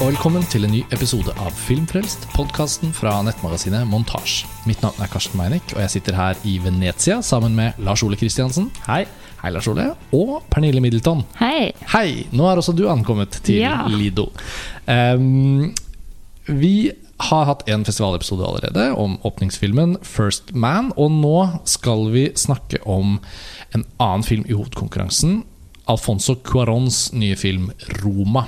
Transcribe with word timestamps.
og 0.00 0.08
velkommen 0.08 0.44
til 0.48 0.64
en 0.64 0.72
ny 0.72 0.78
episode 0.94 1.32
av 1.44 1.52
Filmfrelst, 1.66 2.22
podkasten 2.32 2.88
fra 2.96 3.18
nettmagasinet 3.24 3.84
Montasj. 3.88 4.46
Mitt 4.64 4.80
navn 4.80 4.96
er 5.04 5.10
Karsten 5.12 5.36
Meinick, 5.36 5.74
og 5.74 5.82
jeg 5.82 5.92
sitter 5.92 6.16
her 6.16 6.38
i 6.48 6.54
Venezia 6.64 7.18
sammen 7.24 7.52
med 7.58 7.76
Lars 7.84 8.00
Ole 8.06 8.16
Kristiansen. 8.16 8.70
Hei. 8.86 9.02
Hei, 9.42 9.50
Lars 9.52 9.68
Ole. 9.68 9.90
Og 10.16 10.38
Pernille 10.52 10.80
Middleton. 10.80 11.20
Hei. 11.36 11.74
Hei! 11.92 12.24
Nå 12.32 12.46
er 12.48 12.62
også 12.62 12.72
du 12.76 12.86
ankommet 12.88 13.42
til 13.44 13.60
Ja. 13.60 13.82
Lido. 13.92 14.30
Um, 14.88 15.74
vi 16.48 16.92
har 17.20 17.44
hatt 17.50 17.66
en 17.68 17.84
festivalepisode 17.84 18.46
allerede 18.46 18.86
om 18.96 19.18
åpningsfilmen 19.28 19.98
First 20.00 20.54
Man, 20.56 20.94
og 20.96 21.12
nå 21.12 21.36
skal 21.68 22.08
vi 22.14 22.30
snakke 22.40 22.80
om 22.88 23.18
en 23.76 23.84
annen 24.00 24.24
film 24.24 24.48
i 24.48 24.56
hovedkonkurransen. 24.56 25.42
Alfonso 25.92 26.38
Cuarons 26.40 27.10
nye 27.12 27.36
film 27.36 27.68
'Roma'. 28.00 28.46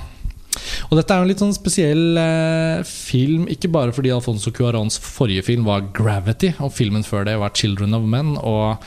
Og 0.91 0.99
Dette 0.99 1.15
er 1.15 1.23
jo 1.23 1.27
en 1.27 1.33
litt 1.33 1.43
sånn 1.43 1.57
spesiell 1.57 2.19
eh, 2.21 2.83
film, 2.89 3.47
ikke 3.53 3.71
bare 3.73 3.95
fordi 3.95 4.13
Alfonso 4.15 4.53
Cuarons 4.55 4.99
forrige 5.03 5.47
film 5.47 5.65
var 5.69 5.89
'Gravity', 5.93 6.55
og 6.61 6.73
filmen 6.73 7.07
før 7.07 7.25
det 7.29 7.39
var 7.39 7.51
'Children 7.55 7.95
of 7.95 8.03
Men'. 8.03 8.37
og 8.43 8.85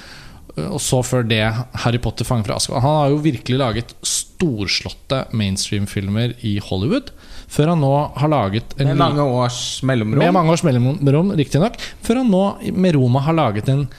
og 0.56 0.80
så 0.80 1.02
før 1.04 1.26
det 1.28 1.42
Harry 1.84 2.00
Potter 2.00 2.24
fanger 2.24 2.48
fra 2.48 2.56
Azkaban. 2.56 2.84
Han 2.86 2.98
har 3.02 3.10
jo 3.12 3.18
virkelig 3.26 3.58
laget 3.60 3.90
storslåtte 4.08 5.26
mainstream-filmer 5.36 6.36
i 6.48 6.54
Hollywood. 6.64 7.12
Før 7.52 7.74
han 7.74 7.84
nå 7.84 7.92
har 8.16 8.32
laget 8.32 8.76
en 8.80 8.88
Med 8.94 9.02
mange 9.02 9.22
års 9.22 9.82
mellomrom. 9.84 10.24
med 10.24 10.34
mange 10.34 10.54
års 10.56 10.64
mellomrom, 10.64 11.34
riktignok. 11.36 11.76
Før 12.02 12.22
han 12.22 12.32
nå 12.32 12.44
med 12.72 12.96
Roma 12.96 13.20
har 13.26 13.36
laget 13.36 13.68
en, 13.70 13.90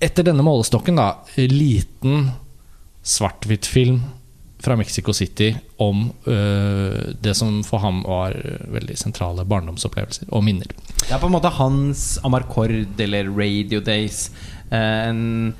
etter 0.00 0.24
denne 0.24 0.44
målestokken, 0.46 0.96
da, 0.96 1.10
liten 1.36 2.30
svart-hvitt-film 3.04 4.00
fra 4.60 4.76
Mexico 4.76 5.12
City 5.16 5.54
om 5.80 6.10
øh, 6.28 7.14
det 7.20 7.34
som 7.36 7.62
for 7.64 7.80
ham 7.80 8.02
var 8.04 8.36
veldig 8.74 8.96
sentrale 9.00 9.44
barndomsopplevelser 9.48 10.28
og 10.28 10.44
minner. 10.44 10.68
Det 11.00 11.14
er 11.14 11.20
på 11.22 11.30
en 11.30 11.36
måte 11.36 11.52
hans 11.56 12.18
Amarcord 12.24 13.00
eller 13.00 13.30
Radio 13.32 13.80
Days. 13.80 14.28
Eh, 14.70 15.08
En, 15.08 15.54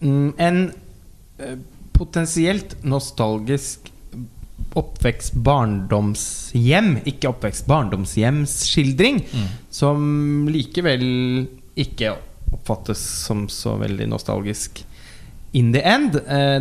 mm, 0.00 0.34
en 0.38 0.72
eh, 1.38 1.56
potensielt 1.92 2.76
nostalgisk 2.84 3.90
oppvekst 4.76 5.38
barndomshjem, 5.40 6.98
ikke 7.08 7.30
oppvekst 7.30 7.64
barndomshjemsskildring, 7.70 9.22
som 9.72 10.48
likevel 10.52 11.46
ikke 11.80 12.12
oppfattes 12.52 13.00
som 13.24 13.46
så 13.48 13.78
veldig 13.80 14.10
nostalgisk 14.10 14.82
in 15.56 15.72
the 15.72 15.80
end. 15.80 16.18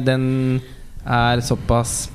Den 0.08 0.62
er 1.06 1.42
såpass 1.46 2.10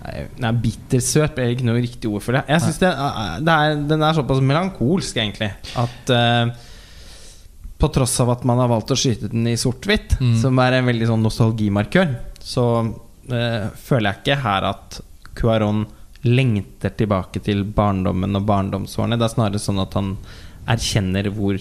Nei, 0.00 0.22
Nei, 0.40 0.50
bittersøt 0.64 1.36
er 1.38 1.50
ikke 1.52 1.66
noe 1.68 1.80
riktig 1.84 2.08
ord 2.10 2.22
for 2.24 2.32
det. 2.34 2.40
Jeg 2.48 2.62
synes 2.64 2.78
det, 2.80 2.88
er- 2.88 3.42
det 3.44 3.52
er, 3.54 3.74
Den 3.90 4.02
er 4.02 4.14
såpass 4.16 4.40
melankolsk, 4.42 5.18
egentlig, 5.20 5.50
at 5.76 6.12
uh, 6.16 6.54
på 7.80 7.88
tross 7.92 8.14
av 8.24 8.30
at 8.32 8.42
man 8.48 8.58
har 8.62 8.68
valgt 8.72 8.90
å 8.94 8.96
skyte 8.98 9.28
den 9.32 9.46
i 9.46 9.54
sort-hvitt, 9.60 10.16
Mm. 10.20 10.34
som 10.40 10.58
er 10.64 10.78
en 10.78 10.88
veldig 10.88 11.06
sånn 11.12 11.22
nostalgimarkør, 11.24 12.16
så 12.40 12.64
uh, 12.88 13.68
føler 13.76 14.10
jeg 14.10 14.22
ikke 14.22 14.40
her 14.42 14.66
at 14.72 15.00
Cuaron 15.36 15.84
lengter 16.24 16.90
tilbake 16.96 17.40
til 17.44 17.62
barndommen 17.64 18.36
og 18.36 18.44
barndomsårene. 18.48 19.16
Det 19.20 19.28
er 19.28 19.34
snarere 19.36 19.60
sånn 19.62 19.80
at 19.84 19.94
han 20.00 20.14
erkjenner 20.68 21.28
hvor 21.32 21.60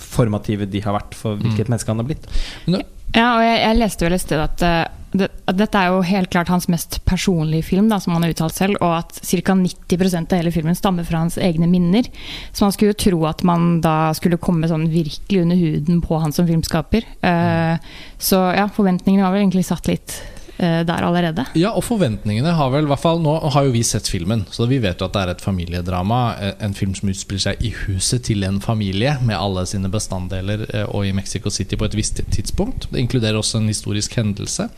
formative 0.00 0.66
de 0.70 0.80
har 0.84 0.94
vært 0.98 1.14
for 1.18 1.36
hvilket 1.38 1.68
menneske 1.70 1.90
han 1.90 1.98
har 2.02 2.06
blitt. 2.10 2.26
Men, 2.66 2.82
Ja, 3.16 3.36
og 3.36 3.44
jeg, 3.44 3.60
jeg 3.64 3.78
leste 3.80 4.06
vel 4.06 4.16
et 4.16 4.22
sted 4.22 4.42
at, 4.42 4.64
eh, 4.66 4.84
det, 5.10 5.26
dette 5.58 5.78
er 5.78 5.90
jo 5.90 6.02
helt 6.06 6.30
klart 6.30 6.50
hans 6.52 6.68
mest 6.70 7.00
personlige 7.08 7.66
film, 7.66 7.88
da, 7.90 7.98
som 8.02 8.14
han 8.14 8.22
har 8.22 8.34
uttalt 8.34 8.54
selv, 8.54 8.78
og 8.78 9.00
at 9.00 9.18
ca. 9.18 9.56
90% 9.58 10.30
av 10.30 10.38
hele 10.38 10.52
filmen 10.54 10.78
stammer 10.78 11.06
fra 11.08 11.24
hans 11.24 11.38
egne 11.40 11.66
minner. 11.70 12.06
Så 12.52 12.66
man 12.66 12.74
skulle 12.76 12.94
jo 12.94 13.00
tro 13.04 13.24
at 13.30 13.42
man 13.46 13.80
da 13.82 14.12
skulle 14.16 14.38
komme 14.42 14.70
sånn 14.70 14.86
virkelig 14.92 15.42
under 15.42 15.58
huden 15.58 16.02
på 16.04 16.20
han 16.22 16.34
som 16.36 16.46
filmskaper. 16.46 17.08
Uh, 17.26 17.82
så 18.22 18.44
ja, 18.54 18.68
forventningene 18.70 19.26
var 19.26 19.34
vel 19.34 19.48
egentlig 19.48 19.66
satt 19.66 19.90
litt 19.90 20.20
der 20.60 21.04
allerede. 21.06 21.44
Ja, 21.56 21.70
og 21.72 21.84
forventningene 21.86 22.52
har 22.56 22.70
vel 22.70 22.84
i 22.84 22.90
hvert 22.90 23.00
fall 23.02 23.20
Nå 23.24 23.32
har 23.54 23.64
jo 23.64 23.72
vi 23.72 23.82
sett 23.86 24.08
filmen, 24.10 24.42
så 24.52 24.66
vi 24.68 24.78
vet 24.82 25.00
jo 25.00 25.06
at 25.08 25.14
det 25.14 25.22
er 25.22 25.32
et 25.34 25.40
familiedrama. 25.44 26.18
eh, 26.40 26.52
En 26.66 26.74
film 26.76 26.94
som 26.94 27.08
utspiller 27.08 27.40
seg 27.40 27.62
i 27.64 27.70
huset 27.86 28.24
til 28.28 28.44
en 28.44 28.60
familie 28.60 29.16
med 29.24 29.36
alle 29.38 29.64
sine 29.66 29.88
bestanddeler, 29.88 30.66
eh, 30.74 30.84
og 30.90 31.06
i 31.06 31.12
Mexico 31.16 31.50
City 31.50 31.76
på 31.80 31.84
et 31.88 31.96
visst 31.96 32.20
tidspunkt. 32.30 32.88
Det 32.92 33.00
inkluderer 33.00 33.38
også 33.40 33.58
en 33.58 33.68
historisk 33.68 34.14
hendelse. 34.20 34.68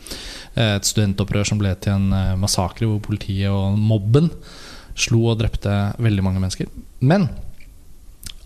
Eh, 0.55 0.75
Et 0.75 0.85
studentopprør 0.85 1.45
som 1.45 1.59
ble 1.59 1.75
til 1.75 1.93
en 1.93 2.13
eh, 2.13 2.35
massakre 2.39 2.87
hvor 2.87 3.01
politiet 3.01 3.49
og 3.51 3.77
mobben 3.77 4.29
slo 4.95 5.25
og 5.31 5.39
drepte 5.39 5.95
veldig 5.99 6.23
mange 6.23 6.39
mennesker. 6.39 6.67
Men 7.01 7.29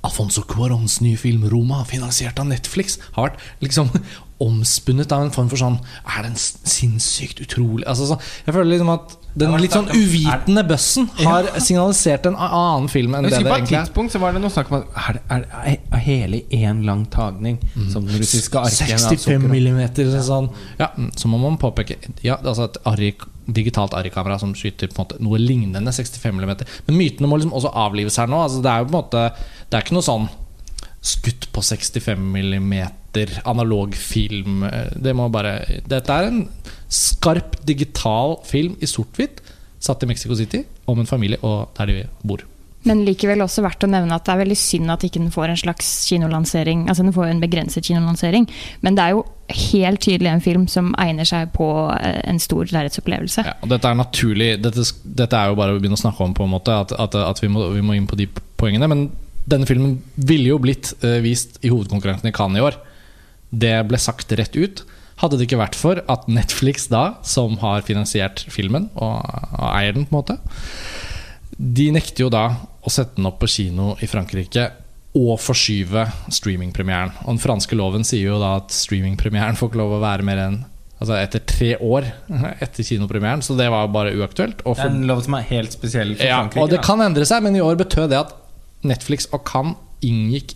Alfonso 0.06 0.44
Cuarons 0.48 1.00
nye 1.02 1.18
film 1.18 1.48
'Roma', 1.50 1.84
finansiert 1.86 2.40
av 2.40 2.48
Netflix, 2.48 3.00
har 3.16 3.32
vært 3.32 3.40
liksom 3.66 3.90
omspunnet 4.44 5.12
av 5.12 5.24
en 5.26 5.32
form 5.34 5.48
for 5.50 5.58
sånn 5.58 5.80
Er 6.06 6.28
den 6.28 6.36
sinnssykt 6.38 7.40
utrolig 7.42 7.88
altså, 7.90 8.06
så, 8.12 8.18
Jeg 8.46 8.54
føler 8.54 8.76
liksom 8.76 8.92
at 8.94 9.16
den 9.38 9.54
litt 9.62 9.74
sånn 9.74 9.90
uvitende 9.94 10.64
bøssen 10.66 11.08
har 11.20 11.46
signalisert 11.62 12.26
en 12.26 12.38
annen 12.42 12.88
film 12.90 13.14
enn 13.14 13.28
Jeg 13.28 13.36
det 13.36 13.38
husker 13.38 13.46
er. 13.46 13.52
På 13.52 13.54
et 13.54 13.60
egentlig 13.60 13.82
tidspunkt 13.86 14.16
så 14.16 14.22
var 14.24 14.34
det 14.34 14.42
noe 14.42 14.54
snakk 14.54 14.72
om 14.72 14.78
at 14.80 14.96
er 14.98 15.18
det, 15.18 15.22
er 15.30 15.76
er 15.94 16.02
hele 16.08 16.40
én 16.58 16.82
lang 16.88 17.04
tagning 17.14 17.60
som 17.94 18.08
den 18.08 18.18
russiske 18.18 18.58
arken 18.58 18.98
65 18.98 19.46
millimeter. 19.46 20.10
Sånn. 20.26 20.50
Ja, 20.80 20.90
mm, 20.98 21.12
så 21.22 21.30
må 21.30 21.38
man 21.42 21.60
påpeke 21.62 22.00
Ja, 22.26 22.40
altså 22.42 22.66
et 22.66 22.82
arri, 22.90 23.12
digitalt 23.48 23.96
Arri-kamera 23.96 24.40
som 24.42 24.54
skyter 24.58 24.92
på 24.92 24.98
en 24.98 25.04
måte 25.06 25.22
noe 25.24 25.40
lignende 25.42 25.94
65 25.94 26.36
mm. 26.36 26.52
Men 26.88 27.00
mytene 27.00 27.30
må 27.30 27.40
liksom 27.40 27.56
også 27.58 27.72
avlives 27.80 28.20
her 28.20 28.30
nå. 28.32 28.42
Altså, 28.44 28.62
det 28.64 28.72
er 28.72 28.84
jo 28.84 28.90
på 28.90 28.94
en 28.94 29.00
måte 29.00 29.24
Det 29.68 29.78
er 29.78 29.86
ikke 29.86 29.98
noe 29.98 30.08
sånn 30.08 30.28
skutt 31.08 31.48
på 31.56 31.62
65 31.64 32.20
mm, 32.20 32.74
analog 33.48 33.94
film. 33.96 34.66
Det 34.98 35.14
må 35.16 35.30
bare 35.32 35.82
Dette 35.88 36.14
er 36.14 36.28
en 36.28 36.42
skarp 36.92 37.56
digital 37.68 38.38
film 38.48 38.76
i 38.84 38.90
sort-hvitt 38.90 39.40
satt 39.80 40.04
i 40.04 40.10
Mexico 40.10 40.36
City 40.36 40.64
om 40.90 41.00
en 41.00 41.10
familie 41.10 41.40
og 41.46 41.70
der 41.78 41.92
de 41.92 42.06
bor. 42.28 42.44
Men 42.88 43.04
likevel 43.08 43.44
også 43.44 43.64
verdt 43.66 43.84
å 43.84 43.90
nevne 43.92 44.16
at 44.16 44.26
det 44.28 44.34
er 44.34 44.42
veldig 44.44 44.58
synd 44.60 44.94
at 44.94 45.04
ikke 45.04 45.20
den 45.20 45.34
får 45.34 45.52
en 45.52 45.60
slags 45.60 45.90
kinolansering. 46.08 46.86
Altså 46.88 47.04
den 47.06 47.16
får 47.16 47.32
en 47.32 47.42
begrenset 47.44 47.86
kinolansering, 47.88 48.48
men 48.86 48.98
det 48.98 49.04
er 49.04 49.18
jo 49.18 49.26
helt 49.48 50.02
tydelig 50.04 50.32
en 50.32 50.44
film 50.44 50.66
som 50.72 50.90
egner 51.00 51.28
seg 51.28 51.54
på 51.56 51.68
eh, 51.96 52.20
en 52.28 52.40
stor 52.42 52.68
lerretsopplevelse. 52.74 53.46
Ja, 53.48 53.56
dette 53.72 53.92
er 53.92 54.00
naturlig 54.00 54.50
Dette, 54.64 54.84
dette 55.04 55.40
er 55.40 55.52
jo 55.52 55.60
bare 55.60 55.76
å 55.76 55.80
begynne 55.80 55.96
å 55.96 56.02
snakke 56.02 56.26
om 56.26 56.36
på 56.36 56.44
en 56.44 56.52
måte 56.52 56.76
At, 56.76 56.92
at, 56.92 57.16
at 57.16 57.40
vi, 57.40 57.50
må, 57.52 57.70
vi 57.72 57.84
må 57.86 57.96
inn 57.96 58.10
på 58.10 58.20
de 58.20 58.28
poengene 58.60 58.90
Men 58.92 59.06
denne 59.48 59.68
filmen 59.70 59.98
ville 60.16 60.52
jo 60.52 60.60
blitt 60.60 60.92
uh, 61.06 61.20
vist 61.24 61.62
i 61.64 61.72
hovedkonkurransen 61.72 62.28
i 62.28 62.36
Cannes 62.36 62.60
i 62.60 62.66
år 62.68 62.80
Det 63.64 63.76
ble 63.88 64.00
sagt 64.02 64.36
rett 64.36 64.58
ut 64.60 64.84
Hadde 65.22 65.40
det 65.40 65.48
ikke 65.48 65.62
vært 65.62 65.80
for 65.80 66.04
at 66.12 66.28
Netflix 66.30 66.90
da 66.92 67.06
Som 67.26 67.58
har 67.64 67.86
finansiert 67.88 68.44
filmen 68.52 68.90
Og, 68.96 69.22
og 69.24 69.68
eier 69.72 69.96
den 69.96 70.10
på 70.10 70.14
en 70.14 70.20
måte 70.20 70.38
De 71.56 71.88
nekter 71.96 72.28
jo 72.28 72.34
da 72.34 72.50
å 72.88 72.94
sette 72.94 73.18
den 73.20 73.28
opp 73.30 73.42
på 73.44 73.50
kino 73.52 73.94
i 74.04 74.08
Frankrike 74.10 74.70
og 75.18 75.36
forskyve 75.42 76.06
streamingpremieren. 76.34 77.12
Og 77.26 77.34
den 77.36 77.42
franske 77.44 77.76
loven 77.78 78.06
sier 78.08 78.30
jo 78.32 78.40
da 78.42 78.56
at 78.62 78.74
streamingpremieren 78.76 79.58
får 79.60 79.72
ikke 79.72 79.80
lov 79.82 79.96
å 79.98 80.04
være 80.04 80.28
mer 80.28 80.44
enn 80.48 80.60
Altså 80.98 81.14
etter 81.14 81.44
tre 81.46 81.68
år 81.78 82.08
etter 82.66 82.82
kinopremieren, 82.82 83.44
så 83.46 83.54
det 83.54 83.68
var 83.70 83.86
bare 83.94 84.16
uaktuelt. 84.18 84.64
Og 84.66 84.80
Det 84.80 84.82
er 84.88 84.96
en 84.96 85.04
lov 85.06 85.20
som 85.28 85.36
er 85.38 85.44
helt 85.46 85.76
spesiell 85.76 86.16
for 86.18 86.26
ja, 86.26 86.40
Frankrike. 86.40 86.64
og 86.64 86.72
det 86.72 86.80
da. 86.80 86.86
kan 86.88 87.04
endre 87.06 87.28
seg, 87.30 87.44
men 87.46 87.54
i 87.54 87.62
år 87.62 87.78
betød 87.78 88.10
det 88.10 88.18
at 88.24 88.32
Netflix 88.82 89.28
og 89.30 89.44
Cannes 89.46 89.78
inngikk 90.02 90.56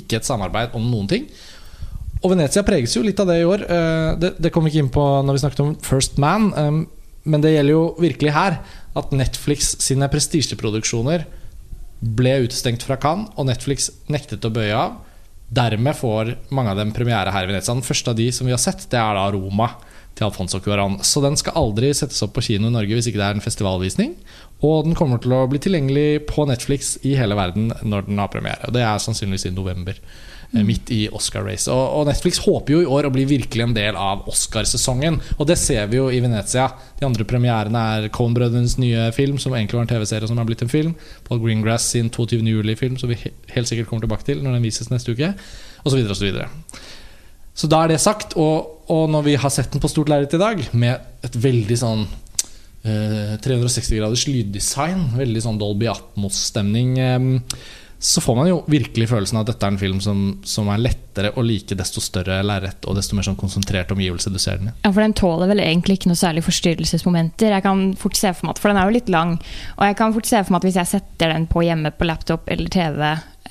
ikke 0.00 0.16
et 0.22 0.24
samarbeid 0.24 0.72
om 0.78 0.86
noen 0.88 1.10
ting. 1.12 1.26
Og 2.22 2.32
Venezia 2.32 2.64
preges 2.64 2.96
jo 2.96 3.02
litt 3.04 3.20
av 3.20 3.28
det 3.28 3.42
i 3.42 3.44
år. 3.44 3.66
Eh, 3.68 4.08
Det, 4.22 4.32
det 4.40 4.52
kom 4.54 4.64
vi 4.64 4.72
ikke 4.72 4.86
inn 4.86 4.88
på 4.96 5.04
når 5.28 5.36
vi 5.36 5.42
snakket 5.44 5.60
om 5.66 5.74
First 5.84 6.16
Man, 6.24 6.48
eh, 6.56 6.72
men 7.28 7.44
det 7.44 7.52
gjelder 7.52 7.76
jo 7.76 7.84
virkelig 8.00 8.32
her 8.32 8.58
at 8.96 9.12
Netflix 9.12 9.74
sine 9.84 10.08
prestisjeproduksjoner 10.08 11.28
ble 12.02 12.34
utestengt 12.44 12.84
fra 12.86 12.98
Cannes, 13.00 13.30
og 13.38 13.46
Netflix 13.48 13.88
nektet 14.10 14.44
å 14.44 14.52
bøye 14.52 14.74
av. 14.74 14.98
Dermed 15.52 15.96
får 15.98 16.34
mange 16.54 16.72
av 16.72 16.80
dem 16.80 16.92
premiere 16.96 17.32
her 17.32 17.46
i 17.46 17.50
Venezia. 17.50 17.74
Den 17.74 17.86
første 17.86 18.12
av 18.12 18.18
de 18.18 18.28
som 18.34 18.48
vi 18.48 18.54
har 18.54 18.60
sett, 18.60 18.86
det 18.90 18.98
er 18.98 19.18
da 19.18 19.26
Roma 19.34 19.68
til 20.16 20.26
Alfonso 20.26 20.60
Cuarón. 20.64 20.98
Så 21.04 21.22
den 21.24 21.36
skal 21.40 21.56
aldri 21.60 21.92
settes 21.96 22.22
opp 22.24 22.34
på 22.36 22.44
kino 22.44 22.68
i 22.68 22.74
Norge 22.74 22.96
hvis 22.96 23.08
ikke 23.10 23.20
det 23.20 23.28
er 23.28 23.38
en 23.38 23.44
festivalvisning. 23.44 24.16
Og 24.64 24.88
den 24.88 24.96
kommer 24.98 25.20
til 25.22 25.34
å 25.36 25.44
bli 25.50 25.60
tilgjengelig 25.62 26.24
på 26.30 26.46
Netflix 26.48 26.96
i 27.06 27.14
hele 27.18 27.36
verden 27.38 27.70
når 27.82 28.08
den 28.08 28.20
har 28.20 28.32
premiere. 28.32 28.68
Og 28.68 28.76
det 28.76 28.84
er 28.86 29.02
sannsynligvis 29.02 29.48
i 29.50 29.56
november. 29.56 29.98
Eh, 30.52 30.62
Midt 30.66 30.92
i 30.94 31.00
Oscar-race. 31.12 31.72
Og, 31.72 32.06
Netflix 32.08 32.40
håper 32.44 32.76
jo 32.76 32.82
i 32.82 32.88
år 32.98 33.08
å 33.08 33.12
bli 33.14 33.26
virkelig 33.28 33.66
en 33.66 33.74
del 33.76 33.98
av 33.98 34.26
Oscarsesongen. 34.30 35.18
Og 35.38 35.48
det 35.50 35.58
ser 35.60 35.90
vi 35.90 36.00
jo 36.00 36.08
i 36.12 36.20
Venezia. 36.24 36.68
De 37.00 37.08
andre 37.08 37.26
premierene 37.28 37.84
er 37.96 38.08
Coen-brødrenes 38.14 38.78
nye 38.82 39.10
film, 39.16 39.40
som 39.42 39.56
egentlig 39.56 39.80
var 39.80 39.86
en 39.86 39.92
TV-serie 39.94 40.30
som 40.30 40.40
er 40.40 40.48
blitt 40.48 40.64
en 40.64 40.72
film. 40.72 40.96
Paul 41.28 41.42
Greengrass 41.44 41.90
sin 41.94 42.10
22. 42.12 42.42
juli-film, 42.46 42.98
som 43.00 43.12
vi 43.12 43.20
helt 43.20 43.70
sikkert 43.70 43.90
kommer 43.90 44.06
tilbake 44.06 44.28
til 44.28 44.42
når 44.42 44.58
den 44.58 44.66
vises 44.66 44.92
neste 44.92 45.16
uke. 45.16 45.34
Og 45.82 45.92
så 45.92 45.98
videre 45.98 46.16
og 46.16 46.20
så 46.20 46.28
videre. 46.28 46.50
Så 47.52 47.68
da 47.68 47.82
er 47.84 47.92
det 47.92 48.00
sagt, 48.00 48.34
og, 48.40 48.88
og 48.90 49.10
når 49.12 49.26
vi 49.26 49.38
har 49.40 49.52
sett 49.52 49.72
den 49.74 49.82
på 49.82 49.90
stort 49.92 50.10
lerret 50.12 50.32
i 50.34 50.40
dag, 50.40 50.62
med 50.72 51.26
et 51.26 51.36
veldig 51.36 51.76
sånn 51.78 52.06
eh, 52.84 53.34
360 53.42 54.00
graders 54.00 54.26
lyddesign. 54.28 55.04
Veldig 55.18 55.44
sånn 55.44 55.60
Dolby 55.60 55.90
Atmos-stemning. 55.92 56.96
Så 58.02 58.18
får 58.24 58.34
man 58.34 58.48
jo 58.50 58.56
virkelig 58.66 59.06
følelsen 59.12 59.36
av 59.38 59.44
at 59.44 59.52
dette 59.52 59.66
er 59.68 59.72
en 59.76 59.78
film 59.78 60.00
som, 60.02 60.22
som 60.42 60.66
er 60.74 60.80
lettere 60.82 61.30
å 61.38 61.44
like 61.46 61.76
desto 61.78 62.02
større 62.02 62.40
lerret 62.42 62.82
og 62.90 62.96
desto 62.98 63.14
mer 63.14 63.22
sånn 63.28 63.36
konsentrert 63.38 63.92
omgivelse 63.94 64.32
du 64.34 64.40
ser 64.42 64.58
den 64.58 64.72
i. 64.72 64.74
Ja, 64.82 64.90
for 64.90 65.04
Den 65.04 65.14
tåler 65.14 65.50
vel 65.52 65.62
egentlig 65.62 66.00
ikke 66.00 66.10
noe 66.10 66.18
særlig 66.18 66.42
forstyrrelsesmomenter. 66.48 67.54
Jeg 67.54 67.62
kan 67.62 67.84
fort 68.00 68.18
se 68.18 68.32
For 68.34 68.48
meg, 68.48 68.56
at- 68.56 68.62
for 68.64 68.72
den 68.72 68.80
er 68.82 68.90
jo 68.90 68.96
litt 68.98 69.12
lang. 69.14 69.36
Og 69.78 69.84
jeg 69.86 69.96
kan 70.00 70.12
fort 70.16 70.26
se 70.26 70.42
for 70.42 70.52
meg 70.56 70.64
at 70.64 70.68
hvis 70.70 70.80
jeg 70.82 70.90
setter 70.96 71.32
den 71.36 71.46
på 71.46 71.62
hjemme 71.62 71.92
på 71.94 72.08
laptop 72.10 72.50
eller 72.50 72.68
TV 72.74 73.02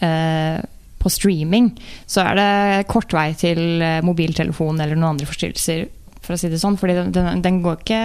eh, 0.02 0.60
på 1.00 1.10
streaming, 1.10 1.72
så 2.06 2.26
er 2.28 2.36
det 2.42 2.88
kort 2.92 3.16
vei 3.16 3.30
til 3.34 3.82
eh, 3.82 4.02
mobiltelefon 4.06 4.82
eller 4.84 5.00
noen 5.00 5.16
andre 5.16 5.26
forstyrrelser, 5.32 5.88
for 6.22 6.36
å 6.36 6.38
si 6.44 6.52
det 6.52 6.60
sånn. 6.62 6.76
Fordi 6.78 7.00
den, 7.00 7.16
den, 7.16 7.42
den 7.42 7.62
går 7.64 7.80
ikke 7.86 8.02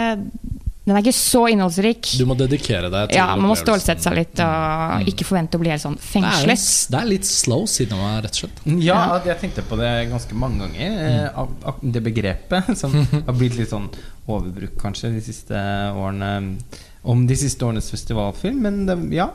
Den 0.87 0.95
er 0.95 1.03
ikke 1.03 1.13
så 1.19 1.41
innholdsrik. 1.51 2.13
Du 2.15 2.25
må 2.31 2.37
dedikere 2.39 2.87
deg 2.93 3.09
til 3.11 3.19
Ja, 3.19 3.25
man 3.35 3.49
må 3.51 3.57
stålsette 3.59 4.05
seg 4.05 4.15
litt 4.15 4.39
og 4.45 5.09
ikke 5.11 5.27
forvente 5.27 5.59
å 5.59 5.63
bli 5.65 5.73
helt 5.73 5.83
sånn 5.83 5.97
Det 5.99 6.05
er, 6.05 6.13
fengslet. 6.47 6.67
det 6.95 7.01
er 7.01 7.09
litt 7.11 7.27
slow 7.27 7.65
cinema, 7.67 8.11
rett 8.23 8.37
og 8.39 8.43
slett. 8.45 8.61
Ja, 8.87 9.01
jeg 9.27 9.41
tenkte 9.41 9.65
på 9.67 9.77
det 9.81 9.91
ganske 10.13 10.35
mange 10.39 10.61
ganger. 10.69 11.01
eh, 11.09 11.39
av- 11.43 11.57
av 11.67 11.81
Det 11.83 12.03
begrepet 12.07 12.77
som 12.79 12.95
har 13.27 13.35
blitt 13.35 13.57
litt 13.59 13.71
sånn 13.75 13.89
overbrukt 14.29 14.79
kanskje 14.79 15.11
de 15.15 15.21
siste 15.27 15.55
årene. 15.95 16.59
Om 17.07 17.27
de 17.27 17.35
siste 17.39 17.63
årenes 17.63 17.91
festivalfilm. 17.91 18.57
Men 18.63 18.87
det, 18.87 18.97
ja, 19.15 19.29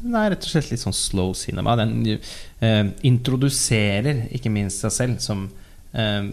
den 0.00 0.14
er 0.16 0.30
rett 0.32 0.44
og 0.44 0.48
slett 0.52 0.70
litt 0.70 0.80
sånn 0.80 0.96
slow 0.96 1.32
cinema. 1.36 1.76
Den 1.76 2.18
eh, 2.60 2.84
introduserer 3.08 4.26
ikke 4.36 4.52
minst 4.52 4.80
seg 4.84 4.92
selv 4.92 5.18
som 5.24 5.46
eh, 5.92 6.28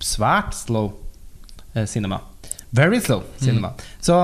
svært 0.00 0.54
slow 0.56 0.92
eh, 1.74 1.84
cinema. 1.86 2.20
Very 2.72 3.00
slow 3.04 3.22
cinema. 3.40 3.72
Så, 4.00 4.16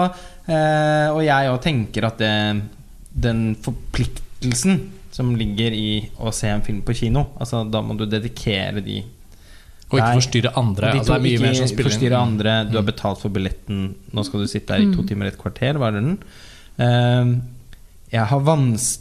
eh, 0.49 1.09
og 1.13 1.21
jeg 1.27 1.51
òg 1.53 1.61
tenker 1.65 2.07
at 2.09 2.19
det, 2.23 2.63
den 3.13 3.55
forpliktelsen 3.65 4.81
som 5.13 5.35
ligger 5.37 5.75
i 5.75 6.11
å 6.21 6.33
se 6.33 6.49
en 6.53 6.63
film 6.63 6.83
på 6.87 6.95
kino 6.95 7.25
Altså 7.41 7.65
Da 7.69 7.81
må 7.83 7.97
du 7.99 8.05
dedikere 8.07 8.83
de 8.85 9.01
Og 9.89 9.97
ikke 9.99 10.05
Nei. 10.05 10.19
forstyrre 10.21 10.53
andre. 10.61 10.93
de 10.93 10.99
Altså, 11.01 11.15
det 11.15 11.19
er 11.19 11.25
mye 11.25 11.33
ikke 11.33 11.47
mer 11.47 11.55
som 11.59 11.77
forstyrre 11.79 12.19
inn. 12.21 12.29
andre. 12.37 12.55
Du 12.71 12.77
har 12.77 12.85
betalt 12.85 13.23
for 13.23 13.33
billetten. 13.33 13.95
Nå 14.13 14.25
skal 14.29 14.41
du 14.45 14.47
sitte 14.47 14.77
her 14.77 14.85
i 14.85 14.91
to 14.95 15.03
timer 15.09 15.27
og 15.31 15.33
et 15.33 15.41
kvarter. 15.41 15.79
Hva 15.81 15.89
er 15.89 15.97
det 15.97 16.03
den? 16.05 16.19
Eh, 16.79 17.33
jeg 18.13 18.27
har 18.33 18.41
vans 18.41 18.99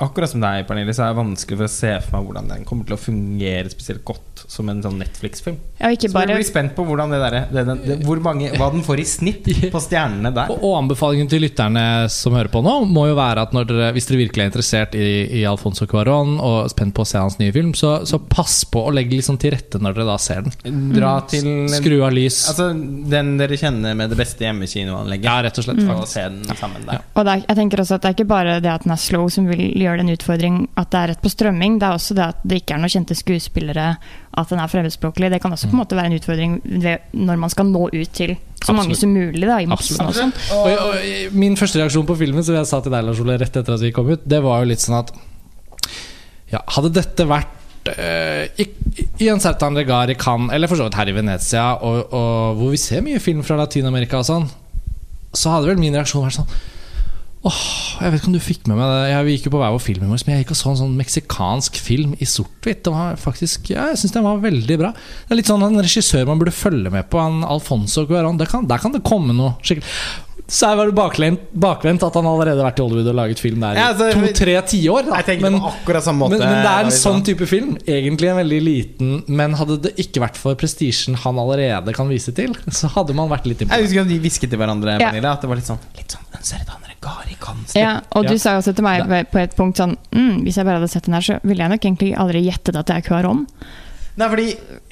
Akkurat 0.00 0.30
som 0.30 0.40
deg, 0.40 0.62
Pernille, 0.66 0.94
så 0.96 1.02
er 1.04 1.12
det 1.12 1.18
vanskelig 1.20 1.58
for 1.58 1.66
å 1.66 1.72
se 1.74 1.90
for 2.06 2.14
meg 2.16 2.28
hvordan 2.28 2.46
den 2.48 2.64
kommer 2.64 2.86
til 2.88 2.94
å 2.96 3.00
fungere 3.02 3.68
spesielt 3.68 4.04
godt 4.08 4.44
som 4.48 4.70
en 4.70 4.80
sånn 4.80 4.96
Netflix-film. 4.96 5.58
Ja, 5.80 5.88
ikke 5.94 6.10
Så 6.10 6.14
bare... 6.14 6.34
vi 6.34 6.42
blir 6.42 6.44
spent 6.44 6.74
på 6.76 6.84
hvordan 6.84 7.14
det 7.14 7.18
der, 7.22 7.36
det, 7.48 7.62
det, 7.64 7.76
det, 7.86 7.94
hvor 8.04 8.20
mange, 8.20 8.50
hva 8.60 8.68
den 8.74 8.82
får 8.84 9.00
i 9.00 9.06
snitt 9.08 9.46
på 9.72 9.80
stjernene 9.80 10.32
der. 10.36 10.50
Og, 10.52 10.60
og 10.68 10.74
anbefalingen 10.82 11.30
til 11.30 11.40
lytterne 11.46 11.84
som 12.12 12.36
hører 12.36 12.50
på 12.52 12.60
nå, 12.64 12.74
må 12.90 13.06
jo 13.08 13.16
være 13.16 13.46
at 13.46 13.54
når 13.56 13.68
dere, 13.70 13.88
hvis 13.96 14.10
dere 14.10 14.20
virkelig 14.20 14.44
er 14.44 14.50
interessert 14.50 14.96
i, 14.98 15.08
i 15.40 15.44
Alfonso 15.48 15.88
Cuarón 15.88 16.36
og 16.36 16.68
spent 16.72 16.92
på 16.96 17.06
å 17.06 17.08
se 17.08 17.22
hans 17.22 17.38
nye 17.40 17.54
film, 17.54 17.72
så, 17.78 17.94
så 18.04 18.20
pass 18.20 18.58
på 18.68 18.82
å 18.90 18.92
legge 18.92 19.16
litt 19.16 19.24
sånn 19.24 19.40
til 19.40 19.54
rette 19.54 19.80
når 19.80 19.96
dere 19.96 20.08
da 20.10 20.18
ser 20.20 20.44
den. 20.44 20.92
Dra 20.92 21.14
til 21.30 21.48
Skru 21.72 21.96
av 22.04 22.12
lys. 22.12 22.42
Altså 22.52 22.68
den 23.14 23.32
dere 23.40 23.56
kjenner 23.60 23.96
med 23.96 24.12
det 24.12 24.20
beste 24.20 24.44
hjemmekinoanlegget. 24.44 25.30
Ja, 25.30 25.38
rett 25.48 25.62
og 25.62 25.64
slett. 25.64 25.80
Og 25.80 25.94
faktisk. 25.94 26.12
se 26.12 26.26
den 26.28 26.60
sammen 26.60 26.84
der. 26.90 27.00
Og 27.16 27.24
det 27.24 27.38
er, 27.38 27.46
jeg 27.46 27.60
tenker 27.62 27.84
også 27.86 27.96
at 27.96 28.04
det 28.04 28.12
er 28.12 28.18
ikke 28.18 28.30
bare 28.36 28.60
det 28.60 28.74
at 28.74 28.84
den 28.84 28.92
er 28.92 29.00
slow 29.00 29.30
som 29.32 29.48
vil 29.48 29.64
gjøre 29.80 30.02
det 30.02 30.06
en 30.10 30.14
utfordring 30.18 30.60
at 30.76 30.92
det 30.92 31.00
er 31.00 31.12
rett 31.14 31.24
på 31.24 31.32
strømming. 31.32 31.80
Det 31.80 31.88
er 31.88 31.96
også 31.96 32.18
det 32.20 32.26
at 32.34 32.44
det 32.44 32.60
ikke 32.60 32.76
er 32.76 32.84
noen 32.84 32.92
kjente 32.92 33.16
skuespillere, 33.16 33.88
at 34.30 34.52
den 34.52 34.60
er 34.62 34.70
fremmedspråklig. 34.70 35.32
Det 35.32 35.40
kan 35.42 35.56
også 35.56 35.69
på 35.70 35.76
en 35.76 35.82
måte 35.82 35.98
være 35.98 36.10
en 36.10 36.16
utfordring 36.18 36.56
ved, 36.84 37.06
når 37.16 37.38
man 37.40 37.52
skal 37.52 37.68
nå 37.70 37.86
ut 37.88 38.12
til 38.16 38.34
så 38.60 38.74
mange 38.76 38.92
Absolutt. 38.92 39.00
som 39.00 39.14
mulig 39.16 39.46
da, 39.48 39.56
i 39.62 39.68
massen. 39.70 40.00
Og 40.04 40.16
sånn. 40.16 40.34
Og, 40.56 40.68
og, 40.70 41.36
min 41.40 41.56
første 41.56 41.80
reaksjon 41.80 42.04
på 42.08 42.16
filmen 42.20 42.44
Som 42.44 42.58
jeg 42.58 42.68
sa 42.68 42.82
til 42.84 42.92
deg 42.92 43.06
Lars 43.06 43.22
Ole 43.22 43.38
rett 43.40 43.56
etter 43.56 43.76
at 43.76 43.80
vi 43.80 43.92
kom 43.96 44.10
ut, 44.10 44.26
det 44.28 44.42
var 44.44 44.60
jo 44.60 44.68
litt 44.68 44.84
sånn 44.84 44.98
at 44.98 45.14
ja, 46.52 46.60
Hadde 46.76 46.90
dette 46.98 47.24
vært 47.30 47.88
eh, 47.94 48.50
i, 48.60 48.66
i 49.24 49.30
en 49.32 49.40
certain 49.40 49.78
Regar 49.78 50.12
i 50.12 50.18
Cannes, 50.18 50.52
eller 50.52 50.68
for 50.68 50.80
så 50.80 50.88
vidt 50.88 50.98
her 50.98 51.08
i 51.08 51.14
Venezia, 51.16 51.70
og, 51.78 52.12
og 52.12 52.58
hvor 52.58 52.74
vi 52.74 52.82
ser 52.82 53.06
mye 53.06 53.22
film 53.22 53.40
fra 53.46 53.56
Latin-Amerika 53.62 54.20
og 54.20 54.28
sånn, 54.28 54.50
så 55.30 55.54
hadde 55.54 55.70
vel 55.70 55.80
min 55.80 55.96
reaksjon 55.96 56.26
vært 56.26 56.40
sånn 56.42 56.52
Åh, 57.40 57.60
jeg 58.02 58.12
vet 58.12 58.20
ikke 58.20 58.28
om 58.28 58.34
du 58.34 58.42
fikk 58.44 58.66
med 58.68 58.76
meg 58.76 58.90
det 58.90 59.04
Jeg 59.08 59.24
Vi 59.24 59.34
gikk 59.34 59.46
jo 59.48 59.52
på 59.54 59.60
hver 59.62 59.72
vår 59.72 59.80
film 59.80 60.02
i 60.04 60.08
morges, 60.10 60.26
men 60.26 60.34
jeg 60.34 60.44
gikk 60.44 60.50
og 60.52 60.58
så 60.60 60.72
en 60.74 60.80
sånn 60.82 60.98
meksikansk 60.98 61.78
film 61.80 62.12
i 62.20 62.28
sort-hvitt. 62.28 62.90
Ja, 62.92 63.86
jeg 63.88 64.00
syns 64.02 64.12
den 64.12 64.26
var 64.26 64.42
veldig 64.42 64.76
bra. 64.82 64.90
Det 64.92 65.32
er 65.32 65.40
litt 65.40 65.48
sånn 65.48 65.64
en 65.64 65.80
regissør 65.80 66.28
man 66.28 66.42
burde 66.42 66.52
følge 66.52 66.92
med 66.92 67.08
på, 67.08 67.22
han 67.22 67.40
Alfonso 67.48 68.04
Cuarón. 68.10 68.36
Der, 68.40 68.52
der 68.68 68.82
kan 68.82 68.92
det 68.92 69.00
komme 69.08 69.32
noe 69.36 69.54
skikkelig 69.64 69.88
Så 70.50 70.66
var 70.74 70.88
det 70.90 70.94
bakvendt, 70.98 71.42
bakvendt 71.54 72.02
at 72.02 72.16
han 72.18 72.26
allerede 72.26 72.58
har 72.58 72.66
vært 72.72 72.80
i 72.80 72.82
Hollywood 72.82 73.06
og 73.12 73.14
laget 73.20 73.38
film 73.38 73.60
der 73.62 73.76
i 73.76 73.78
Ja, 73.78 73.92
altså, 73.92 74.08
to-tre 74.16 74.56
tiår. 74.66 75.10
Men- 75.44 75.54
men, 76.32 76.40
men 76.40 76.40
det 76.40 76.66
er 76.66 76.80
en 76.80 76.88
David, 76.90 76.96
sånn 76.98 77.22
type 77.24 77.46
film. 77.46 77.76
Egentlig 77.86 78.30
en 78.32 78.36
veldig 78.40 78.60
liten 78.66 79.12
Men 79.28 79.54
hadde 79.54 79.76
det 79.82 79.92
ikke 79.96 80.20
vært 80.24 80.36
for 80.36 80.54
prestisjen 80.58 81.14
han 81.22 81.38
allerede 81.38 81.94
kan 81.94 82.08
vise 82.10 82.34
til, 82.34 82.56
så 82.68 82.90
hadde 82.96 83.14
man 83.14 83.28
vært 83.30 83.46
litt 83.46 83.60
Jeg 83.60 83.68
husker 83.86 84.00
at 84.02 84.08
vi 84.10 84.18
hvisket 84.18 84.50
til 84.50 84.58
hverandre, 84.58 84.98
Ja. 84.98 85.10
Pernille, 85.12 85.30
at 85.30 85.40
det 85.40 85.48
var 85.48 85.56
litt 85.56 85.66
sånn 85.70 85.78
Litt 85.96 86.08
sånn. 86.16 86.26
Ja, 87.76 88.00
og 88.12 88.26
du 88.26 88.32
Ja. 88.34 88.38
sa 88.38 88.58
også 88.58 88.74
til 88.74 88.82
meg 88.84 89.06
på- 89.30 89.40
et 89.40 89.54
punkt 89.56 89.76
sånn 89.78 89.96
mm, 90.12 90.42
Hvis 90.42 90.56
jeg 90.56 90.64
bare 90.66 90.80
hadde 90.80 90.90
sett 90.90 91.04
den 91.04 91.14
her, 91.14 91.20
så 91.22 91.38
ville 91.44 91.62
jeg 91.62 91.70
nok 91.70 91.80
egentlig 91.80 92.16
aldri 92.16 92.42
gjettet 92.44 92.76
at 92.76 92.86
det 92.86 92.96
er 92.96 93.00
Cuarón. 93.08 93.46
Nei, 94.18 94.26
fordi 94.28 94.46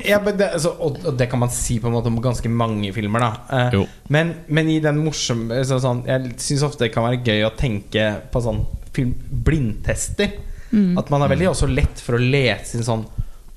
jeg, 0.06 0.36
det, 0.38 0.46
altså, 0.54 0.70
og, 0.80 0.98
og 1.04 1.16
det 1.18 1.26
kan 1.30 1.40
man 1.42 1.50
si 1.50 1.78
på 1.82 1.88
en 1.90 1.94
måte 1.96 2.06
om 2.12 2.20
ganske 2.22 2.48
mange 2.48 2.92
filmer, 2.94 3.20
da. 3.20 3.30
Eh, 3.58 3.70
Jo. 3.74 3.86
men, 4.14 4.34
men 4.48 4.68
i 4.70 4.78
den 4.80 5.00
morsomme 5.04 5.58
så, 5.66 5.80
sånn, 5.82 6.04
Jeg 6.06 6.36
syns 6.38 6.62
ofte 6.68 6.84
det 6.86 6.92
kan 6.94 7.04
være 7.04 7.22
gøy 7.26 7.42
å 7.48 7.50
tenke 7.58 8.06
på 8.32 8.40
sånn 8.44 8.62
film 8.94 9.14
blindtester. 9.44 10.36
At 11.00 11.08
man 11.10 11.22
er 11.24 11.30
veldig 11.32 11.46
også 11.48 11.66
lett 11.72 12.00
for 12.04 12.18
å 12.18 12.20
lese 12.20 12.76
inn 12.76 12.84
sånn 12.84 13.06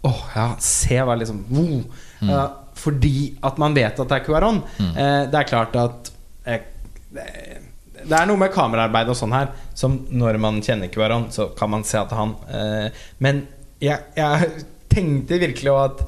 Åh, 0.07 0.21
ja, 0.35 0.45
se 0.63 0.95
hva 1.05 1.13
liksom 1.19 1.43
wow. 1.53 1.81
Eh, 2.23 2.45
Fordi 2.81 3.15
at 3.45 3.57
man 3.61 3.75
vet 3.77 3.99
at 3.99 4.07
det 4.09 4.15
er 4.17 4.23
Cuarón. 4.25 4.61
Eh, 4.81 5.25
det 5.29 5.37
er 5.41 5.49
klart 5.49 5.75
at 5.77 6.11
eh, 6.45 6.61
det- 7.13 7.59
det 8.01 8.17
er 8.17 8.25
noe 8.25 8.39
med 8.41 8.49
kameraarbeid 8.51 9.11
og 9.13 9.15
sånn 9.19 9.33
her 9.35 9.51
som 9.77 9.99
når 10.09 10.39
man 10.41 10.55
kjenner 10.65 10.89
Cuarón, 10.89 11.27
så 11.29 11.49
kan 11.55 11.69
man 11.69 11.83
se 11.85 11.99
at 11.99 12.09
han 12.17 12.31
eh, 12.49 12.89
Men 13.19 13.43
jeg, 13.79 13.99
jeg 14.17 14.63
tenkte 14.91 15.39
virkelig 15.41 15.71
at 15.85 16.03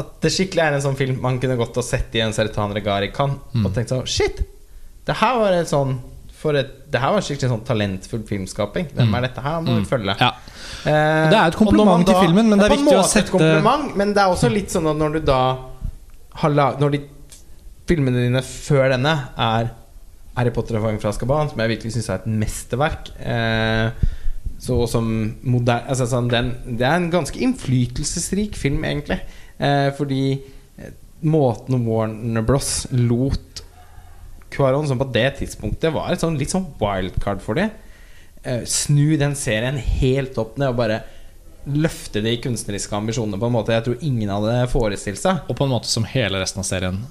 At 0.00 0.10
det 0.22 0.30
skikkelig 0.30 0.62
er 0.62 0.76
en 0.76 0.82
sånn 0.84 0.96
film 0.98 1.16
man 1.22 1.40
kunne 1.42 1.56
gått 1.58 1.76
og 1.80 1.84
sett 1.84 2.14
i 2.14 2.20
en 2.22 2.32
Seritan 2.32 2.70
Regar 2.76 3.02
i 3.02 3.08
Cannes. 3.14 3.40
Og 3.64 3.72
tenkt 3.74 3.90
sånn 3.90 4.04
Shit! 4.06 4.42
Det 5.06 5.16
her 5.18 5.38
var 5.40 5.56
en 5.56 5.66
sånn 5.66 5.96
for 6.40 6.56
et, 6.56 6.70
Det 6.90 7.00
her 7.02 7.10
var 7.12 7.20
skikkelig 7.26 7.50
sånn 7.50 7.64
talentfull 7.68 8.22
filmskaping. 8.28 8.86
Hvem 8.96 9.16
er 9.18 9.26
dette 9.26 9.42
her? 9.44 9.58
Må 9.60 9.74
vi 9.80 9.84
følge. 9.90 10.14
Ja. 10.20 10.30
Eh, 10.88 11.26
Det 11.32 11.36
er 11.36 11.48
et 11.50 11.56
kompliment 11.58 12.06
til 12.08 12.14
filmen, 12.16 12.48
men 12.48 12.58
det 12.58 12.64
er 12.64 12.70
på 12.72 12.78
en 12.78 12.86
viktig 12.86 12.96
å 12.96 13.02
sette- 13.04 13.96
Men 13.98 14.14
det 14.14 14.22
er 14.22 14.30
også 14.32 14.48
litt 14.52 14.70
sånn 14.72 14.86
at 14.88 14.96
når 14.96 15.12
du 15.18 15.20
da 15.26 15.40
har 16.40 16.50
lag, 16.50 16.78
Når 16.80 16.90
de 16.92 17.00
filmene 17.90 18.22
dine 18.24 18.40
før 18.46 18.88
denne 18.94 19.12
er 19.36 19.70
Harry 20.36 20.50
Potter 20.54 20.76
og 20.78 20.84
Fangen 20.86 21.00
fra 21.02 21.12
Skaban, 21.12 21.50
som 21.50 21.58
jeg 21.58 21.68
virkelig 21.76 21.92
syns 21.96 22.08
er 22.08 22.14
et 22.22 22.26
mesterverk 22.26 23.10
eh, 23.18 23.90
Så 24.60 24.76
som 24.92 25.06
moder, 25.40 25.86
altså, 25.88 26.06
sånn, 26.10 26.28
den, 26.28 26.50
Det 26.76 26.84
er 26.84 26.98
en 26.98 27.10
ganske 27.12 27.38
innflytelsesrik 27.40 28.58
film, 28.60 28.82
egentlig. 28.84 29.20
Eh, 29.56 29.88
fordi 29.96 30.24
eh, 30.76 30.92
måten 31.24 31.86
Warner 31.86 32.44
Bros. 32.44 32.86
lot 32.92 33.64
Cuaron, 34.50 34.88
som 34.88 34.98
på 34.98 35.06
det 35.14 35.28
tidspunktet 35.38 35.94
var 35.94 36.10
et 36.12 36.22
sånn, 36.22 36.36
litt 36.40 36.52
sånn 36.52 36.66
wildcard 36.80 37.40
for 37.44 37.56
dem. 37.56 37.70
Eh, 38.42 38.64
snu 38.68 39.16
den 39.20 39.36
serien 39.38 39.78
helt 39.78 40.38
opp 40.40 40.58
ned 40.60 40.72
og 40.72 40.80
bare 40.80 41.02
løfte 41.68 42.22
de 42.24 42.32
kunstneriske 42.40 42.96
ambisjonene 42.96 43.36
på 43.36 43.48
en 43.50 43.52
måte 43.52 43.74
jeg 43.74 43.84
tror 43.84 44.04
ingen 44.04 44.32
hadde 44.32 44.68
forestilt 44.72 45.20
seg. 45.20 45.42
Og 45.48 45.56
på 45.58 45.66
en 45.66 45.74
måte 45.74 45.90
som 45.92 46.06
hele 46.08 46.40
resten 46.40 46.64
av 46.64 46.68
serien 46.68 47.02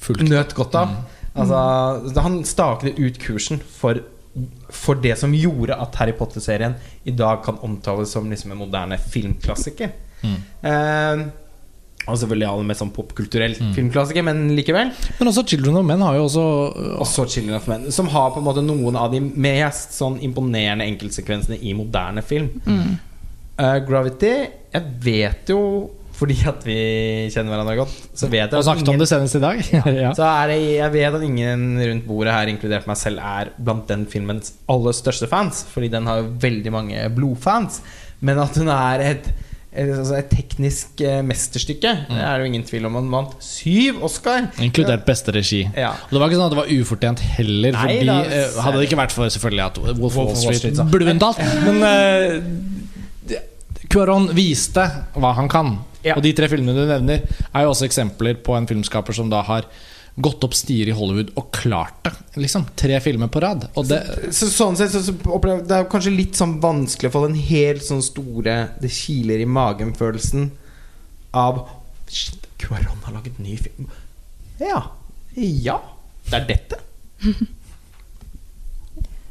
fulgte. 0.00 0.28
Nøt 0.30 0.54
godt 0.56 0.78
av. 0.78 0.94
Altså, 1.36 2.20
han 2.22 2.38
staket 2.48 3.00
ut 3.00 3.18
kursen 3.20 3.60
for, 3.60 4.00
for 4.68 4.98
det 5.00 5.14
som 5.20 5.32
gjorde 5.34 5.76
at 5.80 5.96
Harry 6.00 6.12
Potter-serien 6.16 6.74
i 7.08 7.14
dag 7.16 7.42
kan 7.46 7.58
omtales 7.64 8.12
som 8.12 8.28
liksom 8.30 8.52
en 8.52 8.60
moderne 8.60 8.98
filmklassiker. 9.00 9.92
Eh, 10.26 11.26
og 12.06 12.14
selvfølgelig 12.20 12.46
aller 12.46 12.66
mest 12.68 12.82
sånn 12.84 12.92
popkulturell 12.94 13.56
filmklassiker, 13.74 14.22
men 14.26 14.44
likevel. 14.54 14.92
Men 15.18 15.30
også 15.30 15.42
Children 15.50 15.80
of 15.80 15.86
Men 15.88 16.04
har 16.06 16.14
jo 16.14 16.26
også 16.28 16.44
Også 17.02 17.24
Children 17.32 17.56
of 17.58 17.66
Men, 17.70 17.88
som 17.92 18.10
har 18.12 18.30
på 18.30 18.38
en 18.42 18.46
måte 18.46 18.62
noen 18.62 18.98
av 19.00 19.10
de 19.14 19.20
mest 19.24 19.96
sånn 19.96 20.20
imponerende 20.22 20.86
enkeltsekvensene 20.86 21.58
i 21.58 21.74
moderne 21.74 22.22
film. 22.22 22.52
Eh, 23.58 23.78
Gravity 23.88 24.32
Jeg 24.76 24.84
vet 25.02 25.50
jo, 25.50 25.60
fordi 26.16 26.36
at 26.48 26.62
vi 26.64 26.76
kjenner 27.32 27.52
hverandre 27.52 27.76
godt, 27.76 27.96
så 28.16 28.28
vet 28.32 28.46
jeg 28.46 28.56
Og 28.56 28.64
snakket 28.64 28.92
om 28.92 29.00
det 29.00 29.08
senest 29.10 29.36
i 29.36 29.42
dag. 29.42 29.58
ja. 30.06 30.12
så 30.16 30.28
det, 30.48 30.60
jeg 30.78 30.94
vet 30.94 31.18
at 31.18 31.26
ingen 31.26 31.66
rundt 31.82 32.06
bordet 32.08 32.32
her, 32.32 32.52
inkludert 32.52 32.88
meg 32.88 33.00
selv, 33.00 33.20
er 33.20 33.52
blant 33.56 33.84
den 33.90 34.06
filmens 34.08 34.54
aller 34.72 34.96
største 34.96 35.28
fans. 35.28 35.66
Fordi 35.72 35.90
den 35.92 36.08
har 36.08 36.22
jo 36.22 36.30
veldig 36.46 36.72
mange 36.72 37.08
blodfans. 37.16 37.82
Men 38.24 38.40
at 38.40 38.56
hun 38.56 38.72
er 38.72 39.04
et 39.10 39.28
et, 39.76 39.90
altså 39.92 40.16
et 40.16 40.28
teknisk 40.32 41.00
eh, 41.04 41.18
mesterstykke. 41.26 41.90
Det 42.08 42.20
er 42.20 42.38
det 42.38 42.46
jo 42.46 42.50
ingen 42.50 42.64
tvil 42.66 42.86
om. 42.88 42.96
Han 42.96 43.10
vant 43.12 43.34
syv 43.44 44.02
Oscar. 44.06 44.48
Inkludert 44.62 45.04
beste 45.08 45.34
regi. 45.36 45.62
Ja. 45.76 45.92
Og 46.06 46.14
det 46.14 46.22
var 46.22 46.30
ikke 46.30 46.38
sånn 46.40 46.46
at 46.48 46.54
det 46.54 46.60
var 46.62 46.72
ufortjent 46.72 47.24
heller. 47.36 47.76
Nei, 47.76 47.82
Fordi 47.82 48.08
da, 48.08 48.16
eh, 48.24 48.56
Hadde 48.64 48.80
det 48.80 48.88
ikke 48.88 49.00
vært 49.02 49.16
for 49.16 49.34
selvfølgelig 49.36 49.64
at 49.66 49.82
Wolf 49.84 50.00
Wolf 50.00 50.16
Wall 50.22 50.32
Street, 50.40 50.62
Street, 50.62 50.80
så. 50.80 50.88
burde 50.92 51.10
vunnet 51.10 51.26
alt. 51.28 51.38
Men 51.66 51.76
uh, 51.84 53.36
Cuaron 53.92 54.30
viste 54.36 54.86
hva 55.16 55.34
han 55.36 55.52
kan. 55.52 55.76
Ja. 56.06 56.16
Og 56.16 56.24
de 56.24 56.32
tre 56.36 56.48
filmene 56.52 56.76
du 56.78 56.86
nevner, 56.88 57.26
er 57.50 57.66
jo 57.66 57.72
også 57.74 57.88
eksempler 57.88 58.38
på 58.46 58.54
en 58.56 58.68
filmskaper 58.70 59.16
som 59.16 59.30
da 59.32 59.42
har 59.46 59.66
gått 60.16 60.44
opp 60.46 60.54
stier 60.56 60.88
i 60.88 60.94
Hollywood 60.96 61.34
og 61.36 61.50
klart 61.52 61.98
det. 62.06 62.12
Liksom 62.40 62.64
Tre 62.78 63.00
filmer 63.04 63.28
på 63.32 63.42
rad. 63.44 63.66
Og 63.76 63.88
det, 63.88 63.98
Så, 64.32 64.48
sånn 64.52 64.78
sett 64.78 64.94
så, 64.94 65.02
så 65.04 65.12
opplever 65.28 65.66
Det 65.68 65.76
er 65.76 65.90
kanskje 65.92 66.14
litt 66.14 66.38
sånn 66.38 66.56
vanskelig 66.62 67.10
å 67.10 67.16
få 67.18 67.26
den 67.26 67.36
helt 67.50 67.84
sånn 67.84 68.00
store 68.04 68.56
Det 68.80 68.92
kiler 68.92 69.42
i 69.44 69.48
magen-følelsen 69.48 70.48
av 71.36 71.66
Shit, 72.08 72.46
Cuarón 72.62 73.02
har 73.04 73.16
laget 73.16 73.40
ny 73.42 73.56
film. 73.60 73.90
Ja. 74.62 74.78
Ja. 75.36 75.80
Det 76.30 76.38
er 76.38 76.46
dette. 76.48 76.78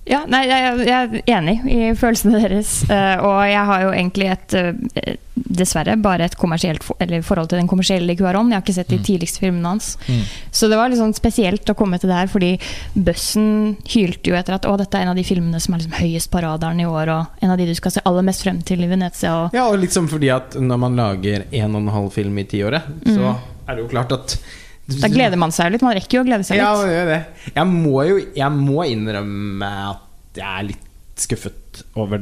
Ja, 0.06 0.20
nei, 0.30 0.44
jeg, 0.46 0.84
jeg 0.86 0.96
er 1.26 1.38
enig 1.40 1.56
i 1.66 1.78
følelsene 1.98 2.38
deres. 2.44 2.84
eh, 2.94 3.16
og 3.26 3.40
jeg 3.50 3.64
har 3.70 3.86
jo 3.88 3.94
egentlig 3.94 4.28
et 4.36 4.54
eh, 4.60 5.16
Dessverre 5.36 5.96
bare 6.00 6.28
et 6.30 6.36
kommersielt 6.40 6.84
forhold 6.86 7.50
til 7.50 7.60
den 7.60 7.68
kommersielle 7.70 8.16
Cuaron. 8.18 8.52
Jeg 8.52 8.58
har 8.58 8.64
ikke 8.64 8.76
sett 8.78 8.92
de 8.94 9.00
tidligste 9.04 9.42
filmene 9.44 9.74
hans. 9.74 9.90
Mm. 10.08 10.22
Så 10.54 10.70
det 10.72 10.78
var 10.80 10.90
litt 10.90 11.00
sånn 11.02 11.16
spesielt 11.16 11.70
å 11.70 11.76
komme 11.78 12.00
til 12.02 12.12
det 12.12 12.18
her, 12.22 12.30
fordi 12.32 12.54
Bøssen 12.96 13.76
hylte 13.92 14.32
jo 14.32 14.38
etter 14.40 14.56
at 14.58 14.68
å, 14.70 14.76
dette 14.80 14.98
er 14.98 15.06
en 15.06 15.12
av 15.14 15.20
de 15.20 15.26
filmene 15.28 15.60
som 15.62 15.76
er 15.76 15.84
liksom 15.84 15.98
høyest 16.00 16.32
på 16.34 16.44
radaren 16.46 16.82
i 16.82 16.88
år, 16.88 17.12
og 17.14 17.44
en 17.46 17.54
av 17.54 17.60
de 17.60 17.68
du 17.68 17.76
skal 17.78 17.94
se 17.98 18.04
aller 18.08 18.26
mest 18.26 18.46
frem 18.46 18.62
til 18.66 18.86
i 18.86 18.90
Venezia. 18.92 19.34
Og, 19.44 19.58
Ja, 19.58 19.68
og 19.70 19.86
sånn 19.92 20.10
fordi 20.12 20.32
at 20.34 20.56
når 20.60 20.82
man 20.86 21.00
lager 21.00 21.48
en 21.50 21.76
og 21.76 21.82
en 21.84 21.94
halv 21.98 22.14
film 22.16 22.40
i 22.42 22.48
tiåret, 22.50 22.88
så 23.06 23.36
er 23.36 23.76
det 23.76 23.84
jo 23.84 23.92
klart 23.92 24.16
at 24.16 24.38
da 24.86 25.10
gleder 25.10 25.39
man 25.42 25.54
seg 25.56 25.70
jo 25.70 25.75
litt. 25.75 25.86
Man 25.86 25.96
rekker 25.98 26.20
jo 26.20 26.24
å 26.24 26.27
glede 26.27 26.46
seg 26.46 26.60
Ja, 26.60 26.72
litt. 26.77 26.92
gjør 26.94 27.08
det. 27.10 27.22
Jeg 27.56 27.70
må 27.72 28.04
jo 28.06 28.18
jeg 28.38 28.51
må 28.54 28.86
innrømme 28.86 29.72
at 29.92 30.38
jeg 30.38 30.46
er 30.46 30.68
litt 30.68 30.84
skuffet 31.15 31.84
over, 31.96 32.22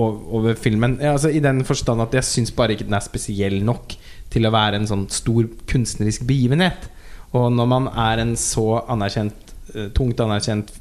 over, 0.00 0.54
filmen. 0.56 0.96
Altså, 1.04 1.28
I 1.30 1.42
den 1.44 1.60
forstand 1.68 2.00
at 2.02 2.14
jeg 2.16 2.24
syns 2.26 2.54
bare 2.56 2.74
ikke 2.74 2.86
den 2.88 2.96
er 2.96 3.04
spesiell 3.04 3.58
nok 3.66 3.94
til 4.32 4.48
å 4.48 4.52
være 4.54 4.80
en 4.80 4.88
sånn 4.88 5.06
stor 5.12 5.48
kunstnerisk 5.70 6.24
begivenhet. 6.28 6.88
Og 7.36 7.50
når 7.54 7.68
man 7.70 7.90
er 7.92 8.22
en 8.24 8.32
så 8.40 8.80
anerkjent, 8.90 9.52
eh, 9.74 9.90
tungt 9.94 10.22
anerkjent 10.24 10.72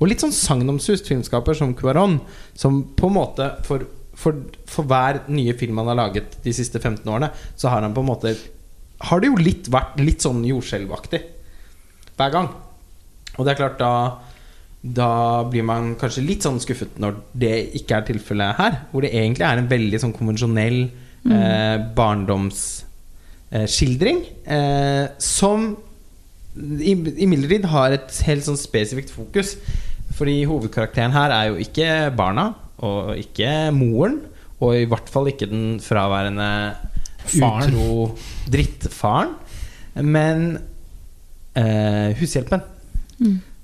og 0.00 0.08
litt 0.10 0.24
sånn 0.24 0.34
sagnomsust 0.34 1.06
filmskaper 1.06 1.54
som 1.56 1.74
Cuarón, 1.78 2.18
som 2.58 2.82
på 2.98 3.08
en 3.08 3.14
måte 3.14 3.46
for, 3.64 3.86
for, 4.18 4.42
for 4.68 4.90
hver 4.90 5.22
nye 5.32 5.54
film 5.56 5.78
han 5.80 5.92
har 5.92 6.00
laget 6.02 6.34
de 6.44 6.52
siste 6.52 6.80
15 6.82 7.06
årene, 7.06 7.30
så 7.56 7.70
har 7.70 7.86
han 7.86 7.94
på 7.94 8.02
en 8.02 8.10
måte 8.10 8.34
Har 9.00 9.20
det 9.20 9.26
jo 9.28 9.36
litt 9.36 9.68
vært 9.72 9.98
litt 10.00 10.20
sånn 10.22 10.44
jordskjelvaktig 10.46 11.20
hver 12.16 12.30
gang. 12.30 12.48
Og 13.38 13.44
det 13.44 13.50
er 13.52 13.56
klart 13.58 13.78
da 13.78 14.18
Da 14.84 15.42
blir 15.48 15.62
man 15.64 15.94
kanskje 15.96 16.22
litt 16.26 16.42
sånn 16.44 16.60
skuffet 16.60 16.98
når 17.00 17.14
det 17.34 17.70
ikke 17.80 17.96
er 17.96 18.02
tilfellet 18.04 18.56
her. 18.58 18.72
Hvor 18.92 19.00
det 19.02 19.14
egentlig 19.16 19.46
er 19.48 19.56
en 19.58 19.68
veldig 19.70 19.98
sånn 20.02 20.12
konvensjonell 20.12 20.90
eh, 21.24 21.78
barndomsskildring. 21.96 24.20
Eh, 24.46 25.06
som 25.18 25.76
i- 26.54 27.16
imidlertid 27.24 27.64
har 27.64 27.92
et 27.96 28.12
helt 28.26 28.44
sånn 28.44 28.58
spesifikt 28.60 29.08
fokus. 29.10 29.56
Fordi 30.14 30.44
hovedkarakteren 30.46 31.12
her 31.16 31.30
er 31.32 31.46
jo 31.48 31.56
ikke 31.64 32.10
barna, 32.14 32.54
og 32.78 33.16
ikke 33.16 33.72
moren. 33.72 34.20
Og 34.60 34.74
i 34.76 34.84
hvert 34.86 35.08
fall 35.08 35.26
ikke 35.32 35.48
den 35.50 35.80
fraværende 35.80 36.76
Faren. 37.26 37.68
utro 37.68 38.16
drittfaren. 38.46 39.34
Men 39.94 40.58
eh, 41.54 42.16
hushjelpen, 42.18 42.60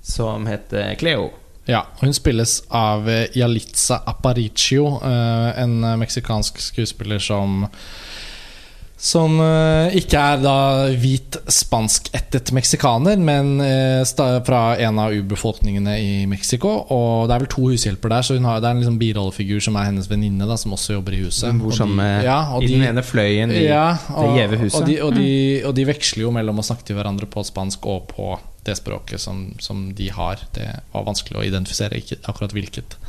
som 0.01 0.47
heter 0.47 0.95
Cleo. 0.95 1.29
Ja, 1.65 1.87
Hun 1.99 2.13
spilles 2.13 2.63
av 2.69 3.09
Yalitza 3.33 4.01
Aparicio, 4.05 4.87
eh, 5.03 5.61
en 5.61 5.99
meksikansk 5.99 6.59
skuespiller 6.59 7.19
som 7.19 7.67
som 9.01 9.39
eh, 9.41 9.95
ikke 9.97 10.19
er 10.21 10.41
da 10.43 10.51
hvit 11.01 11.39
spanskættet 11.49 12.51
meksikaner, 12.53 13.17
men 13.17 13.55
eh, 13.65 14.03
fra 14.45 14.59
en 14.77 14.99
av 15.01 15.15
urbefolkningene 15.17 15.95
i 15.97 16.11
Mexico. 16.29 16.69
Og 16.93 17.25
det 17.25 17.33
er 17.35 17.43
vel 17.45 17.49
to 17.49 17.63
hushjelper 17.71 18.13
der, 18.13 18.27
så 18.27 18.37
har, 18.45 18.61
det 18.61 18.69
er 18.69 18.75
en 18.75 18.83
liksom 18.83 18.99
birollefigur 19.01 19.63
som 19.65 19.79
er 19.81 19.89
hennes 19.89 20.09
venninne, 20.11 20.45
som 20.61 20.75
også 20.77 20.99
jobber 20.99 21.17
i 21.17 21.23
huset. 21.23 21.49
Hun 21.49 21.63
bor 21.63 21.73
sammen 21.73 21.97
de- 21.97 22.03
med 22.03 22.29
ja, 22.29 22.37
i 22.59 22.67
de- 22.67 22.75
den 22.75 22.85
ene 22.91 23.03
fløyen 23.05 23.55
i 23.57 23.65
ja, 23.65 23.87
det 24.19 24.29
gjeve 24.37 24.61
huset. 24.67 24.77
Og 24.83 24.87
de, 24.91 24.99
og, 25.07 25.17
de, 25.17 25.31
og 25.65 25.75
de 25.81 25.87
veksler 25.89 26.27
jo 26.27 26.35
mellom 26.37 26.61
å 26.61 26.67
snakke 26.69 26.85
til 26.85 26.99
hverandre 26.99 27.25
på 27.25 27.41
spansk 27.47 27.89
og 27.89 28.05
på 28.13 28.35
det 28.69 28.77
språket 28.77 29.17
som, 29.19 29.47
som 29.57 29.87
de 29.97 30.11
har. 30.13 30.45
Det 30.53 30.67
var 30.93 31.09
vanskelig 31.09 31.41
å 31.41 31.47
identifisere 31.49 31.97
ikke 31.97 32.21
akkurat 32.29 32.53
hvilket. 32.53 32.99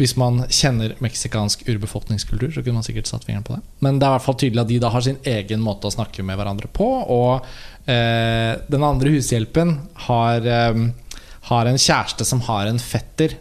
Hvis 0.00 0.14
man 0.16 0.44
kjenner 0.48 0.94
meksikansk 1.04 1.66
urbefolkningskultur, 1.68 2.48
så 2.54 2.62
kunne 2.62 2.80
man 2.80 2.86
sikkert 2.86 3.10
satt 3.10 3.26
fingeren 3.28 3.44
på 3.44 3.58
det. 3.58 3.62
Men 3.84 4.00
det 4.00 4.06
er 4.06 4.14
i 4.14 4.16
hvert 4.16 4.26
fall 4.26 4.38
tydelig 4.40 4.62
at 4.64 4.70
de 4.70 4.80
da 4.80 4.90
har 4.94 5.04
sin 5.04 5.20
egen 5.28 5.62
måte 5.64 5.90
å 5.90 5.94
snakke 5.94 6.24
med 6.24 6.40
hverandre 6.40 6.70
på. 6.72 6.88
Og 7.12 7.44
eh, 7.90 8.54
den 8.72 8.86
andre 8.88 9.12
hushjelpen 9.12 9.76
har, 10.08 10.48
eh, 10.48 10.82
har 11.50 11.68
en 11.68 11.82
kjæreste 11.86 12.26
som 12.28 12.40
har 12.48 12.70
en 12.70 12.80
fetter 12.80 13.36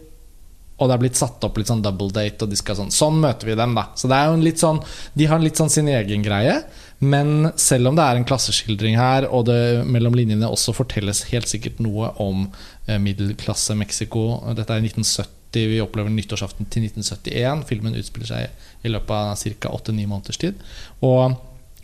og 0.81 0.89
det 0.89 0.95
er 0.95 1.01
blitt 1.03 1.19
satt 1.19 1.43
opp 1.45 1.59
litt 1.59 1.69
sånn 1.69 1.83
double 1.85 2.09
date, 2.13 2.41
og 2.41 2.49
de 2.49 2.57
skal 2.57 2.79
sånn 2.79 2.93
Sånn 2.93 3.19
møter 3.21 3.51
vi 3.51 3.57
dem, 3.57 3.75
da. 3.77 3.91
Så 3.93 4.09
det 4.09 4.17
er 4.17 4.29
jo 4.29 4.37
en 4.39 4.45
litt 4.45 4.61
sånn 4.61 4.79
De 5.17 5.27
har 5.29 5.41
litt 5.41 5.59
sånn 5.59 5.69
sin 5.69 5.89
egen 5.91 6.25
greie. 6.25 6.55
Men 7.01 7.51
selv 7.59 7.91
om 7.91 7.97
det 7.97 8.05
er 8.05 8.17
en 8.17 8.25
klasseskildring 8.25 8.97
her, 8.97 9.27
og 9.29 9.45
det 9.49 9.85
mellom 9.89 10.17
linjene 10.17 10.49
også 10.49 10.73
fortelles 10.77 11.23
helt 11.31 11.49
sikkert 11.49 11.79
noe 11.81 12.11
om 12.21 12.47
eh, 12.87 12.97
middelklasse 13.01 13.77
Mexico 13.77 14.25
Dette 14.57 14.77
er 14.77 14.85
1970, 14.85 15.29
vi 15.55 15.81
opplever 15.83 16.13
nyttårsaften 16.13 16.69
til 16.71 16.87
1971. 16.87 17.65
Filmen 17.69 17.97
utspiller 17.99 18.29
seg 18.29 18.85
i 18.87 18.91
løpet 18.91 19.11
av 19.11 19.35
ca. 19.35 19.73
8-9 19.77 20.07
måneders 20.07 20.41
tid. 20.41 20.61
Og, 21.03 21.37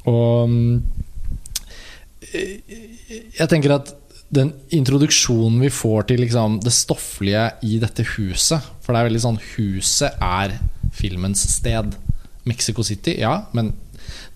og 0.08 0.52
mm, 0.52 0.82
jeg 3.38 3.50
tenker 3.52 3.76
at 3.78 3.94
den 4.34 4.52
introduksjonen 4.76 5.62
vi 5.64 5.72
får 5.72 6.10
til 6.10 6.20
liksom, 6.26 6.60
det 6.64 6.74
stofflige 6.76 7.46
i 7.64 7.78
dette 7.80 8.04
huset 8.18 8.60
For 8.84 8.92
det 8.92 9.00
er 9.00 9.08
veldig 9.08 9.22
sånn 9.24 9.38
Huset 9.54 10.18
er 10.20 10.58
filmens 10.98 11.46
sted. 11.54 11.96
Mexico 12.48 12.84
City, 12.84 13.18
ja, 13.22 13.42
men 13.56 13.74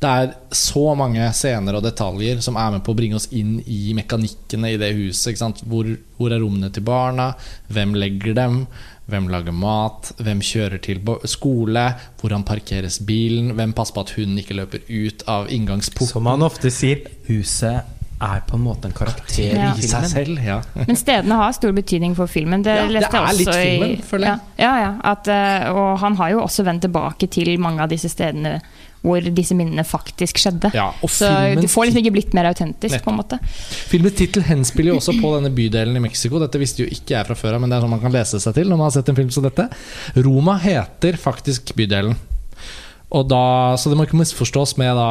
det 0.01 0.09
er 0.09 0.31
så 0.55 0.81
mange 0.97 1.23
scener 1.37 1.77
og 1.77 1.83
detaljer 1.85 2.41
som 2.43 2.57
er 2.59 2.73
med 2.73 2.83
på 2.83 2.91
å 2.91 2.97
bringe 2.97 3.15
oss 3.19 3.29
inn 3.37 3.59
i 3.69 3.93
mekanikkene 3.95 4.73
i 4.73 4.79
det 4.81 4.89
huset. 4.97 5.39
Hvor, 5.63 5.87
hvor 6.17 6.33
er 6.33 6.41
rommene 6.43 6.71
til 6.73 6.83
barna? 6.85 7.31
Hvem 7.71 7.95
legger 7.95 8.35
dem? 8.37 8.63
Hvem 9.11 9.27
lager 9.31 9.51
mat? 9.55 10.11
Hvem 10.23 10.39
kjører 10.41 10.79
til 10.81 11.01
skole? 11.27 11.85
Hvordan 12.21 12.45
parkeres 12.47 12.99
bilen? 13.05 13.53
Hvem 13.57 13.73
passer 13.77 13.93
på 13.97 14.05
at 14.05 14.13
hunden 14.17 14.37
ikke 14.39 14.55
løper 14.57 14.85
ut 14.87 15.25
av 15.27 15.49
inngangsporten? 15.51 16.07
Som 16.15 16.23
man 16.29 16.41
ofte 16.47 16.71
sier, 16.71 17.03
huset 17.27 17.81
er 18.21 18.41
på 18.45 18.53
en 18.53 18.61
måte 18.61 18.85
en 18.85 18.93
karakter 18.93 19.55
Ja. 19.57 19.71
i 19.73 19.81
seg 19.81 20.03
selv, 20.05 20.37
ja. 20.45 20.59
Men 20.87 20.95
stedene 20.99 21.39
har 21.39 21.51
stor 21.57 21.71
betydning 21.73 22.13
for 22.15 22.29
filmen. 22.29 22.61
Det, 22.63 22.75
Ja, 22.77 22.83
det 22.85 22.93
leste 22.99 23.17
jeg 23.17 23.31
er 23.31 23.37
litt 23.39 23.55
filmen, 23.55 23.95
i- 23.97 24.01
føler 24.05 24.27
jeg. 24.27 24.39
Ja, 24.61 24.67
ja, 24.77 24.83
ja 24.85 24.91
at, 25.11 25.27
eh, 25.27 25.71
og 25.73 25.99
han 26.03 26.15
har 26.21 26.29
jo 26.35 26.43
også 26.43 26.63
vendt 26.67 26.83
tilbake 26.85 27.27
til 27.33 27.49
mange 27.59 27.81
av 27.81 27.89
disse 27.89 28.09
stedene 28.13 28.59
hvor 29.01 29.25
disse 29.33 29.55
minnene 29.57 29.83
faktisk 29.87 30.37
skjedde. 30.41 30.69
Ja, 30.77 30.91
og 31.01 31.09
Så 31.09 31.25
filmen, 31.25 31.63
det 31.65 31.71
får 31.73 31.87
liksom 31.89 32.01
ikke 32.03 32.15
blitt 32.17 32.35
mer 32.37 32.51
autentisk, 32.51 32.93
Nettopp. 32.93 33.05
på 33.07 33.13
en 33.13 33.19
måte. 33.21 33.39
Filmens 33.91 34.17
tittel 34.19 34.45
henspiller 34.45 34.93
jo 34.93 34.99
også 35.01 35.15
på 35.17 35.31
denne 35.37 35.49
bydelen 35.57 35.97
i 35.97 36.03
Mexico. 36.03 36.41
Dette 36.43 36.61
visste 36.61 36.85
jo 36.85 36.89
ikke 36.91 37.15
jeg 37.15 37.29
fra 37.31 37.37
før 37.39 37.57
av, 37.57 37.63
men 37.63 37.71
det 37.71 37.79
er 37.79 37.85
sånn 37.87 37.95
man 37.95 38.03
kan 38.03 38.13
lese 38.13 38.41
seg 38.43 38.57
til 38.59 38.69
når 38.69 38.77
man 38.77 38.89
har 38.91 38.97
sett 38.99 39.09
en 39.09 39.17
film 39.17 39.31
som 39.33 39.47
dette. 39.47 39.65
Roma 40.21 40.59
heter 40.61 41.17
faktisk 41.21 41.73
bydelen. 41.77 42.13
Og 43.11 43.25
da, 43.27 43.75
så 43.75 43.91
det 43.91 43.97
må 43.99 44.05
ikke 44.07 44.15
misforstås 44.21 44.77
med 44.79 44.95
da 44.95 45.07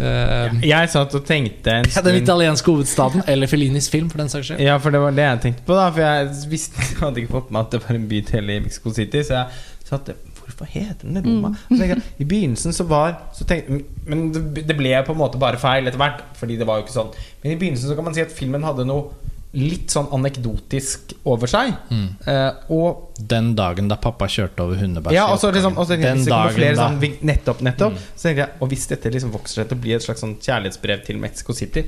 eh, 0.00 0.54
Jeg 0.64 0.88
satt 0.88 1.12
og 1.18 1.26
tenkte 1.28 1.74
en 1.82 1.88
Den 2.06 2.16
italienske 2.22 2.70
hovedstaden, 2.72 3.26
eller 3.28 3.50
Fellinis 3.50 3.90
film, 3.92 4.08
for 4.08 4.22
den 4.22 4.32
saks 4.32 4.48
skyld. 4.48 4.62
Ja, 4.64 4.78
for 4.80 4.94
det 4.94 5.02
var 5.02 5.12
det 5.18 5.26
jeg 5.26 5.42
tenkte 5.48 5.66
på, 5.68 5.76
da. 5.76 5.90
For 5.92 6.00
jeg 6.06 6.30
visste, 6.48 6.86
hadde 7.02 7.20
ikke 7.20 7.34
fått 7.36 7.52
med 7.52 7.66
at 7.66 7.74
det 7.76 7.82
var 7.84 7.98
en 7.98 8.08
bydel 8.08 8.54
i 8.56 8.60
Mexico 8.64 8.94
City. 8.96 9.20
Så 9.28 9.42
jeg 9.42 9.90
satt 9.90 10.14
Hvorfor 10.62 10.72
heter 10.78 11.08
den 11.08 11.24
Roma? 11.26 11.50
Så 11.68 11.80
jeg, 11.90 11.98
I 12.22 12.24
begynnelsen 12.30 12.72
så 12.76 12.86
var 12.86 13.16
så 13.34 13.44
tenkte, 13.48 13.82
Men 14.06 14.28
det 14.32 14.62
det 14.68 14.76
ble 14.78 14.94
på 15.06 15.12
en 15.16 15.18
måte 15.18 15.38
bare 15.42 15.58
feil 15.58 15.86
etter 15.90 15.98
hvert. 15.98 16.22
Fordi 16.38 16.56
det 16.60 16.66
var 16.68 16.78
jo 16.80 16.86
ikke 16.86 16.94
sånn 16.94 17.10
Men 17.42 17.52
i 17.52 17.58
begynnelsen 17.58 17.90
så 17.90 17.96
kan 17.98 18.06
man 18.06 18.14
si 18.14 18.22
at 18.22 18.32
filmen 18.32 18.62
hadde 18.66 18.86
noe 18.86 19.10
litt 19.52 19.92
sånn 19.92 20.06
anekdotisk 20.16 21.10
over 21.28 21.50
seg. 21.50 21.74
Eh, 21.92 22.52
og 22.72 23.18
Den 23.20 23.50
dagen 23.58 23.90
da 23.90 23.98
pappa 24.00 24.24
kjørte 24.24 24.64
over 24.64 24.78
hundebæsj. 24.80 25.12
ja, 25.12 25.26
og 25.28 25.36
så 25.42 25.50
liksom, 25.52 25.76
og 25.76 25.84
så 25.84 25.92
tenkte 25.92 26.08
Den 26.08 26.22
hvis 26.22 26.24
det 26.24 26.32
kommer 26.32 26.46
dagen 26.46 26.56
flere 26.56 26.76
da. 26.78 26.86
sånn 26.88 27.26
Nettopp, 27.28 27.60
Nettopp, 27.60 27.60
nettopp 27.66 27.98
Så 28.16 28.22
tenkte 28.30 28.46
jeg, 28.46 28.50
og 28.64 28.70
hvis 28.72 28.86
dette 28.94 29.12
liksom 29.12 29.34
vokser 29.34 29.60
seg 29.60 29.68
til 29.68 29.76
å 29.76 29.82
bli 29.84 29.92
et 29.98 30.06
slags 30.06 30.24
sånn 30.24 30.38
kjærlighetsbrev 30.40 31.04
til 31.04 31.20
Mexico 31.20 31.52
City 31.58 31.84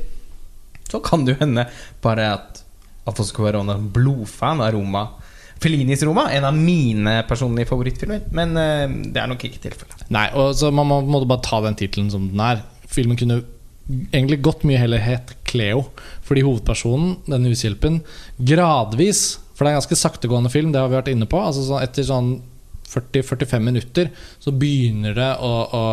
Så 0.90 1.00
kan 1.08 1.24
det 1.24 1.38
jo 1.38 1.40
hende 1.40 1.64
bare 2.04 2.26
at 2.34 2.60
Alfonso 3.08 3.32
Cuarón 3.36 3.72
er 3.72 3.80
en 3.80 3.88
blodfan 3.96 4.60
av 4.60 4.74
Roma 4.76 5.06
Fellinis 5.62 6.02
Roma. 6.06 6.26
En 6.34 6.46
av 6.48 6.56
mine 6.56 7.20
personlige 7.28 7.70
favorittfilmer. 7.70 8.26
Men 8.36 8.54
uh, 8.58 8.86
det 9.10 9.20
er 9.20 9.30
nok 9.30 9.44
ikke 9.48 9.62
tilfellet. 9.68 10.06
Nei, 10.14 10.28
og 10.38 10.54
så 10.58 10.72
Man 10.74 10.90
må 10.90 11.00
måte 11.06 11.30
bare 11.30 11.44
ta 11.44 11.60
den 11.64 11.78
tittelen 11.78 12.10
som 12.12 12.28
den 12.32 12.42
er. 12.44 12.64
Filmen 12.90 13.18
kunne 13.20 13.42
egentlig 13.88 14.40
gått 14.44 14.64
mye 14.64 14.80
heller 14.80 15.02
het 15.04 15.34
Cleo. 15.48 15.86
Fordi 16.24 16.44
hovedpersonen, 16.44 17.18
denne 17.28 17.52
hushjelpen, 17.52 18.00
gradvis 18.38 19.40
For 19.54 19.62
det 19.62 19.70
er 19.70 19.76
en 19.76 19.82
ganske 19.82 20.00
saktegående 20.00 20.50
film, 20.50 20.72
det 20.72 20.80
har 20.82 20.88
vi 20.90 20.98
vært 20.98 21.12
inne 21.12 21.28
på. 21.30 21.38
Altså 21.38 21.62
sånn 21.66 21.84
Etter 21.84 22.06
sånn 22.08 22.32
40-45 22.90 23.62
minutter 23.62 24.10
så 24.42 24.52
begynner 24.54 25.14
det 25.16 25.30
å, 25.42 25.52
å 25.66 25.84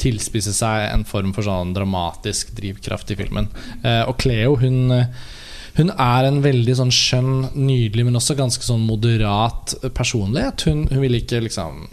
tilspisse 0.00 0.52
seg 0.56 0.90
en 0.90 1.04
form 1.08 1.32
for 1.36 1.46
sånn 1.46 1.72
dramatisk 1.76 2.52
drivkraft 2.56 3.12
i 3.12 3.18
filmen. 3.18 3.48
Uh, 3.84 4.04
og 4.08 4.16
Cleo, 4.20 4.56
hun 4.60 4.96
hun 5.76 5.90
er 5.90 6.24
en 6.30 6.40
veldig 6.44 6.76
sånn 6.78 6.92
skjønn, 6.94 7.50
nydelig, 7.54 8.04
men 8.08 8.16
også 8.16 8.36
ganske 8.38 8.64
sånn 8.64 8.84
moderat 8.86 9.74
personlighet. 9.94 10.66
Hun, 10.70 10.86
hun 10.90 11.00
vil 11.04 11.18
ikke 11.20 11.42
liksom 11.44 11.86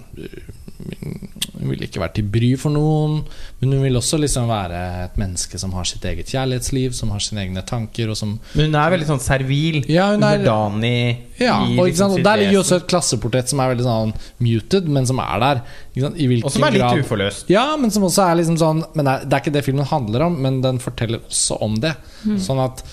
Hun 0.84 1.70
vil 1.70 1.84
ikke 1.86 2.02
være 2.02 2.16
til 2.18 2.26
bry 2.28 2.50
for 2.60 2.74
noen, 2.74 3.20
men 3.62 3.72
hun 3.72 3.84
vil 3.86 3.96
også 3.96 4.18
liksom 4.20 4.50
være 4.50 4.80
et 5.06 5.14
menneske 5.22 5.60
som 5.62 5.72
har 5.78 5.86
sitt 5.88 6.04
eget 6.10 6.28
kjærlighetsliv, 6.34 6.92
som 6.98 7.14
har 7.14 7.22
sine 7.24 7.44
egne 7.46 7.62
tanker, 7.66 8.10
og 8.12 8.18
som 8.20 8.34
Men 8.58 8.66
hun 8.68 8.76
er 8.82 8.92
veldig 8.92 9.08
sånn 9.08 9.22
servil. 9.24 9.78
Ja, 9.88 10.10
hun 10.12 10.24
er- 10.28 10.42
underdanig. 10.42 11.18
ja, 11.40 11.56
i 11.64 11.78
og, 11.80 11.86
liksom 11.88 12.12
og 12.18 12.24
Der 12.26 12.38
ligger 12.42 12.58
jo 12.58 12.64
også 12.66 12.76
et 12.82 12.88
klasseportrett 12.92 13.48
som 13.54 13.60
er 13.64 13.72
veldig 13.76 13.86
sånn 13.88 14.14
muted, 14.44 14.90
men 14.90 15.06
som 15.08 15.20
er 15.24 15.40
der. 15.40 15.62
Ikke 15.96 16.02
sant? 16.08 16.20
I 16.20 16.42
Og 16.44 16.52
som 16.52 16.64
er 16.68 16.72
litt 16.72 16.82
grad- 16.82 17.00
uforløst. 17.06 17.50
Ja, 17.50 17.78
men 17.78 17.92
som 17.92 18.04
også 18.04 18.24
er 18.32 18.36
liksom 18.42 18.58
sånn 18.58 18.84
Men 18.96 19.06
det 19.06 19.14
er, 19.14 19.26
det 19.26 19.34
er 19.34 19.40
ikke 19.46 19.54
det 19.54 19.64
filmen 19.66 19.86
handler 19.86 20.22
om, 20.28 20.42
men 20.42 20.62
den 20.62 20.80
forteller 20.80 21.20
også 21.30 21.62
om 21.62 21.76
det. 21.80 21.96
Sånn 22.40 22.60
at 22.60 22.84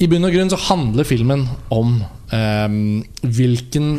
i 0.00 0.08
bunn 0.08 0.24
og 0.24 0.32
grunn 0.34 0.50
så 0.52 0.58
handler 0.70 1.08
filmen 1.08 1.44
om 1.72 2.00
eh, 2.32 2.78
hvilken 3.20 3.92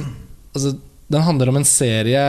Altså, 0.52 0.74
den 1.08 1.24
handler 1.24 1.48
om 1.48 1.62
en 1.62 1.68
serie 1.68 2.22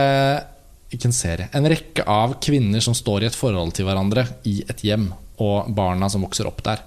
Ikke 0.93 1.09
en 1.09 1.15
serie. 1.15 1.49
En 1.51 1.67
rekke 1.67 2.05
av 2.07 2.37
kvinner 2.43 2.79
som 2.85 2.95
står 2.95 3.25
i 3.25 3.27
et 3.27 3.35
forhold 3.35 3.73
til 3.75 3.87
hverandre 3.87 4.23
i 4.47 4.61
et 4.69 4.83
hjem, 4.85 5.09
og 5.43 5.71
barna 5.75 6.07
som 6.11 6.23
vokser 6.23 6.47
opp 6.47 6.61
der. 6.63 6.83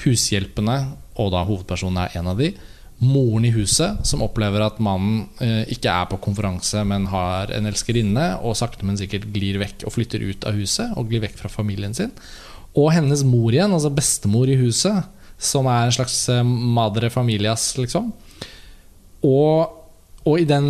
Hushjelpene, 0.00 0.78
og 1.20 1.30
da 1.34 1.44
hovedpersonen 1.44 2.00
er 2.06 2.16
en 2.18 2.30
av 2.32 2.40
de. 2.40 2.48
Moren 3.04 3.44
i 3.46 3.52
huset, 3.52 4.00
som 4.08 4.24
opplever 4.24 4.64
at 4.64 4.80
mannen 4.82 5.26
eh, 5.44 5.68
ikke 5.76 5.92
er 5.92 6.08
på 6.08 6.18
konferanse, 6.24 6.82
men 6.88 7.06
har 7.12 7.52
en 7.54 7.68
elskerinne, 7.68 8.26
og 8.40 8.56
sakte, 8.58 8.88
men 8.88 8.98
sikkert 8.98 9.28
glir 9.34 9.60
vekk 9.60 9.84
og 9.84 9.94
flytter 9.98 10.24
ut 10.24 10.48
av 10.48 10.56
huset 10.56 10.96
og 10.96 11.12
glir 11.12 11.22
vekk 11.26 11.36
fra 11.42 11.52
familien 11.52 11.94
sin. 11.96 12.16
Og 12.74 12.90
hennes 12.96 13.22
mor 13.28 13.52
igjen, 13.52 13.76
altså 13.76 13.92
bestemor 13.92 14.48
i 14.48 14.58
huset, 14.58 15.04
som 15.40 15.68
er 15.72 15.86
en 15.86 15.94
slags 15.94 16.16
eh, 16.32 16.44
madre 16.44 17.10
familias, 17.12 17.72
liksom. 17.80 18.10
Og, 19.26 19.78
og 20.24 20.40
i 20.40 20.48
den 20.48 20.68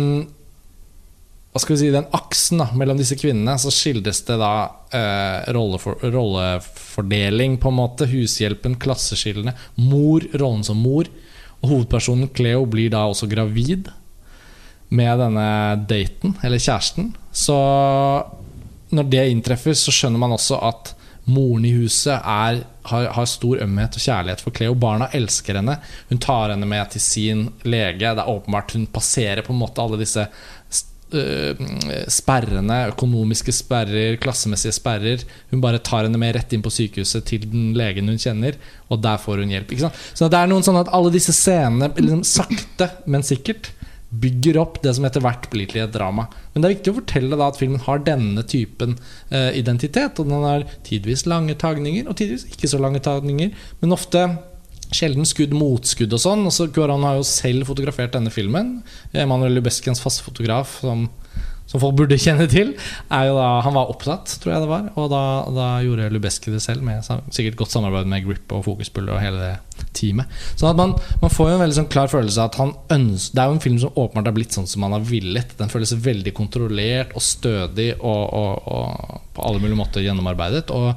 hva 1.51 1.59
skal 1.59 1.75
vi 1.75 1.79
si, 1.81 1.87
den 1.91 2.07
aksen 2.15 2.61
da, 2.61 2.69
mellom 2.79 2.99
disse 2.99 3.17
kvinnene, 3.19 3.57
så 3.59 3.73
skildres 3.75 4.21
det 4.23 4.37
da 4.39 4.53
eh, 4.95 5.49
rollefor, 5.51 5.97
rollefordeling, 6.13 7.57
på 7.59 7.67
en 7.67 7.75
måte. 7.75 8.07
Hushjelpen, 8.07 8.77
klasseskillene. 8.79 9.51
Mor, 9.83 10.23
rollen 10.31 10.63
som 10.63 10.79
mor. 10.79 11.09
Og 11.59 11.73
hovedpersonen 11.73 12.31
Cleo 12.31 12.63
blir 12.71 12.93
da 12.93 13.03
også 13.09 13.27
gravid 13.27 13.91
med 14.95 15.19
denne 15.19 15.49
daten, 15.91 16.37
eller 16.39 16.63
kjæresten. 16.63 17.11
Så 17.35 17.57
når 18.95 19.11
det 19.11 19.27
inntreffer, 19.33 19.75
så 19.75 19.91
skjønner 19.91 20.23
man 20.23 20.35
også 20.35 20.59
at 20.71 20.93
moren 21.29 21.65
i 21.65 21.73
huset 21.75 22.15
er, 22.17 22.61
har, 22.89 23.09
har 23.15 23.27
stor 23.29 23.61
ømhet 23.63 23.97
og 23.97 24.03
kjærlighet 24.03 24.43
for 24.43 24.55
Cleo. 24.55 24.77
Barna 24.77 25.09
elsker 25.17 25.59
henne. 25.59 25.77
Hun 26.09 26.21
tar 26.21 26.53
henne 26.53 26.69
med 26.69 26.93
til 26.93 27.03
sin 27.03 27.43
lege. 27.63 27.99
Det 27.99 28.15
er 28.15 28.31
åpenbart 28.31 28.73
Hun 28.77 28.87
passerer 28.87 29.43
på 29.45 29.53
en 29.53 29.61
måte 29.61 29.83
alle 29.83 29.99
disse 30.01 30.25
øh, 31.13 31.61
sperrene, 32.09 32.79
økonomiske 32.93 33.53
sperrer, 33.53 34.17
klassemessige 34.21 34.75
sperrer. 34.79 35.25
Hun 35.51 35.61
bare 35.61 35.83
tar 35.83 36.07
henne 36.07 36.21
med 36.21 36.35
rett 36.37 36.55
inn 36.57 36.65
på 36.65 36.73
sykehuset 36.73 37.27
til 37.29 37.45
den 37.51 37.71
legen 37.77 38.09
hun 38.09 38.21
kjenner, 38.21 38.57
og 38.89 39.03
der 39.03 39.21
får 39.21 39.43
hun 39.43 39.53
hjelp. 39.53 39.75
Så 40.13 40.31
det 40.31 40.39
er 40.39 40.49
noen 40.49 40.65
sånn 40.65 40.81
at 40.81 40.91
alle 40.95 41.13
disse 41.13 41.35
scenene 41.37 41.93
liksom, 41.99 42.25
sakte, 42.27 42.89
men 43.05 43.27
sikkert 43.27 43.73
bygger 44.11 44.59
opp 44.59 44.81
det 44.83 44.91
som 44.97 45.05
etter 45.07 45.23
hvert 45.23 45.47
blir 45.53 45.69
til 45.71 45.85
et 45.85 45.93
drama. 45.93 46.27
Men 46.51 46.61
det 46.61 46.67
er 46.67 46.75
viktig 46.75 46.91
å 46.91 46.99
fortelle 46.99 47.39
da 47.39 47.47
at 47.47 47.59
filmen 47.59 47.81
har 47.85 48.03
denne 48.03 48.43
typen 48.43 48.97
eh, 49.31 49.51
identitet. 49.59 50.19
Og 50.19 50.27
den 50.27 50.43
har 50.45 50.67
tidvis 50.87 51.25
lange 51.29 51.55
tagninger, 51.59 52.09
og 52.09 52.17
tidvis 52.19 52.45
ikke 52.51 52.69
så 52.71 52.81
lange 52.81 53.03
tagninger. 53.03 53.53
Men 53.79 53.95
ofte 53.95 54.25
sjelden 54.91 55.27
skudd 55.27 55.55
motskudd 55.55 56.11
og 56.17 56.23
sånn. 56.23 56.43
Og 56.49 56.55
så 56.55 56.67
Cuarón 56.75 57.07
har 57.07 57.19
jo 57.19 57.27
selv 57.27 57.69
fotografert 57.71 58.17
denne 58.17 58.33
filmen. 58.33 58.81
Emanuel 59.15 59.55
Lubeskens 59.59 60.03
faste 60.03 60.25
fotograf, 60.27 60.81
som, 60.83 61.07
som 61.71 61.79
folk 61.79 61.95
burde 62.01 62.19
kjenne 62.19 62.49
til, 62.51 62.73
er 63.07 63.29
jo 63.29 63.37
da 63.37 63.49
Han 63.63 63.75
var 63.77 63.91
opptatt, 63.93 64.33
tror 64.43 64.51
jeg 64.51 64.63
det 64.65 64.71
var, 64.71 64.89
og 64.99 65.07
da, 65.13 65.23
da 65.55 65.67
gjorde 65.85 66.09
Lubeski 66.11 66.51
det 66.51 66.59
selv, 66.63 66.83
med 66.83 67.05
sikkert 67.31 67.59
godt 67.61 67.71
samarbeid 67.71 68.09
med 68.11 68.25
Grip 68.27 68.51
og 68.51 68.65
Fokuspuller 68.65 69.15
og 69.15 69.23
hele 69.23 69.39
det 69.39 69.85
teamet. 69.95 70.29
Sånn 70.59 70.71
at 70.73 70.79
man, 70.79 70.93
man 71.21 71.33
får 71.33 71.49
jo 71.49 71.55
en 71.55 71.63
veldig 71.63 71.77
sånn 71.79 71.89
klar 71.91 72.11
følelse 72.11 72.43
av 72.43 72.51
at 72.51 72.59
han 72.59 72.73
ønsker 72.97 73.35
Det 73.35 73.41
er 73.41 73.49
jo 73.49 73.55
en 73.55 73.63
film 73.63 73.79
som 73.81 73.95
åpenbart 73.95 74.29
har 74.29 74.35
blitt 74.35 74.55
sånn 74.55 74.69
som 74.69 74.85
han 74.85 74.95
har 74.95 75.05
villet. 75.07 75.55
Den 75.59 75.71
føles 75.71 75.93
veldig 76.05 76.33
kontrollert 76.37 77.15
og 77.17 77.25
stødig 77.25 77.89
og, 77.97 78.23
og, 78.27 78.71
og 78.75 79.27
på 79.35 79.45
alle 79.47 79.63
mulige 79.63 79.79
måter 79.79 80.05
gjennomarbeidet. 80.05 80.67
Og 80.75 80.91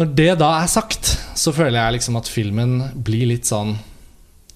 når 0.00 0.12
det 0.18 0.30
da 0.40 0.52
er 0.62 0.70
sagt, 0.70 1.16
så 1.38 1.52
føler 1.54 1.80
jeg 1.80 1.98
liksom 1.98 2.20
at 2.20 2.30
filmen 2.30 2.78
blir 3.04 3.26
litt 3.34 3.50
sånn 3.50 3.74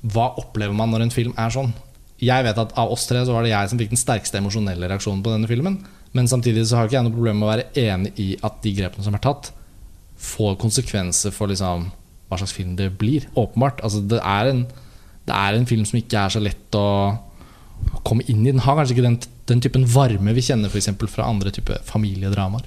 Hva 0.07 0.31
opplever 0.41 0.77
man 0.77 0.95
når 0.95 1.07
en 1.07 1.15
film 1.15 1.35
er 1.41 1.53
sånn? 1.53 1.75
Jeg 2.23 2.47
vet 2.47 2.59
at 2.59 2.73
Av 2.81 2.93
oss 2.93 3.05
tre 3.09 3.21
så 3.27 3.35
var 3.35 3.45
det 3.45 3.53
jeg 3.53 3.71
som 3.71 3.81
fikk 3.81 3.93
den 3.93 4.01
sterkeste 4.01 4.41
emosjonelle 4.41 4.89
reaksjonen 4.89 5.23
på 5.25 5.35
denne 5.35 5.51
filmen. 5.51 5.79
Men 6.17 6.31
samtidig 6.31 6.65
så 6.69 6.79
har 6.79 6.89
ikke 6.89 6.97
jeg 6.99 7.07
noe 7.09 7.17
problem 7.17 7.41
med 7.41 7.47
å 7.47 7.53
være 7.53 7.69
enig 7.83 8.13
i 8.23 8.29
at 8.47 8.63
de 8.65 8.73
grepene 8.79 9.05
som 9.05 9.17
er 9.17 9.25
tatt, 9.25 9.51
får 10.17 10.57
konsekvenser 10.63 11.35
for 11.35 11.53
liksom 11.53 11.91
hva 12.31 12.39
slags 12.41 12.55
film 12.57 12.75
det 12.79 12.89
blir. 12.99 13.27
Åpenbart. 13.37 13.83
Altså, 13.85 14.01
det, 14.01 14.23
er 14.25 14.53
en, 14.53 14.65
det 15.29 15.37
er 15.37 15.59
en 15.59 15.69
film 15.69 15.85
som 15.89 16.01
ikke 16.01 16.23
er 16.23 16.33
så 16.33 16.43
lett 16.43 16.79
å 16.79 16.87
komme 18.07 18.25
inn 18.31 18.47
i. 18.47 18.53
Den 18.53 18.65
har 18.65 18.79
kanskje 18.79 18.97
ikke 18.97 19.07
den, 19.07 19.19
den 19.51 19.63
typen 19.65 19.85
varme 19.93 20.35
vi 20.37 20.45
kjenner 20.47 20.73
for 20.73 21.13
fra 21.13 21.29
andre 21.29 21.53
type 21.55 21.77
familiedramaer. 21.85 22.65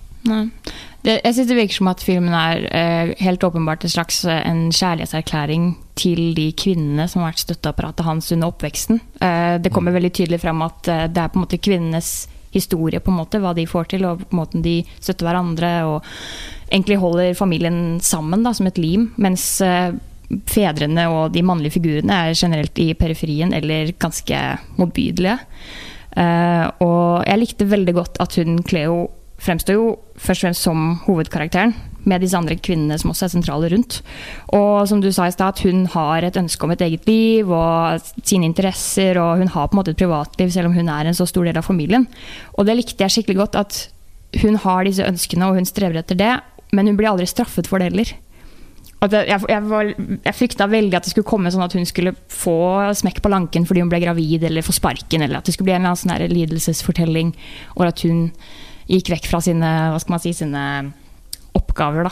Det, 0.99 1.15
jeg 1.23 1.35
synes 1.35 1.47
det 1.47 1.55
virker 1.55 1.77
som 1.77 1.91
at 1.91 2.03
filmen 2.03 2.33
er 2.35 2.65
eh, 2.75 3.11
helt 3.23 3.43
åpenbart 3.47 3.85
en 3.87 3.93
slags 3.93 4.23
eh, 4.27 4.41
en 4.49 4.67
kjærlighetserklæring 4.67 5.69
til 5.99 6.33
de 6.35 6.49
kvinnene 6.59 7.07
som 7.07 7.23
har 7.23 7.31
vært 7.31 7.45
støtteapparatet 7.45 8.07
hans 8.07 8.31
under 8.35 8.51
oppveksten. 8.51 8.99
Eh, 9.23 9.55
det 9.63 9.71
kommer 9.75 9.95
veldig 9.95 10.11
tydelig 10.11 10.41
fram 10.43 10.65
at 10.65 10.91
eh, 10.91 11.07
det 11.07 11.23
er 11.23 11.31
på 11.31 11.39
en 11.39 11.45
måte 11.45 11.61
kvinnenes 11.63 12.11
historie, 12.51 12.99
på 12.99 13.13
en 13.13 13.19
måte, 13.21 13.39
hva 13.39 13.53
de 13.55 13.67
får 13.69 13.91
til, 13.93 14.05
og 14.09 14.25
på 14.27 14.39
måten 14.39 14.65
de 14.65 14.81
støtter 14.99 15.27
hverandre. 15.27 15.73
og 15.85 16.03
egentlig 16.69 16.99
holder 17.01 17.33
familien 17.37 17.99
sammen 18.01 18.43
da, 18.45 18.53
som 18.53 18.67
et 18.69 18.79
lim, 18.81 19.09
mens 19.21 19.45
eh, 19.65 19.93
fedrene 20.49 21.07
og 21.09 21.33
de 21.33 21.43
mannlige 21.45 21.77
figurene 21.77 22.23
er 22.27 22.37
generelt 22.37 22.77
i 22.81 22.91
periferien 22.97 23.53
eller 23.55 23.93
ganske 23.97 24.41
motbydelige. 24.77 25.39
Eh, 26.17 26.65
og 26.85 27.25
jeg 27.25 27.41
likte 27.41 27.69
veldig 27.69 27.95
godt 27.97 28.19
at 28.21 28.37
hun 28.39 28.59
Cleo 28.65 29.07
fremstår 29.43 29.77
jo 29.77 29.85
først 30.19 30.43
og 30.43 30.47
fremst 30.47 30.65
som 30.67 30.83
hovedkarakteren, 31.05 31.75
med 32.07 32.23
disse 32.23 32.37
andre 32.37 32.55
kvinnene 32.55 32.95
som 32.99 33.11
også 33.11 33.27
er 33.27 33.31
sentrale 33.33 33.69
rundt. 33.73 33.99
Og 34.55 34.87
som 34.89 35.01
du 35.03 35.09
sa 35.13 35.27
i 35.27 35.33
stad, 35.35 35.59
hun 35.65 35.83
har 35.93 36.25
et 36.25 36.37
ønske 36.39 36.65
om 36.65 36.73
et 36.73 36.83
eget 36.85 37.07
liv 37.09 37.49
og 37.51 37.99
sine 38.23 38.47
interesser, 38.47 39.19
og 39.19 39.41
hun 39.41 39.51
har 39.51 39.67
på 39.67 39.75
en 39.75 39.81
måte 39.81 39.93
et 39.93 39.99
privatliv, 39.99 40.51
selv 40.53 40.71
om 40.71 40.77
hun 40.77 40.89
er 40.89 41.09
en 41.09 41.17
så 41.17 41.27
stor 41.29 41.47
del 41.47 41.59
av 41.59 41.67
familien. 41.67 42.07
Og 42.55 42.65
det 42.67 42.77
likte 42.79 43.03
jeg 43.03 43.17
skikkelig 43.17 43.41
godt, 43.43 43.59
at 43.59 43.81
hun 44.43 44.59
har 44.63 44.87
disse 44.87 45.05
ønskene, 45.05 45.49
og 45.49 45.59
hun 45.59 45.67
strever 45.67 46.01
etter 46.01 46.17
det, 46.17 46.33
men 46.71 46.87
hun 46.87 46.97
blir 46.97 47.11
aldri 47.11 47.27
straffet 47.29 47.67
for 47.67 47.81
det 47.81 47.91
heller. 47.91 48.15
Jeg, 48.99 49.45
jeg, 49.47 50.19
jeg 50.25 50.35
frykta 50.35 50.67
veldig 50.67 50.97
at 50.97 51.05
det 51.07 51.13
skulle 51.13 51.27
komme 51.27 51.51
sånn 51.53 51.63
at 51.63 51.75
hun 51.77 51.85
skulle 51.87 52.11
få 52.27 52.59
smekk 52.99 53.21
på 53.23 53.31
lanken 53.31 53.63
fordi 53.67 53.79
hun 53.85 53.91
ble 53.91 54.01
gravid, 54.03 54.43
eller 54.49 54.65
få 54.65 54.75
sparken, 54.75 55.23
eller 55.23 55.39
at 55.39 55.47
det 55.47 55.55
skulle 55.55 55.69
bli 55.69 55.77
en 55.77 55.85
eller 55.85 55.95
annen 55.95 56.19
sånn 56.27 56.35
lidelsesfortelling, 56.35 57.31
og 57.77 57.85
at 57.87 58.03
hun 58.03 58.25
gikk 58.89 59.13
vekk 59.13 59.29
fra 59.29 59.41
sine, 59.43 59.69
hva 59.93 59.99
skal 60.01 60.15
man 60.15 60.23
si, 60.23 60.33
sine 60.37 60.63
oppgaver 61.57 62.05
da, 62.05 62.11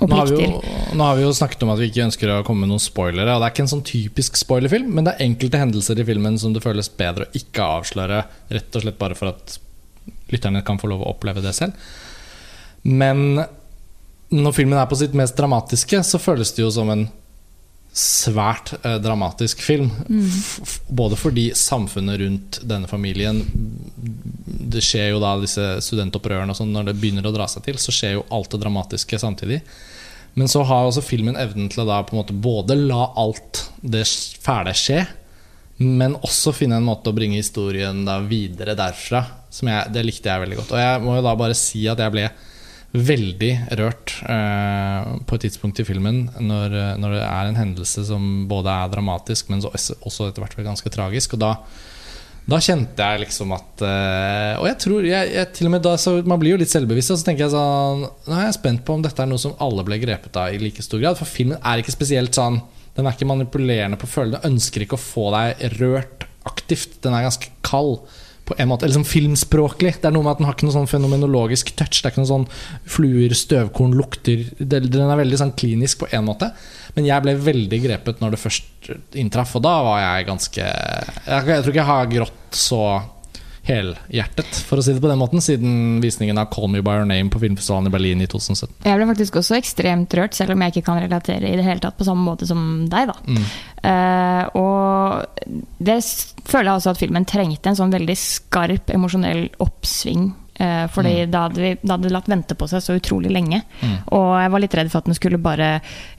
og 0.00 0.08
Nå 0.10 0.16
har, 0.18 0.30
jo, 0.30 0.48
nå 0.94 1.06
har 1.06 1.16
vi 1.16 1.24
jo 1.24 1.32
snakket 1.34 1.62
om 1.64 1.72
at 1.72 1.80
vi 1.80 1.88
ikke 1.88 2.04
ønsker 2.04 2.30
å 2.30 2.42
komme 2.46 2.64
med 2.64 2.74
noen 2.74 2.82
spoilere. 2.82 3.32
Og 3.34 3.40
Det 3.40 3.46
er 3.46 3.54
ikke 3.54 3.64
en 3.64 3.70
sånn 3.72 3.84
typisk 3.88 4.36
spoilerfilm, 4.38 4.90
men 4.94 5.06
det 5.06 5.14
er 5.14 5.24
enkelte 5.26 5.60
hendelser 5.60 6.00
i 6.00 6.06
filmen 6.06 6.36
som 6.40 6.52
det 6.54 6.62
føles 6.64 6.90
bedre 6.98 7.26
å 7.26 7.38
ikke 7.40 7.68
avsløre. 7.78 8.20
Rett 8.52 8.76
og 8.76 8.84
slett 8.84 9.00
bare 9.00 9.16
for 9.18 9.32
at 9.32 9.56
lytterne 10.32 10.64
kan 10.66 10.80
få 10.80 10.90
lov 10.92 11.04
å 11.04 11.12
oppleve 11.14 11.42
det 11.44 11.54
selv. 11.56 11.78
Men 12.84 13.40
når 14.34 14.56
filmen 14.56 14.80
er 14.80 14.88
på 14.90 14.98
sitt 15.00 15.16
mest 15.16 15.38
dramatiske, 15.38 16.02
så 16.04 16.20
føles 16.20 16.52
det 16.54 16.64
jo 16.66 16.72
som 16.74 16.90
en 16.92 17.06
svært 17.94 18.72
eh, 18.82 18.96
dramatisk 18.98 19.62
film. 19.62 19.90
Mm. 20.08 20.30
både 20.88 21.16
fordi 21.16 21.44
samfunnet 21.54 22.20
rundt 22.20 22.58
denne 22.66 22.88
familien 22.90 23.44
Det 24.74 24.82
skjer 24.82 25.12
jo 25.12 25.20
da 25.22 25.36
disse 25.38 25.62
studentopprørene 25.86 26.50
og 26.50 26.58
sånn 26.58 26.72
Når 26.74 26.88
det 26.88 26.96
begynner 26.98 27.28
å 27.28 27.34
dra 27.34 27.46
seg 27.50 27.62
til, 27.68 27.78
så 27.78 27.94
skjer 27.94 28.16
jo 28.16 28.24
alt 28.34 28.50
det 28.50 28.60
dramatiske 28.64 29.20
samtidig. 29.22 29.60
Men 30.34 30.50
så 30.50 30.64
har 30.66 30.88
også 30.88 31.04
filmen 31.06 31.38
evnen 31.38 31.68
til 31.70 31.84
å 31.84 31.86
da 31.86 32.00
på 32.02 32.16
en 32.16 32.24
måte 32.24 32.34
både 32.34 32.74
la 32.80 33.12
alt 33.20 33.68
det 33.80 34.02
fæle 34.42 34.74
skje, 34.74 35.04
Men 35.78 36.16
også 36.22 36.52
finne 36.54 36.76
en 36.78 36.86
måte 36.86 37.10
å 37.10 37.14
bringe 37.14 37.38
historien 37.38 38.04
da 38.06 38.18
videre 38.22 38.74
derfra. 38.78 39.22
Som 39.50 39.70
jeg, 39.70 39.94
det 39.94 40.02
likte 40.02 40.30
jeg 40.30 40.42
veldig 40.42 40.58
godt. 40.58 40.74
Og 40.74 40.82
jeg 40.82 41.00
må 41.02 41.14
jo 41.14 41.24
da 41.26 41.34
bare 41.38 41.54
si 41.58 41.86
at 41.90 42.02
jeg 42.02 42.14
ble 42.14 42.28
veldig 42.94 43.50
rørt 43.80 44.12
eh, 44.30 45.14
på 45.26 45.36
et 45.36 45.44
tidspunkt 45.48 45.80
i 45.82 45.86
filmen 45.86 46.28
når, 46.38 46.76
eh, 46.78 46.92
når 47.02 47.16
det 47.16 47.24
er 47.26 47.48
en 47.48 47.58
hendelse 47.58 48.04
som 48.06 48.44
både 48.50 48.70
er 48.70 48.92
dramatisk, 48.92 49.50
men 49.50 49.64
også 49.66 50.28
etter 50.28 50.44
hvert 50.44 50.60
ganske 50.62 50.92
tragisk. 50.94 51.34
Og 51.34 51.42
da, 51.42 51.50
da 52.46 52.60
kjente 52.62 53.08
jeg 53.08 53.24
liksom 53.24 53.54
at 53.56 53.82
eh, 53.88 54.52
Og 54.60 54.68
jeg 54.68 54.78
tror 54.84 55.08
jeg, 55.08 55.32
jeg, 55.34 55.50
til 55.56 55.70
og 55.70 55.74
med 55.74 55.86
da 55.86 55.94
Man 56.28 56.42
blir 56.42 56.54
jo 56.54 56.60
litt 56.60 56.70
selvbevisst, 56.70 57.14
og 57.14 57.18
så 57.18 57.26
tenker 57.30 57.46
jeg 57.46 57.54
sånn 57.54 58.04
Nå 58.04 58.36
er 58.36 58.46
jeg 58.46 58.58
spent 58.60 58.84
på 58.86 58.98
om 58.98 59.02
dette 59.02 59.24
er 59.24 59.30
noe 59.30 59.42
som 59.42 59.56
alle 59.64 59.86
ble 59.86 59.98
grepet 60.02 60.38
av 60.38 60.54
i 60.54 60.60
like 60.62 60.84
stor 60.84 61.02
grad. 61.02 61.18
For 61.18 61.30
filmen 61.30 61.58
er 61.58 61.82
ikke 61.82 61.96
spesielt 61.96 62.36
sånn 62.38 62.60
Den 62.94 63.08
er 63.08 63.16
ikke 63.16 63.26
manipulerende 63.26 63.98
på 63.98 64.10
følelsene. 64.10 64.54
Ønsker 64.54 64.86
ikke 64.86 65.00
å 65.00 65.02
få 65.02 65.32
deg 65.34 65.66
rørt 65.80 66.28
aktivt. 66.46 67.00
Den 67.02 67.16
er 67.16 67.26
ganske 67.26 67.50
kald 67.66 68.04
på 68.44 68.56
en 68.60 68.68
måte, 68.68 68.84
eller 68.84 68.98
sånn 68.98 69.08
filmspråklig. 69.08 69.94
Det 70.00 70.08
er 70.10 70.14
noe 70.14 70.26
med 70.26 70.34
at 70.34 70.40
Den 70.40 70.48
har 70.48 70.56
ikke 70.56 70.68
noe 70.68 70.76
sånn 70.76 70.90
fenomenologisk 70.90 71.72
touch. 71.78 72.00
Det 72.00 72.08
er 72.08 72.12
ikke 72.12 72.22
noe 72.24 72.32
sånn 72.32 72.46
fluer, 72.96 73.32
støvkorn, 73.38 73.96
lukter 73.96 74.44
Den 74.58 75.00
er 75.00 75.20
veldig 75.22 75.40
sånn 75.40 75.54
klinisk 75.56 76.02
på 76.04 76.10
en 76.12 76.26
måte. 76.28 76.50
Men 76.94 77.08
jeg 77.08 77.24
ble 77.24 77.34
veldig 77.40 77.80
grepet 77.86 78.20
når 78.22 78.34
det 78.34 78.42
først 78.42 78.92
inntraff, 79.16 79.56
og 79.56 79.64
da 79.64 79.74
var 79.86 80.02
jeg 80.02 80.28
ganske 80.28 80.64
jeg 80.64 81.44
tror 81.46 81.72
ikke 81.72 81.80
jeg 81.80 81.88
har 81.88 82.10
grått 82.12 82.58
så 82.58 82.82
helhjertet, 83.64 84.58
for 84.68 84.80
å 84.80 84.84
si 84.84 84.92
det 84.92 85.02
på 85.02 85.08
den 85.08 85.20
måten, 85.20 85.40
siden 85.40 86.00
visningen 86.04 86.38
av 86.40 86.50
'Call 86.52 86.68
Me 86.68 86.82
By 86.84 86.98
Your 86.98 87.08
Name' 87.08 87.30
på 87.32 87.40
filmfestivalen 87.40 87.88
i 87.88 87.94
Berlin 87.94 88.20
i 88.20 88.28
2017. 88.28 88.84
Jeg 88.84 88.98
ble 88.98 89.08
faktisk 89.08 89.38
også 89.40 89.56
ekstremt 89.56 90.14
rørt, 90.18 90.34
selv 90.34 90.52
om 90.52 90.60
jeg 90.60 90.74
ikke 90.74 90.86
kan 90.90 91.00
relatere 91.00 91.48
i 91.48 91.56
det 91.56 91.64
hele 91.64 91.80
tatt 91.80 91.96
på 91.96 92.04
samme 92.04 92.24
måte 92.24 92.46
som 92.46 92.86
deg. 92.88 93.08
da. 93.08 93.16
Mm. 93.26 93.44
Uh, 93.84 94.44
og 94.60 95.24
det 95.78 95.98
føler 96.44 96.70
jeg 96.70 96.76
også 96.76 96.90
at 96.90 97.00
filmen 97.00 97.24
trengte 97.24 97.72
en 97.72 97.76
sånn 97.76 97.92
veldig 97.92 98.16
skarp 98.16 98.90
emosjonell 98.90 99.48
oppsving. 99.58 100.32
Uh, 100.54 100.86
mm. 100.86 101.30
da 101.32 101.46
hadde, 101.48 101.60
vi, 101.60 101.72
da 101.82 101.96
hadde 101.96 102.08
det 102.08 102.14
latt 102.14 102.28
vente 102.30 102.54
på 102.54 102.68
seg 102.70 102.82
så 102.84 102.94
utrolig 102.98 103.32
lenge. 103.34 103.62
Og 104.14 104.34
jeg 104.38 104.52
var 104.52 104.62
litt 104.62 104.76
redd 104.78 104.90
for 104.92 105.02
at 105.02 105.08
den 105.08 105.16
skulle 105.16 105.40
bare 105.42 105.68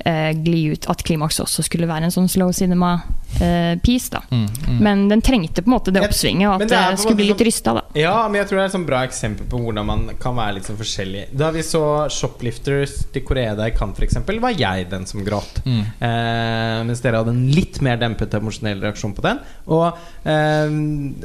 eh, 0.05 0.31
gli 0.35 0.65
ut, 0.73 0.87
at 0.91 1.03
klimaks 1.05 1.39
også 1.43 1.63
skulle 1.65 1.87
være 1.89 2.09
en 2.09 2.13
sånn 2.13 2.27
slow 2.31 2.51
cinema-piece. 2.55 4.11
da. 4.13 4.21
Mm, 4.29 4.45
mm. 4.45 4.81
Men 4.83 5.05
den 5.11 5.23
trengte 5.25 5.63
på 5.63 5.71
en 5.71 5.75
måte 5.75 5.93
det 5.95 6.03
oppsvinget, 6.05 6.49
og 6.49 6.65
at 6.65 6.71
det 6.71 6.81
en 6.81 6.99
skulle 6.99 7.19
bli 7.21 7.29
litt 7.31 7.43
rysta. 7.47 7.75
da. 7.79 7.85
Ja, 7.99 8.15
men 8.27 8.41
jeg 8.41 8.49
tror 8.49 8.59
det 8.59 8.65
er 8.65 8.71
et 8.71 8.77
sånn 8.77 8.87
bra 8.87 9.03
eksempel 9.07 9.49
på 9.51 9.61
hvordan 9.63 9.87
man 9.87 10.05
kan 10.21 10.37
være 10.37 10.57
litt 10.59 10.69
sånn 10.69 10.79
forskjellig. 10.81 11.25
Da 11.31 11.51
vi 11.55 11.63
så 11.65 11.83
'Shoplifters' 12.09 12.97
til 13.13 13.25
Korea 13.27 13.55
i 13.55 13.73
Cannes, 13.75 13.99
f.eks., 13.99 14.19
var 14.45 14.55
jeg 14.57 14.89
den 14.91 15.05
som 15.05 15.23
gråt. 15.25 15.61
Mm. 15.65 15.81
Eh, 15.81 16.83
mens 16.89 17.01
dere 17.01 17.21
hadde 17.21 17.33
en 17.35 17.45
litt 17.51 17.81
mer 17.85 17.97
dempet 18.01 18.33
emosjonell 18.33 18.83
reaksjon 18.83 19.15
på 19.15 19.23
den. 19.25 19.39
Og, 19.67 19.97
eh, 20.25 20.67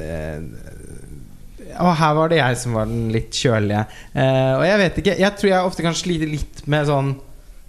eh, 0.06 0.40
og 1.78 1.96
her 2.00 2.14
var 2.16 2.30
det 2.32 2.38
jeg 2.40 2.58
som 2.60 2.76
var 2.78 2.88
den 2.90 3.10
litt 3.14 3.36
kjølige. 3.36 3.82
Eh, 4.14 4.52
og 4.56 4.64
jeg 4.66 4.80
vet 4.80 5.00
ikke 5.02 5.16
Jeg 5.20 5.36
tror 5.38 5.50
jeg 5.50 5.68
ofte 5.70 5.84
kan 5.86 5.98
slite 5.98 6.28
litt 6.28 6.62
med 6.70 6.88
sånn 6.88 7.14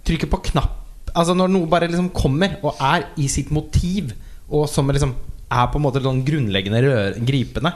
Trykke 0.06 0.28
på 0.32 0.40
knapp 0.50 0.78
Altså 1.12 1.34
når 1.36 1.50
noe 1.52 1.68
bare 1.70 1.90
liksom 1.90 2.08
kommer 2.16 2.56
og 2.64 2.78
er 2.80 3.04
i 3.20 3.26
sitt 3.28 3.50
motiv, 3.52 4.14
og 4.48 4.64
som 4.70 4.88
liksom 4.88 5.12
er 5.52 5.66
på 5.68 5.76
en 5.76 5.84
måte 5.84 6.00
sånn 6.00 6.22
grunnleggende 6.24 6.80
rør, 6.80 7.18
gripende. 7.28 7.74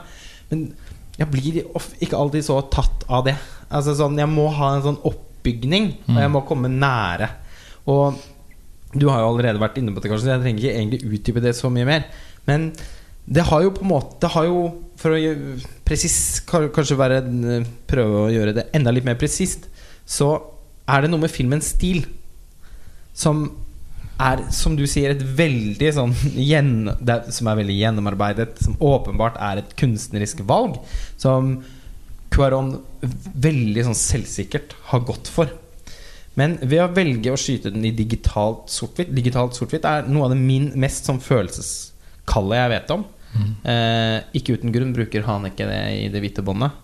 Men 0.49 0.63
jeg 1.19 1.29
blir 1.33 1.59
ikke 1.61 2.17
alltid 2.17 2.47
så 2.47 2.57
tatt 2.73 3.05
av 3.13 3.27
det. 3.27 3.35
Altså 3.69 3.93
sånn 3.99 4.17
Jeg 4.17 4.31
må 4.33 4.47
ha 4.57 4.71
en 4.73 4.87
sånn 4.87 4.97
oppbygning, 5.05 5.91
og 6.09 6.23
jeg 6.23 6.33
må 6.33 6.43
komme 6.49 6.73
nære. 6.73 7.29
Og 7.93 8.17
du 8.97 9.09
har 9.11 9.21
jo 9.21 9.35
allerede 9.35 9.61
vært 9.61 9.77
inne 9.83 9.93
på 9.93 10.01
det, 10.01 10.11
kanskje, 10.11 10.31
så 10.31 10.35
jeg 10.35 10.45
trenger 10.47 10.65
ikke 10.65 10.79
egentlig 10.81 11.19
utdype 11.19 11.45
det 11.45 11.55
så 11.59 11.71
mye 11.73 11.89
mer. 11.89 12.09
Men 12.49 12.71
det 13.27 13.43
har 13.49 13.63
jo 13.65 13.73
på 13.75 13.83
en 13.83 13.91
måte 13.91 14.21
Det 14.23 14.29
har 14.37 14.45
jo, 14.47 14.59
for 14.97 15.17
å 15.17 15.21
presis, 15.87 16.17
kanskje 16.47 16.99
være, 16.99 17.21
prøve 17.91 18.27
å 18.27 18.33
gjøre 18.33 18.55
det 18.55 18.69
enda 18.77 18.93
litt 18.95 19.07
mer 19.07 19.19
presist, 19.19 19.67
så 20.07 20.37
er 20.87 21.03
det 21.03 21.11
noe 21.11 21.25
med 21.25 21.33
filmens 21.35 21.73
stil 21.75 22.05
som 23.17 23.49
er, 24.23 24.45
som 24.55 24.77
du 24.79 24.85
sier, 24.89 25.13
et 25.13 25.25
veldig 25.37 25.91
sånn 25.93 26.15
gjen, 26.37 26.89
er- 27.09 27.31
Som 27.35 27.49
er 27.51 27.59
veldig 27.59 27.77
gjennomarbeidet, 27.77 28.63
som 28.63 28.77
åpenbart 28.81 29.37
er 29.43 29.59
et 29.59 29.75
kunstnerisk 29.77 30.41
valg, 30.47 30.79
som 31.19 31.59
Cuaron 32.31 32.79
veldig 33.03 33.85
sånn 33.87 33.97
selvsikkert 33.99 34.73
har 34.91 35.01
gått 35.09 35.29
for. 35.29 35.51
Men 36.37 36.59
ved 36.61 36.83
å 36.83 36.93
velge 36.93 37.33
å 37.33 37.39
skyte 37.41 37.73
den 37.73 37.85
i 37.89 37.95
digitalt 37.97 38.69
sort-hvitt 38.69 39.15
Digitalt 39.17 39.57
sort-hvitt 39.57 39.87
er 39.89 40.09
noe 40.09 40.27
av 40.27 40.35
det 40.35 40.41
min 40.41 40.67
mest 40.77 41.07
sånn 41.09 41.21
følelseskalde 41.25 42.59
jeg 42.59 42.73
vet 42.75 42.91
om. 42.93 43.05
Eh, 43.67 44.17
ikke 44.39 44.57
uten 44.57 44.75
grunn 44.75 44.95
bruker 44.97 45.27
Haneke 45.27 45.69
det 45.69 45.81
i 46.01 46.11
det 46.13 46.23
hvite 46.25 46.45
båndet. 46.47 46.75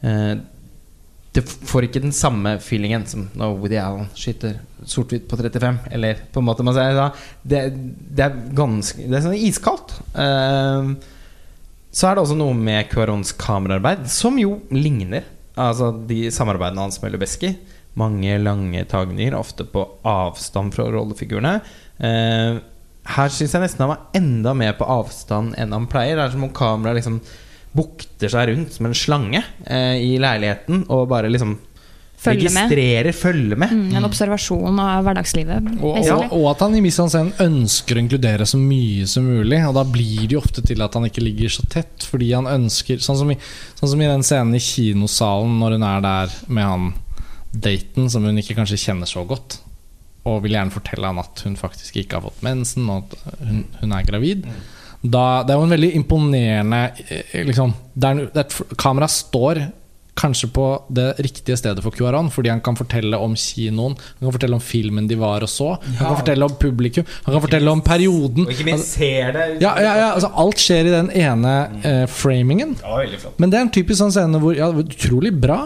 Eh, 0.00 0.34
det 1.30 1.44
får 1.46 1.86
ikke 1.86 2.02
den 2.02 2.14
samme 2.16 2.56
feelingen 2.58 3.04
som 3.06 3.28
når 3.38 3.54
Woody 3.60 3.78
Allen 3.78 4.08
skyter 4.18 4.56
sort-hvitt 4.82 5.28
på 5.30 5.38
35. 5.38 5.78
Eller 5.94 6.24
på 6.32 6.42
en 6.42 6.48
måte 6.48 6.66
man 6.66 6.74
sier 6.74 6.96
da, 6.98 7.10
det, 7.46 7.62
det 8.10 8.24
er 8.26 8.38
ganske 8.58 9.06
Det 9.06 9.18
er 9.18 9.26
sånn 9.28 9.38
iskaldt. 9.38 9.94
Eh, 10.18 10.90
så 11.90 12.06
er 12.06 12.16
det 12.16 12.24
også 12.24 12.38
noe 12.38 12.54
med 12.54 12.90
Cuarons 12.90 13.32
kameraarbeid 13.38 14.08
som 14.10 14.38
jo 14.38 14.58
ligner. 14.74 15.26
Altså 15.58 15.90
de 16.06 16.28
samarbeidene 16.34 16.86
hans 16.86 17.00
med 17.02 17.14
Lubeski. 17.14 17.54
Mange 17.98 18.36
lange 18.38 18.84
tagninger, 18.90 19.34
ofte 19.34 19.66
på 19.66 19.82
avstand 20.06 20.74
fra 20.74 20.86
rollefigurene. 20.90 21.56
Eh, 21.98 22.58
her 23.08 23.32
syns 23.32 23.54
jeg 23.56 23.62
nesten 23.62 23.84
han 23.84 23.94
var 23.94 24.18
enda 24.18 24.52
mer 24.56 24.76
på 24.78 24.88
avstand 24.88 25.56
enn 25.58 25.72
han 25.74 25.88
pleier. 25.90 26.18
Det 26.18 26.26
er 26.26 26.36
som 26.36 26.46
om 26.46 26.52
kameraet 26.54 27.00
liksom 27.00 27.20
bukter 27.76 28.30
seg 28.32 28.50
rundt 28.50 28.74
som 28.74 28.88
en 28.88 28.96
slange 28.98 29.42
eh, 29.64 29.96
i 30.02 30.14
leiligheten 30.20 30.86
og 30.90 31.08
bare 31.10 31.30
liksom 31.32 31.58
Følge 32.20 32.50
registrerer, 32.50 33.14
følger 33.16 33.56
med. 33.56 33.70
Mm, 33.72 33.94
en 33.96 34.04
observasjon 34.04 34.80
av 34.82 35.06
hverdagslivet. 35.06 35.70
Og, 35.80 35.94
og, 36.02 36.34
og 36.36 36.42
at 36.50 36.64
han 36.66 36.74
i 36.76 36.82
mise 36.84 37.00
en 37.00 37.08
scène 37.08 37.46
ønsker 37.46 37.96
å 37.96 38.02
inkludere 38.02 38.44
så 38.44 38.60
mye 38.60 39.06
som 39.08 39.24
mulig. 39.24 39.56
Og 39.64 39.72
da 39.78 39.86
blir 39.88 40.26
det 40.26 40.36
jo 40.36 40.42
ofte 40.42 40.60
til 40.60 40.84
at 40.84 40.98
han 40.98 41.08
ikke 41.08 41.24
ligger 41.24 41.54
så 41.54 41.64
tett, 41.72 42.04
fordi 42.04 42.28
han 42.34 42.50
ønsker 42.50 43.00
Sånn 43.00 43.16
som 43.22 43.32
i, 43.32 43.38
sånn 43.78 43.94
som 43.94 44.04
i 44.04 44.10
den 44.10 44.26
scenen 44.26 44.58
i 44.58 44.60
kinosalen 44.60 45.56
når 45.62 45.78
hun 45.78 45.88
er 45.94 46.04
der 46.04 46.36
med 46.52 46.68
han 46.68 46.92
daten 47.56 48.12
som 48.12 48.28
hun 48.28 48.44
ikke 48.44 48.58
kanskje 48.58 48.82
kjenner 48.84 49.08
så 49.08 49.24
godt. 49.24 49.62
Og 50.28 50.42
vil 50.44 50.56
gjerne 50.56 50.74
fortelle 50.74 51.08
han 51.08 51.22
at 51.22 51.40
hun 51.46 51.56
faktisk 51.56 51.96
ikke 52.02 52.18
har 52.18 52.26
fått 52.28 52.44
mensen, 52.44 52.88
og 52.92 53.08
at 53.08 53.40
hun, 53.46 53.64
hun 53.80 53.96
er 53.96 54.06
gravid. 54.08 54.48
Da, 55.00 55.42
det 55.48 55.54
er 55.54 55.60
jo 55.60 55.64
en 55.64 55.72
veldig 55.72 55.94
imponerende 55.96 56.80
eh, 57.08 57.44
liksom, 57.48 57.72
der, 57.96 58.26
der, 58.34 58.44
er, 58.44 58.74
Kameraet 58.76 59.14
står 59.14 59.62
kanskje 60.20 60.50
på 60.52 60.64
det 60.92 61.14
riktige 61.24 61.56
stedet 61.56 61.80
for 61.80 61.94
Cuaron, 61.96 62.28
fordi 62.28 62.50
han 62.52 62.60
kan 62.60 62.76
fortelle 62.76 63.16
om 63.16 63.32
kinoen, 63.38 63.94
han 63.96 64.26
kan 64.26 64.34
fortelle 64.34 64.58
om 64.58 64.60
filmen 64.60 65.08
de 65.08 65.16
var 65.16 65.46
og 65.46 65.48
så, 65.48 65.70
han 65.86 66.02
kan 66.02 66.18
fortelle 66.18 66.44
om 66.44 66.58
publikum, 66.60 67.08
han 67.24 67.32
kan 67.32 67.44
fortelle 67.46 67.72
om 67.72 67.80
perioden. 67.86 68.44
Og 68.44 68.52
ikke 68.52 68.68
minst 68.68 68.98
ser 68.98 69.32
det 69.36 69.46
Ja, 69.62 69.72
ja, 69.80 69.94
ja, 70.02 70.10
altså 70.10 70.32
Alt 70.42 70.60
skjer 70.60 70.90
i 70.90 70.92
den 70.92 71.10
ene 71.16 71.54
eh, 71.80 72.04
framingen. 72.10 72.76
Det 72.82 73.00
veldig 73.06 73.22
flott. 73.24 73.40
Men 73.40 73.54
det 73.54 73.60
er 73.60 73.66
en 73.68 73.74
typisk 73.78 74.02
sånn 74.02 74.14
scene 74.14 74.42
hvor 74.42 74.56
Ja, 74.58 74.68
utrolig 74.68 75.32
bra. 75.40 75.62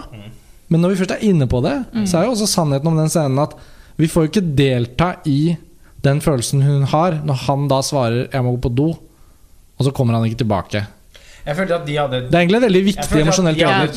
Men 0.71 0.85
når 0.85 0.95
vi 0.95 1.03
først 1.03 1.19
er 1.19 1.27
inne 1.27 1.51
på 1.51 1.59
det, 1.65 1.75
så 2.07 2.21
er 2.21 2.29
jo 2.29 2.37
også 2.37 2.49
sannheten 2.49 2.89
om 2.89 2.97
den 2.99 3.11
scenen 3.13 3.43
at 3.43 3.59
vi 3.97 4.09
får 4.11 4.27
jo 4.27 4.33
ikke 4.33 4.49
delta 4.59 5.15
i 5.31 5.57
den 6.05 6.21
følelsen 6.21 6.65
hun 6.65 6.85
har, 6.91 7.21
når 7.25 7.47
han 7.47 7.69
da 7.69 7.81
svarer 7.83 8.29
'jeg 8.29 8.45
må 8.45 8.57
gå 8.57 8.69
på 8.69 8.75
do', 8.75 8.99
og 9.79 9.85
så 9.85 9.91
kommer 9.91 10.15
han 10.15 10.25
ikke 10.25 10.45
tilbake. 10.45 10.87
Jeg 11.45 11.57
følte 11.57 11.75
at 11.75 11.87
de 11.87 11.97
hadde 11.97 12.21
Det 12.31 12.35
er 12.35 12.41
egentlig 12.41 12.57
en 12.57 12.69
veldig 12.69 12.85
viktig 12.85 13.21
emosjonell 13.21 13.55
dialog. 13.55 13.91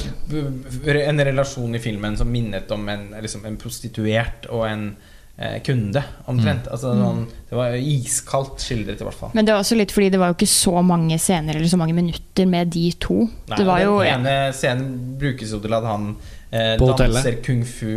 en 1.10 1.20
relasjon 1.20 1.76
i 1.76 1.80
filmen 1.80 2.18
som 2.18 2.28
minnet 2.28 2.72
om 2.72 2.90
en, 2.90 3.14
liksom 3.22 3.46
en 3.46 3.58
prostituert 3.58 4.50
og 4.50 4.66
en 4.68 4.96
eh, 5.38 5.62
kunde, 5.64 6.04
omtrent. 6.26 6.66
Mm. 6.68 6.72
Altså, 6.72 6.92
sånn, 7.00 7.22
det 7.50 7.56
var 7.56 7.78
iskaldt 7.80 8.66
skildret, 8.66 9.00
i 9.00 9.08
hvert 9.08 9.16
fall. 9.16 9.32
Men 9.34 9.48
det 9.48 9.56
var 9.56 9.64
også 9.64 9.78
litt 9.80 9.94
fordi 9.96 10.10
det 10.10 10.20
var 10.20 10.34
jo 10.34 10.38
ikke 10.40 10.50
så 10.52 10.82
mange 10.84 11.20
scener 11.24 11.56
eller 11.56 11.72
så 11.72 11.80
mange 11.80 11.96
minutter 11.96 12.46
med 12.46 12.74
de 12.76 12.92
to. 13.00 13.30
Nei, 13.48 13.62
det 13.62 13.70
var 13.70 13.86
jo 13.86 14.00
Den 14.02 14.28
ene 14.28 14.36
scenen 14.58 15.16
brukes 15.22 15.56
jo 15.56 15.62
til 15.64 15.78
at 15.78 15.88
han 15.88 16.10
eh, 16.52 16.76
danser 16.82 17.40
kung 17.46 17.64
fu 17.64 17.94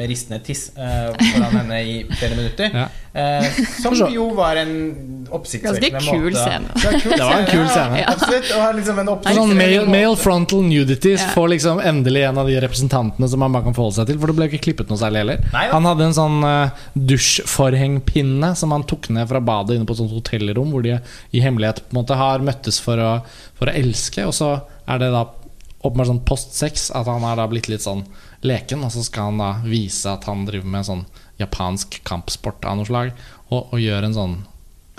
med 0.00 0.10
ristende 0.10 0.40
tiss 0.44 0.70
uh, 0.78 1.12
foran 1.12 1.56
henne 1.60 1.78
i 1.84 1.94
flere 2.08 2.38
minutter. 2.38 2.72
Ja. 2.72 2.88
Uh, 3.10 3.60
som 3.82 3.96
jo 4.14 4.28
var 4.38 4.56
en 4.60 4.74
oppsiktsvekkende 5.34 5.98
Ganske 5.98 6.14
kul 6.14 6.36
scene. 6.36 6.70
Det 6.74 6.84
var, 6.84 6.92
en 6.94 7.00
kul 7.02 7.12
Det 7.12 7.26
var 7.26 7.36
en 7.36 7.48
kul 7.48 7.66
scene. 7.68 7.98
Ja, 8.00 8.12
absolutt. 8.14 8.52
Liksom 8.78 9.00
en 9.02 9.10
Sånn 9.40 9.54
male, 9.58 9.82
male 9.90 10.18
frontal 10.20 10.62
nudities 10.66 11.24
Ja. 11.24 11.32
får 11.34 11.50
liksom 11.54 11.82
endelig 11.84 12.22
en 12.28 12.38
av 12.40 12.48
de 12.50 12.60
representantene 12.62 13.28
som 13.28 13.42
man 13.42 13.56
bare 13.56 13.66
kan 13.68 13.76
forholde 13.76 13.98
seg 13.98 14.10
til. 14.10 14.20
For 14.22 14.30
det 14.30 14.38
ble 14.38 14.48
ikke 14.50 14.62
klippet 14.68 14.92
noe 14.92 15.00
særlig 15.00 15.24
heller. 15.24 15.42
Nei. 15.54 15.66
Han 15.74 15.90
hadde 15.90 16.08
en 16.08 16.16
sånn 16.16 16.38
uh, 16.46 16.86
dusjforhengpinne 16.94 18.54
som 18.58 18.72
han 18.74 18.86
tok 18.88 19.10
ned 19.14 19.28
fra 19.30 19.42
badet 19.42 19.76
inne 19.76 19.88
på 19.88 19.96
et 19.96 20.02
sånt 20.04 20.14
hotellrom, 20.14 20.72
hvor 20.72 20.86
de 20.86 20.96
i 21.34 21.44
hemmelighet 21.44 21.84
på 21.86 21.94
en 21.94 22.00
måte 22.02 22.18
har 22.20 22.46
møttes 22.46 22.80
for 22.82 23.00
å, 23.02 23.12
for 23.58 23.70
å 23.70 23.76
elske. 23.76 24.26
Og 24.28 24.36
så 24.36 24.54
er 24.86 25.02
det 25.02 25.12
da 25.14 25.26
åpenbart 25.80 26.10
sånn 26.10 26.24
post 26.28 26.56
sex 26.56 26.90
at 26.96 27.08
han 27.08 27.24
er 27.24 27.38
da 27.40 27.46
blitt 27.48 27.70
litt 27.72 27.84
sånn 27.84 28.04
leken, 28.46 28.84
og 28.86 28.92
så 28.94 29.04
skal 29.04 29.30
han 29.30 29.42
da 29.42 29.50
vise 29.66 30.10
at 30.10 30.26
han 30.28 30.46
driver 30.48 30.70
med 30.72 30.88
sånn 30.88 31.04
japansk 31.40 32.00
kampsport 32.08 32.64
av 32.68 32.78
noe 32.78 32.88
slag, 32.88 33.12
og, 33.50 33.72
og 33.72 33.80
gjør 33.82 34.06
en 34.06 34.16
sånn 34.16 34.36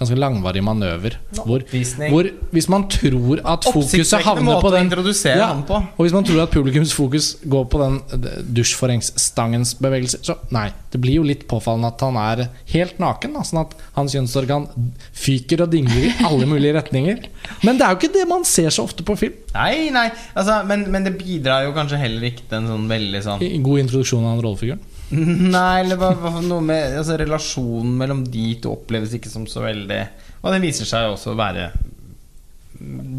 ganske 0.01 0.17
langvarig 0.17 0.63
manøver. 0.65 1.17
Hvor, 1.37 1.63
hvor 2.09 2.29
hvis 2.51 2.67
man 2.71 2.87
tror 2.89 3.41
at 3.53 3.67
fokuset 3.69 4.25
havner 4.25 4.61
på 4.63 4.71
den 4.73 4.89
ja, 5.37 5.51
på. 5.67 5.77
Og 5.77 6.01
hvis 6.05 6.15
man 6.15 6.25
tror 6.27 6.43
at 6.43 6.53
publikums 6.53 6.93
fokus 6.93 7.35
går 7.45 7.67
på 7.71 7.81
den 7.81 7.99
eh, 8.17 8.39
dusjforhengsstangens 8.57 9.75
bevegelser, 9.81 10.23
så 10.25 10.37
nei. 10.53 10.69
Det 10.91 10.99
blir 10.99 11.21
jo 11.21 11.23
litt 11.23 11.45
påfallende 11.47 11.91
at 11.93 12.01
han 12.03 12.17
er 12.19 12.43
helt 12.73 12.97
naken. 12.99 13.37
Da, 13.37 13.45
sånn 13.47 13.61
at 13.63 13.75
hans 13.95 14.15
kjønnsorgan 14.17 14.67
fyker 15.15 15.65
og 15.65 15.71
dingler 15.71 16.09
i 16.09 16.15
alle 16.27 16.49
mulige 16.49 16.75
retninger. 16.79 17.29
Men 17.63 17.79
det 17.79 17.87
er 17.87 17.93
jo 17.93 18.01
ikke 18.01 18.15
det 18.17 18.27
man 18.29 18.43
ser 18.47 18.73
så 18.73 18.87
ofte 18.87 19.05
på 19.07 19.15
film. 19.19 19.37
Nei, 19.55 19.91
nei, 19.93 20.07
altså, 20.33 20.61
men, 20.67 20.85
men 20.91 21.05
det 21.07 21.17
bidrar 21.19 21.65
jo 21.67 21.75
kanskje 21.75 21.99
heller 22.01 22.29
ikke 22.31 22.45
til 22.47 22.61
en 22.61 22.69
sånn 22.71 22.85
veldig 22.91 23.21
sånn 23.25 23.41
God 23.65 23.81
introduksjon 23.85 24.23
av 24.25 24.37
den 24.37 24.45
rollefiguren. 24.45 24.83
Nei, 25.11 25.81
eller 25.81 25.99
hva, 25.99 26.13
hva, 26.15 26.39
noe 26.39 26.63
med 26.63 26.97
altså, 27.01 27.17
Relasjonen 27.19 27.97
mellom 27.99 28.21
de 28.31 28.45
to 28.63 28.75
oppleves 28.77 29.15
ikke 29.17 29.31
som 29.31 29.47
så 29.49 29.63
veldig 29.65 29.99
Og 30.39 30.53
det 30.53 30.61
viser 30.63 30.87
seg 30.87 31.11
også 31.11 31.33
å 31.33 31.39
være 31.39 31.71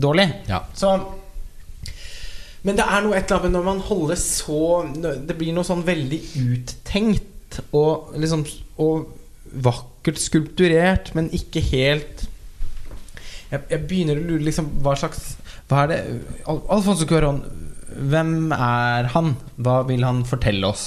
dårlig. 0.02 0.24
Ja. 0.48 0.62
Så 0.74 0.94
Men 2.64 2.78
det 2.78 2.86
er 2.86 3.04
noe 3.04 3.18
et 3.18 3.28
eller 3.28 3.44
annet 3.44 3.56
når 3.58 3.66
man 3.68 3.82
holder 3.86 4.18
så 4.20 4.62
Det 5.28 5.36
blir 5.38 5.54
noe 5.54 5.68
sånn 5.68 5.84
veldig 5.86 6.20
uttenkt 6.42 7.60
og 7.76 8.14
liksom 8.16 8.46
Og 8.80 9.10
vakkert 9.52 10.16
skulpturert, 10.16 11.12
men 11.12 11.28
ikke 11.36 11.60
helt 11.68 12.28
jeg, 13.52 13.60
jeg 13.68 13.84
begynner 13.84 14.16
å 14.16 14.24
lure 14.24 14.46
liksom 14.46 14.70
Hva 14.80 14.94
slags 14.96 15.34
Hva 15.68 15.84
er 15.84 15.90
det 15.92 16.00
Al 16.48 16.62
Alfonso 16.72 17.04
Cuarón, 17.08 17.42
hvem 17.92 18.52
er 18.56 19.10
han? 19.12 19.34
Hva 19.60 19.82
vil 19.84 20.06
han 20.06 20.22
fortelle 20.24 20.70
oss? 20.70 20.86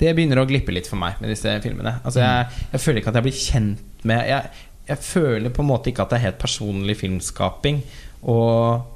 Det 0.00 0.12
begynner 0.16 0.40
å 0.42 0.46
glippe 0.48 0.74
litt 0.74 0.88
for 0.90 1.00
meg 1.00 1.20
med 1.22 1.30
disse 1.32 1.52
filmene. 1.64 1.98
Altså 2.02 2.22
jeg, 2.22 2.62
jeg 2.72 2.84
føler 2.84 3.02
ikke 3.02 3.12
at 3.12 3.18
jeg 3.20 3.26
blir 3.28 3.40
kjent 3.40 4.06
med 4.08 4.24
jeg, 4.26 4.62
jeg 4.88 4.98
føler 4.98 5.52
på 5.54 5.62
en 5.62 5.68
måte 5.68 5.92
ikke 5.92 6.06
at 6.06 6.10
det 6.12 6.18
er 6.18 6.26
helt 6.28 6.40
personlig 6.42 6.96
filmskaping. 6.98 7.82
Og 8.30 8.88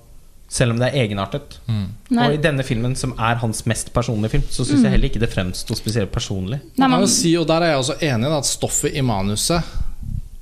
selv 0.49 0.75
om 0.75 0.81
det 0.81 0.89
er 0.89 1.05
egenartet. 1.05 1.59
Mm. 1.67 1.87
Og 2.15 2.37
i 2.37 2.41
denne 2.43 2.65
filmen, 2.67 2.95
som 2.99 3.15
er 3.19 3.41
hans 3.43 3.65
mest 3.67 3.93
personlige 3.95 4.37
film, 4.37 4.45
så 4.51 4.67
syns 4.67 4.85
jeg 4.87 4.95
heller 4.95 5.11
ikke 5.11 5.23
det 5.23 5.31
fremsto 5.33 5.75
spesielt 5.79 6.13
personlig. 6.15 6.61
Nei, 6.79 6.89
Man 6.91 7.07
si, 7.11 7.35
og 7.39 7.49
der 7.51 7.67
er 7.67 7.75
jeg 7.75 7.83
også 7.83 7.99
enig 8.07 8.31
i 8.31 8.37
at 8.39 8.49
stoffet 8.49 8.95
i 8.95 9.03
manuset 9.07 9.75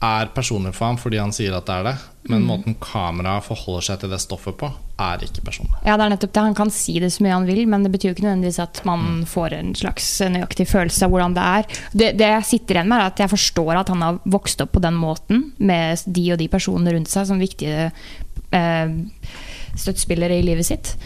er 0.04 0.32
personlig 0.34 0.74
for 0.76 0.90
ham 0.90 0.98
fordi 1.00 1.20
han 1.20 1.32
sier 1.34 1.54
at 1.56 1.66
det 1.68 1.78
er 1.78 1.88
det. 1.90 1.94
Men 2.30 2.46
måten 2.48 2.76
kameraet 2.80 3.44
forholder 3.44 3.84
seg 3.84 3.98
til 4.00 4.12
det 4.14 4.18
stoffet 4.22 4.56
på, 4.56 4.70
er 5.04 5.24
ikke 5.26 5.42
personlig. 5.44 5.74
ja, 5.84 5.96
det 6.00 6.06
er 6.06 6.12
nettopp 6.14 6.32
det. 6.32 6.44
Han 6.46 6.56
kan 6.56 6.70
si 6.72 6.94
det 7.02 7.10
så 7.12 7.24
mye 7.24 7.34
han 7.34 7.48
vil, 7.48 7.66
men 7.68 7.84
det 7.84 7.90
betyr 7.92 8.10
jo 8.10 8.14
ikke 8.14 8.24
nødvendigvis 8.24 8.62
at 8.64 8.80
man 8.88 9.26
får 9.28 9.58
en 9.58 9.74
slags 9.76 10.08
nøyaktig 10.32 10.66
følelse 10.70 11.04
av 11.04 11.12
hvordan 11.12 11.36
det 11.36 11.44
er. 11.58 11.68
Det, 11.92 12.08
det 12.20 12.30
jeg 12.30 12.48
sitter 12.52 12.78
igjen 12.78 12.88
med, 12.88 13.02
er 13.02 13.12
at 13.12 13.20
jeg 13.24 13.32
forstår 13.34 13.82
at 13.82 13.92
han 13.92 14.06
har 14.06 14.22
vokst 14.24 14.64
opp 14.64 14.72
på 14.72 14.84
den 14.84 14.96
måten, 14.96 15.44
med 15.58 16.00
de 16.06 16.26
og 16.32 16.40
de 16.40 16.48
personene 16.56 16.96
rundt 16.96 17.12
seg 17.12 17.28
som 17.28 17.42
viktige 17.42 17.90
eh, 18.56 18.96
støttespillere 19.76 20.40
i 20.40 20.48
livet 20.48 20.70
sitt. 20.70 20.96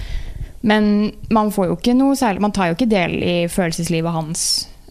Men 0.61 1.11
man 1.35 1.51
får 1.55 1.71
jo 1.71 1.79
ikke 1.79 1.95
noe 1.95 2.17
særlig 2.19 2.43
Man 2.43 2.55
tar 2.55 2.71
jo 2.71 2.75
ikke 2.75 2.91
del 2.91 3.13
i 3.23 3.37
følelseslivet 3.51 4.11
hans 4.15 4.43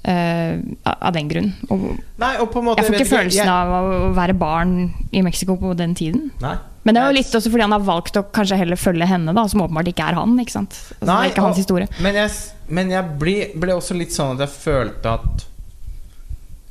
eh, 0.07 0.57
av 0.85 1.13
den 1.13 1.27
grunn. 1.29 1.51
Og 1.69 1.83
Nei, 2.17 2.33
måte 2.63 2.81
jeg 2.81 2.87
får 2.87 2.95
ikke 2.95 3.03
ikke 3.03 3.11
følelsen 3.11 3.43
jeg- 3.43 3.47
av 3.53 3.91
å 3.91 4.13
være 4.15 4.33
barn 4.39 4.73
i 5.11 5.21
Mexico 5.21 5.57
på 5.59 5.75
den 5.77 5.93
tiden. 5.95 6.31
Nei. 6.41 6.55
Men 6.87 6.95
det 6.95 7.01
er 7.03 7.07
jo 7.11 7.17
litt 7.17 7.33
også 7.35 7.51
fordi 7.51 7.61
han 7.65 7.71
har 7.75 7.83
valgt 7.83 8.15
å 8.15 8.23
kanskje 8.31 8.57
heller 8.61 8.79
følge 8.79 9.05
henne, 9.05 9.33
da, 9.35 9.43
som 9.51 9.59
åpenbart 9.61 9.89
ikke 9.91 10.05
er 10.07 10.15
han. 10.15 10.37
ikke 10.39 10.51
sant? 10.55 10.71
Altså, 11.01 11.05
er 11.25 11.29
ikke 11.33 11.43
hans 11.43 11.57
og- 11.57 11.61
historie. 11.63 11.87
Men 11.99 12.15
jeg, 12.15 12.31
men 12.69 12.89
jeg 12.89 13.03
ble, 13.19 13.35
ble 13.59 13.73
også 13.75 13.97
litt 13.97 14.11
sånn 14.15 14.35
at 14.39 14.45
jeg 14.47 14.55
følte 14.55 15.05
at 15.17 15.45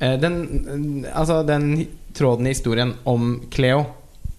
eh, 0.01 0.17
den, 0.17 1.05
altså 1.13 1.43
den 1.45 1.87
tråden 2.17 2.47
i 2.47 2.53
historien 2.55 2.95
om 3.05 3.41
Cleo, 3.51 3.85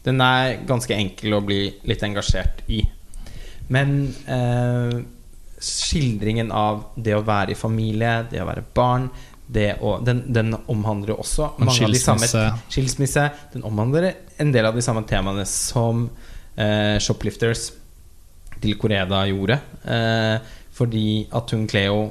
den 0.04 0.20
er 0.20 0.56
ganske 0.66 0.90
enkel 0.96 1.34
å 1.38 1.44
bli 1.46 1.72
litt 1.86 2.02
engasjert 2.02 2.62
i. 2.68 2.82
Men 3.68 4.14
eh, 4.26 4.98
skildringen 5.62 6.52
av 6.54 6.84
det 6.94 7.16
å 7.16 7.24
være 7.26 7.54
i 7.54 7.58
familie, 7.58 8.22
det 8.30 8.42
å 8.42 8.48
være 8.48 8.64
barn 8.74 9.08
det 9.48 9.78
å, 9.80 9.96
den, 10.04 10.22
den 10.32 10.52
omhandler 10.68 11.14
jo 11.14 11.22
også 11.22 11.52
mange 11.56 11.86
av 11.86 11.92
de 11.94 12.00
samme 12.00 12.26
skilsmisse. 12.28 12.72
skilsmisse. 12.74 13.24
Den 13.54 13.64
omhandler 13.64 14.10
en 14.36 14.52
del 14.52 14.68
av 14.68 14.76
de 14.76 14.84
samme 14.84 15.06
temaene 15.08 15.46
som 15.48 16.04
eh, 16.52 16.98
Shoplifters 17.00 17.70
til 18.60 18.76
Koreda 18.80 19.22
gjorde. 19.30 19.56
Eh, 19.88 20.54
fordi 20.78 21.08
at 21.34 21.54
hun 21.54 21.66
Cleo 21.70 22.08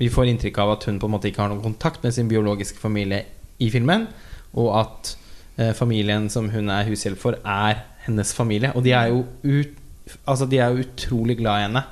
Vi 0.00 0.08
får 0.08 0.30
inntrykk 0.30 0.58
av 0.62 0.70
at 0.72 0.84
hun 0.88 0.96
på 0.96 1.08
en 1.10 1.12
måte 1.12 1.28
ikke 1.28 1.42
har 1.42 1.50
noen 1.50 1.60
kontakt 1.60 2.00
med 2.00 2.14
sin 2.16 2.28
biologiske 2.30 2.78
familie 2.80 3.18
i 3.60 3.66
filmen, 3.68 4.06
og 4.56 4.68
at 4.78 5.10
eh, 5.60 5.74
familien 5.76 6.30
som 6.32 6.46
hun 6.48 6.70
er 6.72 6.86
hushjelp 6.88 7.20
for, 7.20 7.36
er 7.44 7.82
hennes 8.06 8.30
familie. 8.32 8.70
Og 8.72 8.86
de 8.86 8.94
er 8.96 9.10
jo 9.10 9.26
ut, 9.44 9.74
altså 10.24 10.48
de 10.48 10.56
er 10.56 10.72
jo 10.72 10.86
utrolig 10.86 11.36
glad 11.42 11.58
i 11.58 11.66
henne. 11.66 11.82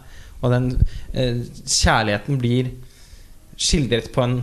Og 0.42 0.52
den 0.54 0.68
eh, 1.12 1.42
kjærligheten 1.64 2.38
blir 2.40 2.70
skildret 3.58 4.12
på 4.14 4.22
en 4.22 4.38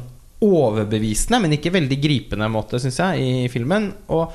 overbevisende, 0.46 1.40
men 1.42 1.56
ikke 1.56 1.74
veldig 1.74 1.98
gripende 2.02 2.50
måte, 2.52 2.80
syns 2.82 3.00
jeg, 3.00 3.24
i 3.46 3.48
filmen. 3.52 3.88
Og 4.14 4.34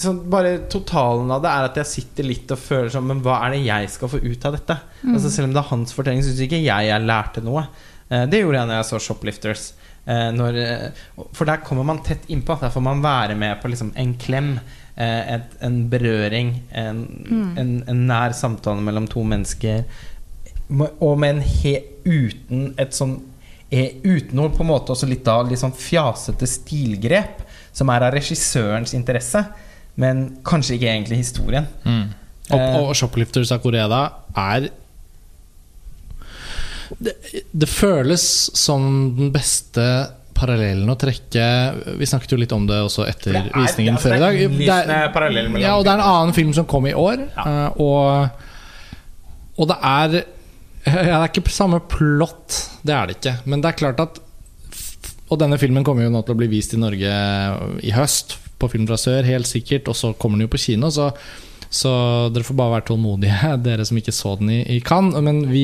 så 0.00 0.14
bare 0.32 0.56
totalen 0.70 1.30
av 1.34 1.42
det 1.44 1.52
er 1.52 1.68
at 1.68 1.78
jeg 1.82 1.90
sitter 1.90 2.26
litt 2.26 2.52
og 2.54 2.60
føler 2.62 2.92
sånn 2.92 3.08
Men 3.08 3.18
hva 3.24 3.40
er 3.44 3.52
det 3.52 3.64
jeg 3.64 3.88
skal 3.90 4.10
få 4.12 4.20
ut 4.22 4.44
av 4.46 4.54
dette? 4.54 4.76
Altså 5.02 5.32
Selv 5.32 5.48
om 5.48 5.56
det 5.56 5.60
er 5.60 5.72
hans 5.72 5.94
fortelling, 5.96 6.22
syns 6.24 6.42
ikke 6.46 6.60
jeg 6.62 6.88
jeg 6.88 7.06
lærte 7.06 7.42
noe. 7.44 7.66
Eh, 8.08 8.26
det 8.30 8.42
gjorde 8.42 8.60
jeg 8.62 8.70
når 8.70 8.78
jeg 8.78 8.88
så 8.90 9.00
Shoplifters. 9.04 9.64
Eh, 10.06 10.28
når, 10.34 10.60
eh, 10.62 11.26
for 11.36 11.48
der 11.48 11.62
kommer 11.66 11.86
man 11.86 12.02
tett 12.06 12.28
innpå. 12.32 12.56
Der 12.62 12.72
får 12.72 12.84
man 12.86 13.02
være 13.04 13.36
med 13.38 13.60
på 13.60 13.70
liksom 13.72 13.92
en 13.94 14.14
klem. 14.18 14.54
Eh, 15.00 15.34
Et, 15.36 15.56
en 15.66 15.80
berøring. 15.90 16.52
En, 16.76 17.02
en, 17.58 17.72
en 17.88 18.06
nær 18.10 18.36
samtale 18.36 18.84
mellom 18.84 19.08
to 19.10 19.24
mennesker. 19.24 19.84
Og 21.00 21.18
med 21.18 21.36
en 21.38 21.42
he, 21.42 21.74
uten 22.04 22.72
et 22.78 22.94
sånn 22.96 23.18
Uten 23.70 24.34
noe 24.34 24.50
på 24.50 24.64
en 24.64 24.66
måte 24.72 24.90
også 24.90 25.06
litt 25.06 25.20
da 25.22 25.36
litt 25.46 25.60
sånn 25.60 25.70
fjasete 25.78 26.42
stilgrep, 26.50 27.44
som 27.70 27.86
er 27.94 28.02
av 28.02 28.16
regissørens 28.16 28.96
interesse, 28.98 29.44
men 29.94 30.24
kanskje 30.42 30.74
ikke 30.74 30.88
egentlig 30.90 31.20
historien. 31.20 31.68
Og, 31.86 32.56
Eh. 32.58 32.78
og 32.80 32.90
Shoplifters 32.98 33.52
av 33.54 33.60
Koreda 33.62 34.00
er 34.34 34.66
det, 36.98 37.14
det 37.54 37.68
føles 37.70 38.24
som 38.58 39.14
den 39.14 39.30
beste 39.30 39.84
parallellen 40.40 40.88
å 40.90 40.96
trekke 40.98 41.44
Vi 42.00 42.08
snakket 42.08 42.32
jo 42.34 42.38
litt 42.40 42.52
om 42.56 42.64
det 42.68 42.78
også 42.82 43.04
etter 43.08 43.36
Det 43.36 43.42
er- 43.44 43.58
visningen 43.60 43.94
altså, 43.98 44.08
før 44.08 44.16
i 44.16 44.18
det 44.18 44.68
er 44.72 44.90
dag. 44.96 45.60
ja, 45.60 45.74
og 45.76 45.84
det 45.86 45.92
er 45.92 46.00
en 46.00 46.08
annen 46.14 46.34
film 46.36 46.52
som 46.56 46.66
kom 46.70 46.86
i 46.88 46.94
år, 46.96 47.26
Ja. 47.36 47.68
og, 47.76 48.30
og 49.60 49.68
det 49.70 49.76
er 49.82 50.16
ja, 50.86 50.94
Det 51.04 51.16
er 51.20 51.28
ikke 51.28 51.52
samme 51.52 51.80
plott, 51.92 52.56
det 52.88 52.94
er 52.96 53.06
det 53.10 53.16
ikke. 53.20 53.34
Men 53.44 53.60
det 53.60 53.68
er 53.74 53.78
klart 53.82 54.00
at 54.00 54.20
Og 55.30 55.38
denne 55.38 55.58
filmen 55.60 55.84
kommer 55.86 56.02
jo 56.06 56.10
nå 56.14 56.22
til 56.26 56.34
å 56.34 56.38
bli 56.40 56.48
vist 56.50 56.72
i 56.74 56.80
Norge 56.80 57.10
i 57.84 57.92
høst, 57.94 58.38
på 58.58 58.68
Film 58.72 58.86
fra 58.88 58.96
sør, 58.98 59.22
helt 59.28 59.46
sikkert. 59.46 59.86
Og 59.88 59.94
så 59.96 60.10
kommer 60.18 60.36
den 60.40 60.48
jo 60.48 60.50
på 60.52 60.58
kino, 60.58 60.88
så, 60.90 61.10
så 61.70 61.92
dere 62.34 62.42
får 62.48 62.56
bare 62.58 62.74
være 62.78 62.86
tålmodige, 62.90 63.52
dere 63.68 63.86
som 63.86 64.00
ikke 64.00 64.12
så 64.16 64.32
den 64.40 64.50
i, 64.56 64.58
i 64.74 64.80
Cannes. 64.80 65.20
Men 65.22 65.44
vi, 65.52 65.62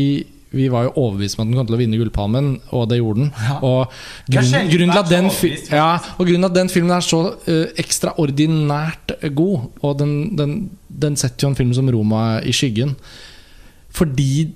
vi 0.55 0.69
var 0.71 0.87
jo 0.87 0.93
overbevist 0.95 1.39
om 1.39 1.43
at 1.43 1.51
den 1.51 1.59
kom 1.59 1.69
til 1.69 1.77
å 1.77 1.81
vinne 1.81 1.99
Gullpalmen, 2.01 2.51
og 2.77 2.85
det 2.91 3.01
gjorde 3.01 3.25
den. 3.25 3.33
Og 3.67 3.81
er 3.83 4.37
grunnen, 4.37 4.69
grunnen, 4.71 4.93
til 4.93 5.01
at 5.01 5.11
den, 5.11 5.31
ja, 5.75 5.89
og 6.17 6.23
grunnen 6.23 6.47
til 6.47 6.51
at 6.51 6.59
den 6.61 6.71
filmen 6.73 6.95
er 6.97 7.07
så 7.07 7.23
uh, 7.35 7.65
ekstraordinært 7.83 9.17
god, 9.37 9.67
og 9.83 9.99
den, 10.01 10.15
den, 10.39 10.55
den 10.87 11.19
setter 11.19 11.47
jo 11.47 11.53
en 11.53 11.59
film 11.59 11.75
som 11.77 11.91
Roma 11.93 12.23
i 12.47 12.55
skyggen, 12.57 12.95
fordi 13.97 14.49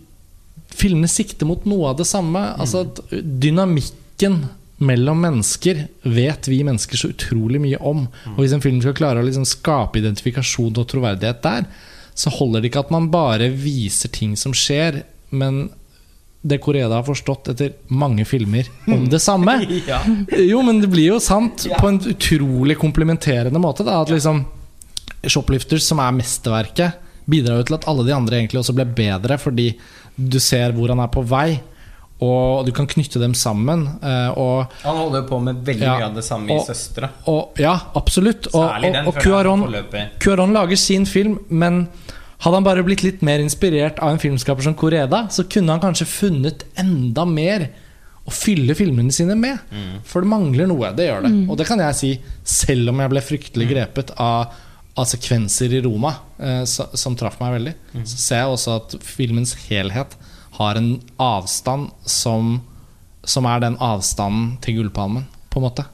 filmene 0.80 1.10
sikter 1.10 1.48
mot 1.48 1.66
noe 1.68 1.90
av 1.90 2.00
det 2.00 2.06
samme. 2.08 2.42
Altså 2.60 2.84
at 2.86 3.00
Dynamikken 3.10 4.44
mellom 4.80 5.20
mennesker 5.20 5.82
vet 6.08 6.48
vi 6.48 6.62
mennesker 6.64 6.96
så 6.96 7.10
utrolig 7.12 7.60
mye 7.60 7.80
om. 7.84 8.06
Og 8.34 8.42
Hvis 8.42 8.54
en 8.56 8.64
film 8.64 8.80
skal 8.80 8.96
klare 8.96 9.20
å 9.20 9.26
liksom 9.26 9.48
skape 9.48 10.00
identifikasjon 10.00 10.78
og 10.80 10.88
troverdighet 10.88 11.42
der, 11.44 11.66
så 12.16 12.32
holder 12.32 12.62
det 12.62 12.70
ikke 12.70 12.84
at 12.86 12.94
man 12.94 13.10
bare 13.12 13.50
viser 13.52 14.12
ting 14.12 14.36
som 14.40 14.54
skjer, 14.56 15.02
men 15.30 15.68
det 16.42 16.56
Koreda 16.64 16.94
har 16.94 17.04
forstått 17.04 17.48
etter 17.52 17.74
mange 17.92 18.24
filmer 18.24 18.66
om 18.88 19.06
det 19.12 19.20
samme. 19.20 19.58
Ja. 19.86 19.98
Jo, 20.38 20.62
men 20.62 20.80
det 20.80 20.88
blir 20.92 21.10
jo 21.14 21.18
sant 21.20 21.66
på 21.78 21.88
en 21.88 21.98
utrolig 22.00 22.78
komplementerende 22.80 23.60
måte. 23.60 23.84
Da, 23.84 24.00
at 24.02 24.08
liksom 24.14 24.44
Shoplifters, 25.26 25.84
som 25.84 26.00
er 26.00 26.14
mesterverket, 26.16 26.94
bidrar 27.30 27.60
jo 27.60 27.66
til 27.68 27.76
at 27.76 27.84
alle 27.90 28.06
de 28.06 28.14
andre 28.16 28.38
egentlig 28.40 28.60
også 28.62 28.72
ble 28.74 28.86
bedre, 28.96 29.36
fordi 29.38 29.74
du 30.16 30.38
ser 30.40 30.72
hvor 30.72 30.88
han 30.88 31.02
er 31.04 31.10
på 31.12 31.22
vei, 31.28 31.60
og 32.24 32.64
du 32.66 32.72
kan 32.76 32.88
knytte 32.88 33.20
dem 33.20 33.32
sammen. 33.36 33.86
eh, 34.02 34.30
Og, 34.36 34.66
Han 34.82 34.96
holder 34.96 35.22
jo 35.22 35.26
på 35.28 35.38
med 35.44 35.60
veldig 35.64 35.82
Ja. 35.86 35.98
mye 35.98 36.06
av 36.08 36.14
det 36.14 36.24
samme 36.24 36.48
i 36.50 36.56
Og- 36.56 36.66
'Søstre'. 36.66 37.08
og 37.26 37.52
ja, 37.58 37.78
absolutt. 37.94 38.46
Og, 38.54 38.64
Særlig 38.70 38.88
og, 38.88 38.92
den 38.94 39.06
og 39.06 39.14
Cuaron. 39.14 39.74
Cuaron 40.20 40.52
lager 40.52 40.76
sin 40.76 41.04
film, 41.06 41.38
men 41.50 41.88
hadde 42.40 42.56
han 42.56 42.64
bare 42.64 42.84
blitt 42.86 43.02
litt 43.04 43.22
mer 43.26 43.42
inspirert 43.42 43.98
av 44.00 44.14
en 44.14 44.20
filmskaper 44.22 44.64
som 44.64 44.74
Koreda, 44.78 45.26
så 45.30 45.44
kunne 45.44 45.74
han 45.74 45.82
kanskje 45.82 46.08
funnet 46.08 46.64
enda 46.80 47.26
mer 47.28 47.68
å 48.24 48.32
fylle 48.32 48.74
filmene 48.76 49.12
sine 49.12 49.34
med. 49.36 49.60
For 50.08 50.24
det 50.24 50.30
mangler 50.30 50.68
noe. 50.70 50.92
Det 50.96 51.06
gjør 51.08 51.24
det. 51.26 51.30
Og 51.50 51.56
det 51.60 51.66
kan 51.68 51.80
jeg 51.82 51.98
si, 51.98 52.10
selv 52.44 52.92
om 52.92 53.00
jeg 53.02 53.12
ble 53.12 53.22
fryktelig 53.24 53.68
grepet 53.70 54.12
av, 54.20 54.52
av 54.96 55.08
sekvenser 55.08 55.72
i 55.76 55.82
Roma, 55.84 56.14
eh, 56.38 56.62
som, 56.68 56.92
som 56.94 57.16
traff 57.16 57.40
meg 57.40 57.56
veldig. 57.58 57.74
Så 58.04 58.16
ser 58.20 58.42
jeg 58.44 58.54
også 58.54 58.76
at 58.78 58.96
filmens 59.04 59.54
helhet 59.68 60.16
har 60.60 60.76
en 60.76 60.90
avstand 61.20 61.88
som, 62.04 62.60
som 63.24 63.48
er 63.48 63.64
den 63.64 63.76
avstanden 63.80 64.58
til 64.64 64.80
Gullpalmen, 64.80 65.26
på 65.50 65.60
en 65.60 65.66
måte. 65.68 65.86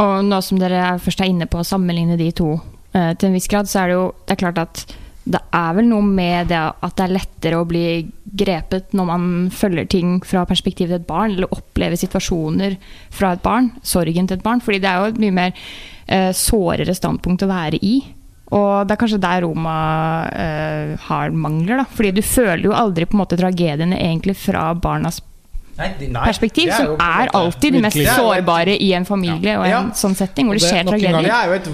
Og 0.00 0.24
nå 0.24 0.40
som 0.42 0.58
dere 0.62 0.94
først 1.02 1.20
er 1.20 1.30
inne 1.32 1.46
på 1.50 1.60
å 1.60 1.66
sammenligne 1.66 2.16
de 2.16 2.30
to 2.32 2.54
eh, 2.94 3.12
til 3.18 3.28
en 3.28 3.36
viss 3.36 3.50
grad, 3.50 3.68
så 3.68 3.82
er 3.82 3.90
det 3.90 3.98
jo 3.98 4.06
det 4.24 4.36
er 4.36 4.42
klart 4.46 4.62
at 4.62 4.84
det 5.24 5.40
er 5.52 5.74
vel 5.76 5.84
noe 5.90 6.02
med 6.02 6.48
det 6.48 6.58
at 6.58 6.94
det 6.96 7.04
er 7.04 7.12
lettere 7.12 7.58
å 7.60 7.66
bli 7.68 7.82
grepet 8.24 8.94
når 8.96 9.06
man 9.06 9.24
følger 9.52 9.86
ting 9.92 10.14
fra 10.26 10.46
perspektivet 10.48 10.94
til 10.94 11.00
et 11.02 11.06
barn, 11.06 11.34
eller 11.36 11.50
opplever 11.52 11.98
situasjoner 12.00 12.76
fra 13.12 13.32
et 13.36 13.42
barn, 13.44 13.70
sorgen 13.82 14.26
til 14.30 14.38
et 14.38 14.42
barn. 14.46 14.60
Fordi 14.64 14.80
det 14.80 14.88
er 14.88 14.98
jo 15.04 15.10
et 15.12 15.20
mye 15.20 15.36
mer 15.36 15.52
eh, 16.08 16.30
sårere 16.32 16.94
standpunkt 16.96 17.44
å 17.44 17.50
være 17.50 17.78
i. 17.84 17.98
Og 18.50 18.86
det 18.88 18.96
er 18.96 18.98
kanskje 18.98 19.20
der 19.22 19.42
Roma 19.44 19.74
eh, 20.34 20.94
har 21.06 21.30
mangler, 21.30 21.82
da. 21.82 21.84
Fordi 21.86 22.10
du 22.16 22.22
føler 22.26 22.64
jo 22.66 22.72
aldri 22.74 23.06
på 23.06 23.14
en 23.14 23.22
måte 23.22 23.38
tragediene 23.38 24.00
egentlig 24.00 24.34
fra 24.40 24.70
barnas 24.74 25.20
Nei, 25.80 25.92
nei, 26.10 26.24
perspektiv, 26.26 26.68
er 26.68 26.76
som 26.76 26.90
er 26.96 27.28
måte- 27.30 27.38
alltid 27.38 27.72
de 27.72 27.80
mest 27.80 28.00
sårbare 28.16 28.74
i 28.82 28.90
en 28.92 29.06
familie 29.08 29.54
og 29.56 29.64
en 29.64 29.70
Ja. 29.70 29.82
sånn 29.96 30.16
setting, 30.16 30.46
hvor 30.50 30.58
det 30.58 30.62
det- 30.62 30.72
skjer 30.72 30.84
tragedier. 30.90 31.22
Det 31.22 31.30
er 31.30 31.46
jo 31.46 31.52
et 31.54 31.68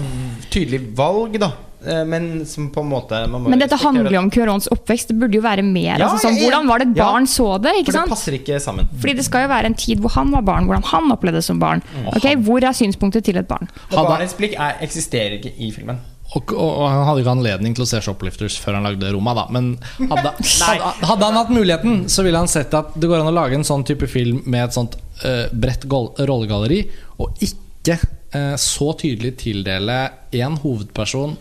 tydelig 0.53 0.95
valg, 0.95 1.39
da. 1.39 1.51
Eh, 1.85 2.05
Men 2.05 2.45
som 2.45 2.71
på 2.73 2.81
en 2.81 2.89
måte 2.89 3.19
man 3.29 3.43
må 3.43 3.51
Men 3.53 3.61
dette 3.61 3.77
handler 3.77 4.09
jo 4.11 4.21
om 4.23 4.31
Cuarons 4.33 4.67
oppvekst. 4.73 5.11
Det 5.13 5.19
burde 5.21 5.37
jo 5.37 5.43
være 5.45 5.63
mer. 5.65 5.99
Ja, 6.01 6.09
altså, 6.09 6.27
sånn, 6.27 6.39
hvordan 6.41 6.67
var 6.69 6.81
det 6.81 6.89
et 6.89 6.97
ja. 6.97 7.05
barn 7.05 7.29
så 7.29 7.47
det? 7.61 7.75
For 7.75 7.81
ikke 7.83 7.93
det 7.93 7.99
sant? 7.99 8.13
passer 8.15 8.37
ikke 8.39 8.59
sammen. 8.63 8.89
Fordi 8.97 9.15
det 9.19 9.25
skal 9.27 9.45
jo 9.45 9.53
være 9.53 9.71
en 9.71 9.77
tid 9.77 10.03
hvor 10.03 10.15
han 10.17 10.33
var 10.33 10.45
barn, 10.47 10.69
hvordan 10.69 10.85
han 10.91 11.15
opplevde 11.15 11.41
det 11.41 11.47
som 11.47 11.61
barn. 11.61 11.83
Ok, 12.15 12.29
Hvor 12.47 12.65
er 12.65 12.77
synspunktet 12.77 13.27
til 13.29 13.37
et 13.37 13.47
barn? 13.49 13.69
Og 13.91 13.97
Hadde- 13.99 14.13
barnets 14.15 14.37
blikk 14.37 14.57
er, 14.57 14.77
eksisterer 14.81 15.37
ikke 15.37 15.53
i 15.57 15.71
filmen. 15.75 16.01
Og, 16.35 16.51
og, 16.51 16.59
og 16.59 16.89
han 16.91 17.05
hadde 17.07 17.21
ikke 17.23 17.33
anledning 17.37 17.75
til 17.77 17.85
å 17.85 17.87
se 17.87 18.01
Shoplifters 18.03 18.57
før 18.59 18.75
han 18.75 18.83
lagde 18.89 19.13
Roma, 19.13 19.31
da. 19.37 19.45
Men 19.53 19.77
hadde, 20.09 20.33
hadde, 20.67 20.91
hadde 21.07 21.29
han 21.29 21.39
hatt 21.39 21.53
muligheten, 21.55 22.01
så 22.11 22.25
ville 22.25 22.41
han 22.41 22.51
sett 22.51 22.73
at 22.75 22.97
det 22.99 23.07
går 23.07 23.21
an 23.21 23.31
å 23.31 23.35
lage 23.37 23.55
en 23.55 23.63
sånn 23.67 23.85
type 23.87 24.09
film 24.11 24.41
med 24.45 24.65
et 24.65 24.75
sånt 24.75 24.97
uh, 25.23 25.47
bredt 25.55 25.87
rollegalleri, 25.87 26.81
og 27.23 27.39
ikke 27.39 27.95
uh, 28.01 28.55
så 28.59 28.91
tydelig 28.99 29.37
tildele 29.45 30.01
én 30.35 30.59
hovedperson 30.59 31.37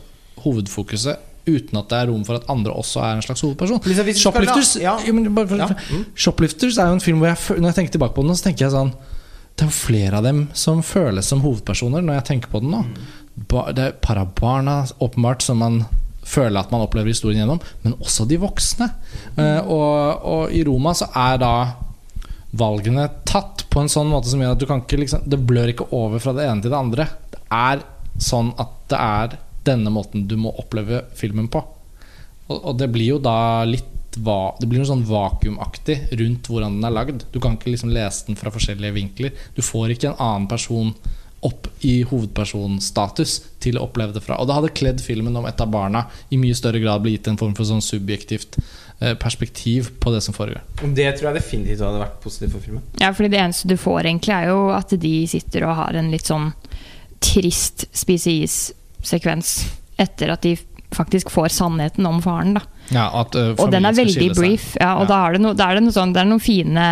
hovedfokuset. 0.47 1.33
Uten 1.47 1.79
at 1.79 1.91
det 1.93 1.99
er 1.99 2.09
rom 2.11 2.25
for 2.27 2.41
at 2.41 2.49
andre 2.51 2.73
også 2.75 3.03
er 3.07 3.19
en 3.19 3.23
slags 3.23 3.45
hovedperson. 3.45 3.79
Shoplifters, 4.19 4.73
ja. 4.83 4.97
Bare 5.31 5.47
for, 5.47 5.61
Ja, 5.61 5.69
mm. 5.71 6.07
Shoplifters 6.19 6.79
er 6.83 6.89
jo 6.91 6.97
en 6.97 7.05
film 7.05 7.21
hvor 7.23 7.31
jeg, 7.31 7.61
når 7.61 7.71
jeg 7.71 7.79
tenker 7.81 7.99
tilbake 7.99 8.17
på 8.17 8.25
den, 8.27 8.35
så 8.35 8.49
tenker 8.49 8.67
jeg 8.67 8.75
sånn 8.75 8.91
Det 9.55 9.63
er 9.65 9.71
jo 9.71 9.77
flere 9.77 10.19
av 10.19 10.27
dem 10.27 10.49
som 10.59 10.83
føles 10.83 11.31
som 11.31 11.45
hovedpersoner 11.45 12.03
når 12.03 12.19
jeg 12.19 12.29
tenker 12.33 12.53
på 12.53 12.65
den 12.65 12.75
nå. 12.75 12.83
Ba, 13.47 13.69
det 13.77 13.85
er 13.85 13.97
parabarna, 14.03 14.81
åpenbart, 14.99 15.45
som 15.45 15.63
man 15.63 15.85
føler 16.27 16.59
at 16.59 16.73
man 16.75 16.83
opplever 16.83 17.13
historien 17.13 17.45
gjennom, 17.45 17.61
men 17.85 17.95
også 18.03 18.27
de 18.27 18.41
voksne. 18.43 18.89
Eh, 19.39 19.61
og, 19.63 20.25
og 20.27 20.55
i 20.57 20.65
Roma 20.67 20.97
så 20.99 21.07
er 21.15 21.39
da 21.39 21.55
valgene 22.57 23.07
tatt 23.29 23.67
på 23.71 23.83
en 23.83 23.91
sånn 23.93 24.11
måte 24.11 24.33
som 24.33 24.43
gjør 24.43 24.57
at 24.57 24.63
du 24.63 24.67
kan 24.69 24.81
ikke 24.83 24.99
liksom 25.03 25.27
Det 25.29 25.39
blør 25.45 25.73
ikke 25.73 25.91
over 25.95 26.23
fra 26.23 26.33
det 26.37 26.47
ene 26.49 26.65
til 26.65 26.73
det 26.73 26.79
andre. 26.79 27.09
Det 27.33 27.43
er 27.53 27.85
sånn 28.23 28.53
at 28.59 28.73
det 28.91 29.01
er 29.03 29.37
denne 29.67 29.93
måten 29.93 30.27
du 30.31 30.37
må 30.41 30.55
oppleve 30.61 31.05
filmen 31.19 31.51
på. 31.53 31.63
Og, 32.47 32.57
og 32.57 32.73
det 32.81 32.91
blir 32.95 33.17
jo 33.17 33.21
da 33.23 33.65
litt 33.67 33.93
va 34.17 34.55
Det 34.57 34.65
blir 34.65 34.81
noe 34.81 34.89
sånn 34.89 35.05
vakuumaktig 35.05 35.97
rundt 36.17 36.49
hvordan 36.49 36.79
den 36.79 36.89
er 36.89 36.95
lagd. 36.95 37.27
Du 37.35 37.37
kan 37.37 37.59
ikke 37.59 37.75
liksom 37.75 37.91
lese 37.93 38.31
den 38.31 38.39
fra 38.41 38.49
forskjellige 38.49 38.97
vinkler. 38.97 39.35
Du 39.53 39.61
får 39.61 39.93
ikke 39.93 40.15
en 40.15 40.23
annen 40.25 40.47
person 40.49 40.95
opp 41.45 41.69
i 41.85 42.01
hovedpersonstatus 42.09 43.35
til 43.63 43.77
å 43.79 43.85
oppleve 43.87 44.17
det 44.17 44.23
fra. 44.25 44.39
Og 44.41 44.49
det 44.49 44.57
hadde 44.57 44.73
kledd 44.79 45.03
filmen 45.05 45.37
om 45.37 45.47
et 45.49 45.61
av 45.61 45.71
barna 45.71 46.07
i 46.33 46.39
mye 46.41 46.57
større 46.57 46.81
grad 46.83 47.05
ble 47.05 47.13
gitt 47.15 47.29
en 47.31 47.39
form 47.41 47.53
for 47.59 47.69
sånn 47.69 47.85
subjektivt 47.85 48.57
eh, 48.57 49.13
perspektiv 49.21 49.93
på 50.01 50.15
det 50.15 50.23
som 50.25 50.37
foregår. 50.37 50.65
Og 50.81 50.97
Det 50.97 51.11
tror 51.19 51.31
jeg 51.31 51.43
definitivt 51.43 51.85
hadde 51.85 52.03
vært 52.03 52.19
positivt 52.25 52.57
for 52.57 52.65
filmen. 52.65 52.87
Ja, 53.03 53.13
fordi 53.13 53.35
det 53.35 53.43
eneste 53.43 53.71
du 53.71 53.77
får, 53.81 54.09
egentlig, 54.09 54.35
er 54.35 54.51
jo 54.55 54.71
at 54.75 54.97
de 55.05 55.15
sitter 55.31 55.69
og 55.69 55.77
har 55.83 56.01
en 56.01 56.11
litt 56.15 56.33
sånn 56.33 56.51
trist 57.23 57.87
spise-is-sekvens 59.07 59.59
etter 59.99 60.33
at 60.35 60.43
de 60.43 60.57
faktisk 60.97 61.31
får 61.35 61.51
sannheten 61.51 62.07
om 62.07 62.21
faren, 62.23 62.55
da. 62.57 62.61
Ja, 62.95 63.09
at, 63.21 63.35
uh, 63.35 63.57
Og 63.59 63.73
den 63.73 63.85
er 63.85 63.93
veldig 63.93 64.29
brief. 64.37 64.77
Ja, 64.79 64.95
og 65.01 65.03
Ja. 65.03 65.07
da 65.09 65.27
er 65.27 65.33
det, 65.33 65.41
no, 65.43 65.53
da 65.53 65.67
er 65.69 65.75
det, 65.75 65.83
noe 65.83 65.93
sånn, 65.93 66.13
det 66.15 66.21
er 66.23 66.29
noen 66.31 66.41
fine 66.41 66.85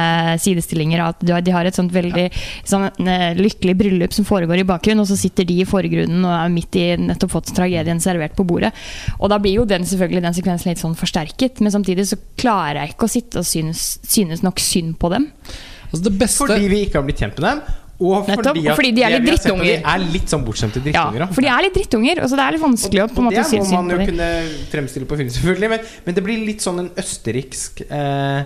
sidestillinger. 0.43 1.01
At 1.01 1.21
de 1.21 1.53
har- 1.53 1.65
et 1.65 1.75
sånt 1.75 1.93
veldig 1.93 2.33
sånn, 2.65 2.91
eh, 3.07 3.35
lykkelig 3.35 3.77
bryllup 3.79 4.13
som 4.13 4.25
foregår 4.25 4.59
i 4.59 4.65
bakgrunnen, 4.65 5.01
og 5.01 5.07
så 5.07 5.17
sitter 5.17 5.45
de 5.45 5.61
i 5.61 5.65
forgrunnen 5.65 6.25
og 6.25 6.45
er 6.45 6.49
midt 6.51 6.75
i 6.75 6.97
nettopp 6.97 7.31
fått 7.31 7.55
tragedien 7.55 8.01
servert 8.01 8.35
på 8.35 8.45
bordet. 8.45 8.73
Og 9.21 9.31
da 9.31 9.39
blir 9.39 9.55
jo 9.55 9.65
den 9.65 9.83
selvfølgelig 9.83 10.23
den 10.23 10.35
sekvensen 10.35 10.67
litt 10.67 10.79
sånn 10.79 10.97
forsterket, 10.97 11.61
men 11.61 11.71
samtidig 11.71 12.07
så 12.09 12.19
klarer 12.37 12.81
jeg 12.83 12.97
ikke 12.97 13.07
å 13.07 13.11
sitte 13.11 13.39
og 13.39 13.45
synes, 13.45 13.99
synes 14.05 14.43
nok 14.43 14.57
synd 14.57 14.99
på 14.99 15.09
dem. 15.11 15.31
Altså 15.93 16.03
det 16.03 16.19
beste 16.19 16.39
Fordi 16.49 16.69
vi 16.69 16.87
ikke 16.87 16.95
har 16.95 17.05
blitt 17.05 17.21
kjent 17.21 17.39
med 17.39 17.55
dem. 17.55 17.63
Og 18.01 18.25
fordi, 18.27 18.35
Nettopp, 18.35 18.57
og 18.59 18.77
fordi 18.79 18.91
de 18.97 19.03
er 19.07 19.13
litt 19.15 19.27
drittunger. 19.29 19.69
De 19.69 19.75
er 19.93 20.05
litt 20.11 20.33
sånn 20.33 20.43
bortskjemte 20.47 20.81
drittunger. 20.83 21.23
Ja, 21.23 21.29
for 21.31 21.47
de 21.47 21.51
er 21.53 21.63
litt 21.63 21.77
drittunger, 21.79 22.21
og 22.25 22.31
så 22.33 22.39
det 22.41 22.45
er 22.47 22.57
litt 22.57 22.65
vanskelig 22.65 23.03
å 23.05 23.07
på 23.07 23.21
en 23.23 23.23
Og 23.23 23.27
måte 23.29 23.39
det 23.39 23.45
si 23.53 23.61
må 23.61 23.69
man 23.71 23.93
jo 23.95 23.99
de. 24.01 24.07
kunne 24.11 24.29
fremstille 24.73 25.07
på 25.11 25.19
film, 25.21 25.31
selvfølgelig. 25.37 25.71
Men, 25.75 25.85
men 26.09 26.17
det 26.19 26.25
blir 26.27 26.43
litt 26.49 26.65
sånn 26.65 26.83
en 26.83 26.91
østerriksk 27.05 27.85
eh, 27.87 28.41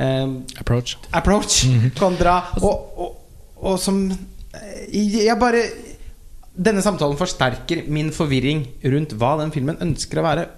eh, 0.00 0.24
approach. 0.64 0.96
approach 1.12 1.58
kontra 2.00 2.38
og, 2.62 2.96
og, 2.96 3.18
og 3.60 3.76
som 3.82 4.00
eh, 4.08 4.88
Jeg 4.94 5.36
bare 5.40 5.66
Denne 6.54 6.80
samtalen 6.86 7.18
forsterker 7.18 7.84
min 7.90 8.12
forvirring 8.14 8.64
rundt 8.92 9.12
hva 9.18 9.34
den 9.40 9.50
filmen 9.52 9.76
ønsker 9.82 10.20
å 10.20 10.26
være. 10.30 10.48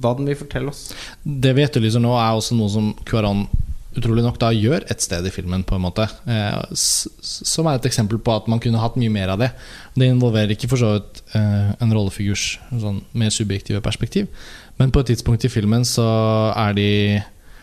Hva 0.00 0.12
den 0.16 0.28
vil 0.30 0.36
fortelle 0.38 0.70
oss. 0.70 0.92
Det 1.20 1.50
vi 1.56 1.64
etterlyser 1.66 2.00
nå, 2.00 2.12
er 2.16 2.38
også 2.38 2.54
noe 2.56 2.70
som 2.70 2.92
Cuaron 3.04 3.42
utrolig 3.98 4.22
nok 4.22 4.38
da 4.38 4.52
gjør 4.54 4.84
et 4.92 5.02
sted 5.02 5.26
i 5.26 5.32
filmen, 5.34 5.64
på 5.66 5.76
en 5.76 5.84
måte. 5.84 6.06
Eh, 6.30 6.60
som 6.76 7.66
er 7.66 7.78
et 7.78 7.88
eksempel 7.90 8.20
på 8.22 8.34
at 8.36 8.46
man 8.50 8.62
kunne 8.62 8.80
hatt 8.82 8.98
mye 9.00 9.12
mer 9.12 9.32
av 9.34 9.42
det. 9.42 9.50
Det 9.98 10.10
involverer 10.10 10.54
ikke 10.54 10.70
for 10.70 10.80
så 10.80 10.94
vidt 10.96 11.22
eh, 11.34 11.72
en 11.74 11.94
rollefigurs 11.94 12.52
sånn, 12.70 13.02
mer 13.18 13.34
subjektive 13.34 13.82
perspektiv, 13.84 14.30
men 14.78 14.94
på 14.94 15.02
et 15.02 15.12
tidspunkt 15.12 15.44
i 15.44 15.52
filmen 15.52 15.84
så 15.88 16.08
er 16.54 16.76
de 16.78 16.90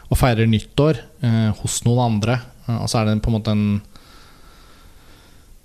og 0.08 0.20
feirer 0.20 0.48
nyttår 0.48 1.00
eh, 1.26 1.50
hos 1.62 1.82
noen 1.88 2.04
andre, 2.14 2.40
eh, 2.68 2.78
og 2.78 2.88
så 2.92 3.02
er 3.02 3.10
det 3.10 3.22
på 3.24 3.32
en 3.32 3.38
måte 3.40 3.56
en 3.56 3.68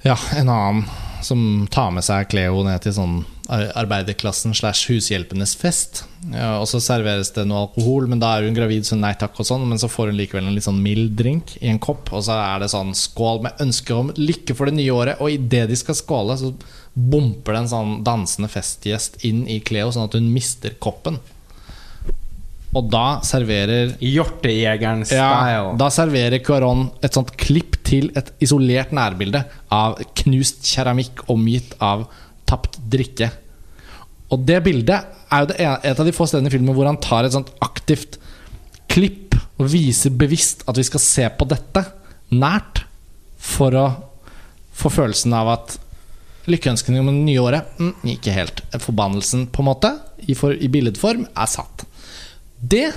ja, 0.02 0.16
en 0.34 0.48
annen 0.50 0.86
som 1.22 1.68
tar 1.70 1.92
med 1.94 2.02
seg 2.02 2.26
Cleo 2.32 2.64
ned 2.66 2.82
til 2.82 2.94
sånn 2.96 3.20
arbeiderklassen 3.50 4.54
slash 4.54 4.86
hushjelpenes 4.90 5.54
fest. 5.58 6.04
Ja, 6.30 6.60
og 6.60 6.68
så 6.70 6.78
serveres 6.82 7.32
det 7.34 7.44
noe 7.50 7.64
alkohol, 7.66 8.06
men 8.10 8.22
da 8.22 8.36
er 8.36 8.46
hun 8.46 8.56
gravid, 8.56 8.86
så 8.86 8.96
nei 8.98 9.12
takk 9.18 9.40
og 9.42 9.48
sånn. 9.48 9.66
Men 9.68 9.80
så 9.82 9.90
får 9.90 10.12
hun 10.12 10.20
likevel 10.20 10.46
en 10.46 10.54
litt 10.54 10.68
sånn 10.68 10.82
mild 10.82 11.16
drink 11.18 11.56
i 11.60 11.70
en 11.72 11.82
kopp, 11.82 12.12
og 12.14 12.22
så 12.28 12.38
er 12.38 12.62
det 12.62 12.70
sånn 12.72 12.94
skål 12.96 13.42
med 13.48 13.64
ønske 13.64 13.96
om 13.96 14.14
lykke 14.18 14.56
for 14.58 14.70
det 14.70 14.78
nye 14.78 14.94
året. 14.94 15.22
Og 15.22 15.34
idet 15.34 15.66
de 15.72 15.78
skal 15.78 15.98
skåle, 15.98 16.38
så 16.38 16.54
bomper 16.94 17.56
det 17.56 17.64
en 17.64 17.72
sånn 17.74 17.94
dansende 18.06 18.50
festgjest 18.52 19.22
inn 19.26 19.46
i 19.50 19.60
Cleo, 19.64 19.90
sånn 19.92 20.06
at 20.10 20.18
hun 20.18 20.30
mister 20.32 20.76
koppen. 20.82 21.18
Og 22.72 22.86
da 22.88 23.20
serverer 23.26 23.90
Hjortejegeren 24.00 25.02
ja, 25.12 25.72
da 25.76 25.88
serverer 25.92 26.40
Cuaron 26.40 26.86
et 27.04 27.12
sånt 27.12 27.34
klipp 27.36 27.76
til 27.84 28.08
et 28.16 28.30
isolert 28.40 28.94
nærbilde 28.96 29.42
av 29.68 29.98
knust 30.22 30.64
keramikk 30.70 31.26
omgitt 31.32 31.74
av 31.84 32.06
tapt 32.52 32.78
drikke. 32.92 33.30
Og 34.32 34.44
det 34.48 34.60
bildet 34.64 35.08
er 35.32 35.44
jo 35.44 35.56
ene, 35.58 35.78
et 35.84 35.98
av 35.98 36.08
de 36.08 36.14
få 36.14 36.28
stedene 36.28 36.48
i 36.48 36.54
filmen 36.54 36.76
hvor 36.76 36.88
han 36.88 37.00
tar 37.02 37.26
et 37.26 37.34
sånt 37.34 37.52
aktivt 37.64 38.18
klipp 38.92 39.36
og 39.60 39.68
viser 39.72 40.14
bevisst 40.16 40.64
at 40.68 40.78
vi 40.78 40.86
skal 40.86 41.02
se 41.02 41.28
på 41.36 41.48
dette 41.48 41.84
nært 42.32 42.84
for 43.42 43.76
å 43.76 43.86
få 44.76 44.90
følelsen 44.92 45.34
av 45.36 45.50
at 45.52 45.76
lykkeønskene 46.50 47.02
om 47.02 47.10
det 47.10 47.18
nye 47.20 47.42
året 47.42 47.78
mm, 47.78 47.94
ikke 48.16 48.34
helt. 48.34 48.62
Forbannelsen, 48.82 49.46
på 49.52 49.62
en 49.62 49.68
måte, 49.68 49.92
i, 50.26 50.34
for, 50.38 50.54
i 50.54 50.70
billedform, 50.72 51.26
er 51.28 51.50
satt. 51.50 51.84
Det 52.58 52.88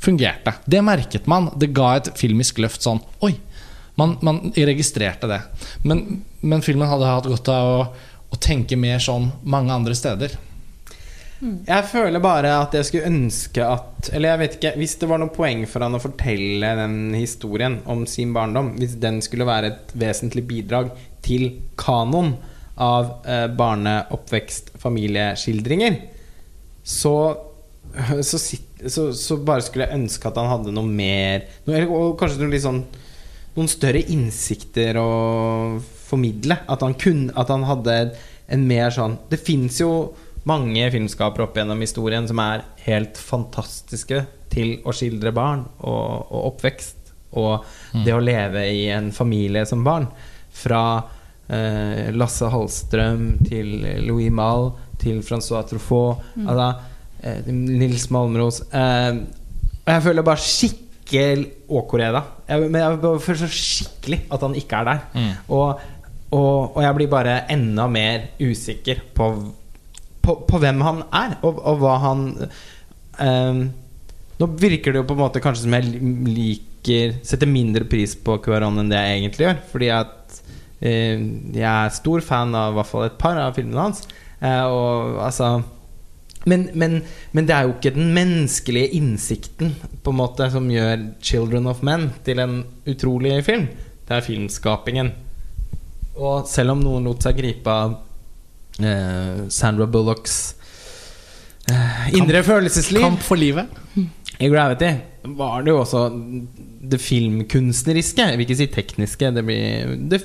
fungerte. 0.00 0.56
Det 0.64 0.80
merket 0.82 1.28
man. 1.30 1.50
Det 1.60 1.70
ga 1.76 1.92
et 1.98 2.10
filmisk 2.18 2.60
løft 2.62 2.86
sånn 2.86 3.02
Oi! 3.26 3.34
Man, 3.98 4.14
man 4.24 4.38
registrerte 4.56 5.28
det. 5.28 5.42
Men, 5.84 6.22
men 6.40 6.62
filmen 6.64 6.88
hadde 6.88 7.10
hatt 7.10 7.26
godt 7.28 7.50
av 7.52 7.66
å, 7.68 7.80
å 8.30 8.38
tenke 8.38 8.78
mer 8.78 9.02
sånn 9.02 9.30
mange 9.42 9.74
andre 9.74 9.96
steder. 9.98 10.36
Jeg 11.40 11.86
føler 11.88 12.20
bare 12.20 12.50
at 12.60 12.74
jeg 12.76 12.84
skulle 12.84 13.08
ønske 13.08 13.64
at 13.64 14.10
Eller 14.12 14.34
jeg 14.34 14.40
vet 14.42 14.56
ikke 14.58 14.72
Hvis 14.76 14.98
det 15.00 15.06
var 15.08 15.22
noe 15.22 15.32
poeng 15.32 15.62
for 15.64 15.80
han 15.80 15.96
å 15.96 16.00
fortelle 16.02 16.74
den 16.76 17.14
historien 17.16 17.78
om 17.88 18.02
sin 18.04 18.34
barndom, 18.36 18.74
hvis 18.76 18.98
den 19.00 19.22
skulle 19.24 19.48
være 19.48 19.70
et 19.70 19.94
vesentlig 19.96 20.44
bidrag 20.50 20.90
til 21.24 21.46
kanon 21.80 22.34
av 22.80 23.24
eh, 23.28 23.46
barneoppvekst, 23.56 24.74
familieskildringer, 24.80 25.98
så 26.84 27.14
så, 28.22 28.38
så 28.88 29.06
så 29.16 29.36
bare 29.44 29.64
skulle 29.66 29.88
jeg 29.88 29.98
ønske 29.98 30.28
at 30.30 30.38
han 30.38 30.48
hadde 30.48 30.72
noe 30.72 30.86
mer 30.86 31.48
noe, 31.66 31.80
Og 31.88 32.14
kanskje 32.20 32.44
noe 32.44 32.52
litt 32.54 32.64
sånn 32.64 32.84
noen 33.56 33.68
større 33.68 34.00
innsikter 34.12 34.96
å 35.00 35.08
formidle. 36.10 36.58
At 36.70 36.82
han, 36.84 36.96
kunne, 36.98 37.30
at 37.38 37.52
han 37.52 37.64
hadde 37.68 38.00
en 38.50 38.66
mer 38.66 38.90
sånn 38.90 39.14
Det 39.30 39.38
fins 39.38 39.78
jo 39.78 39.90
mange 40.48 40.86
filmskapere 40.90 41.46
opp 41.46 41.58
gjennom 41.58 41.82
historien 41.84 42.26
som 42.26 42.40
er 42.42 42.64
helt 42.86 43.18
fantastiske 43.20 44.24
til 44.50 44.78
å 44.88 44.94
skildre 44.96 45.32
barn 45.36 45.66
og, 45.78 46.30
og 46.32 46.46
oppvekst. 46.54 46.96
Og 47.38 48.02
det 48.04 48.14
å 48.14 48.22
leve 48.22 48.64
i 48.72 48.88
en 48.90 49.12
familie 49.14 49.62
som 49.68 49.84
barn. 49.86 50.08
Fra 50.50 50.82
eh, 51.46 52.08
Lasse 52.16 52.48
Hallstrøm 52.50 53.26
til 53.46 53.76
Louis 54.06 54.32
Malle 54.34 54.72
til 55.00 55.22
Francois 55.26 55.68
Truffaut. 55.70 56.24
Altså, 56.40 56.70
eh, 57.22 57.50
Nils 57.52 58.08
Malmros. 58.10 58.62
Eh, 58.72 59.20
og 59.80 59.92
jeg 59.94 60.06
føler 60.08 60.26
bare 60.26 60.44
skikkelig 60.44 61.46
Åkoreda. 61.70 62.24
Jeg, 62.48 62.66
men 62.70 62.82
jeg 62.82 63.22
føler 63.24 63.40
så 63.44 63.52
skikkelig 63.54 64.20
at 64.30 64.44
han 64.46 64.58
ikke 64.58 64.82
er 64.82 64.90
der. 64.90 65.06
Mm. 65.14 65.32
Og, 65.56 65.86
og, 66.30 66.76
og 66.76 66.80
jeg 66.84 66.96
blir 66.96 67.10
bare 67.10 67.36
enda 67.50 67.86
mer 67.90 68.28
usikker 68.38 69.02
på, 69.14 69.30
på, 70.22 70.36
på 70.46 70.60
hvem 70.62 70.82
han 70.86 71.02
er, 71.10 71.36
og, 71.42 71.58
og 71.58 71.80
hva 71.82 71.96
han 72.06 72.26
eh, 72.40 73.62
Nå 74.40 74.46
virker 74.56 74.94
det 74.94 75.02
jo 75.02 75.04
på 75.04 75.12
en 75.18 75.20
måte 75.20 75.42
kanskje 75.44 75.66
som 75.66 75.74
jeg 75.76 75.98
liker 76.24 77.18
Setter 77.28 77.50
mindre 77.50 77.84
pris 77.84 78.14
på 78.16 78.38
Cuaron 78.40 78.80
enn 78.80 78.88
det 78.88 78.96
jeg 78.96 79.18
egentlig 79.18 79.44
gjør. 79.44 79.58
Fordi 79.68 79.90
at 79.92 80.38
eh, 80.80 81.26
jeg 81.52 81.66
er 81.66 81.92
stor 81.92 82.24
fan 82.24 82.56
av 82.56 82.72
i 82.72 82.78
hvert 82.78 82.88
fall 82.88 83.04
et 83.04 83.18
par 83.20 83.36
av 83.36 83.58
filmene 83.58 83.84
hans. 83.84 84.00
Eh, 84.40 84.62
og 84.64 85.20
altså 85.26 85.50
men, 86.48 86.70
men, 86.72 87.02
men 87.36 87.44
det 87.44 87.52
er 87.52 87.66
jo 87.66 87.74
ikke 87.74 87.92
den 87.92 88.14
menneskelige 88.16 88.94
innsikten 88.96 89.74
på 90.00 90.14
en 90.14 90.20
måte 90.22 90.48
som 90.48 90.70
gjør 90.72 91.10
'Children 91.20 91.68
of 91.68 91.82
Men' 91.84 92.14
til 92.24 92.40
en 92.40 92.62
utrolig 92.88 93.44
film. 93.44 93.68
Det 94.08 94.16
er 94.16 94.24
filmskapingen. 94.24 95.12
Og 96.18 96.46
selv 96.50 96.74
om 96.74 96.80
noen 96.82 97.06
lot 97.06 97.22
seg 97.22 97.36
gripe 97.38 97.70
av 97.70 97.94
eh, 98.82 99.46
Sandra 99.52 99.86
Bullocks 99.86 100.38
eh, 101.70 102.08
indre 102.18 102.42
følelsesliv 102.46 103.04
Kamp 103.04 103.22
for 103.24 103.40
livet. 103.40 103.70
i 104.40 104.48
Gravity, 104.50 104.90
var 105.36 105.62
det 105.62 105.70
jo 105.74 105.80
også 105.82 106.02
det 106.90 106.98
filmkunstneriske. 107.04 108.24
Jeg 108.32 108.38
vil 108.40 108.46
ikke 108.48 108.58
si 108.58 108.66
tekniske. 108.72 109.30
Det 109.36 109.44
blir 109.46 109.94
det, 110.10 110.20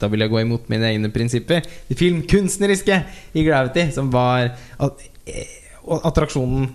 Da 0.00 0.08
vil 0.10 0.24
jeg 0.24 0.32
gå 0.32 0.40
imot 0.42 0.68
mine 0.72 0.88
egne 0.90 1.10
prinsipper. 1.14 1.62
Det 1.88 1.98
filmkunstneriske 2.00 2.96
i 3.38 3.44
Gravity, 3.46 3.90
som 3.94 4.10
var 4.10 4.50
at, 4.80 5.04
eh, 5.28 5.58
attraksjonen 5.86 6.70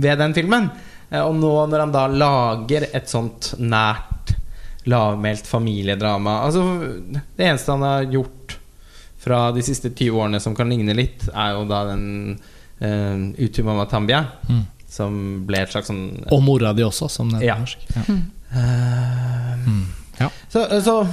ved 0.00 0.18
den 0.22 0.34
filmen. 0.34 0.70
Eh, 1.10 1.20
Og 1.20 1.34
nå 1.36 1.52
når 1.68 1.80
han 1.84 1.92
da 1.92 2.06
lager 2.08 2.88
et 2.94 3.08
sånt 3.10 3.54
nært, 3.58 4.10
lavmælt 4.86 5.46
familiedrama 5.48 6.40
Altså, 6.44 6.62
det 7.36 7.46
eneste 7.46 7.72
han 7.72 7.82
har 7.82 8.04
gjort 8.12 8.58
fra 9.24 9.50
de 9.56 9.62
siste 9.64 9.88
20 9.90 10.18
årene 10.20 10.40
som 10.40 10.54
kan 10.54 10.68
ligne 10.68 10.92
litt, 10.94 11.28
er 11.32 11.54
jo 11.56 11.62
da 11.70 11.78
den 11.88 12.38
uh, 12.82 13.44
Utumama 13.44 13.86
Tambia, 13.88 14.24
Mm. 14.48 14.64
som 14.94 15.14
ble 15.46 15.62
et 15.64 15.70
slags 15.72 15.88
sånn 15.88 16.26
Og 16.30 16.42
mora 16.44 16.72
di 16.76 16.82
også, 16.84 17.08
som 17.10 17.30
det 17.32 17.40
heter 17.40 17.46
Ja. 17.48 17.56
norsk. 17.58 17.78
Ja. 17.96 18.02
Eh, 18.54 19.54
Mm. 19.66 19.86
Ja. 20.20 20.28
Så, 20.48 20.66
så 20.84 21.06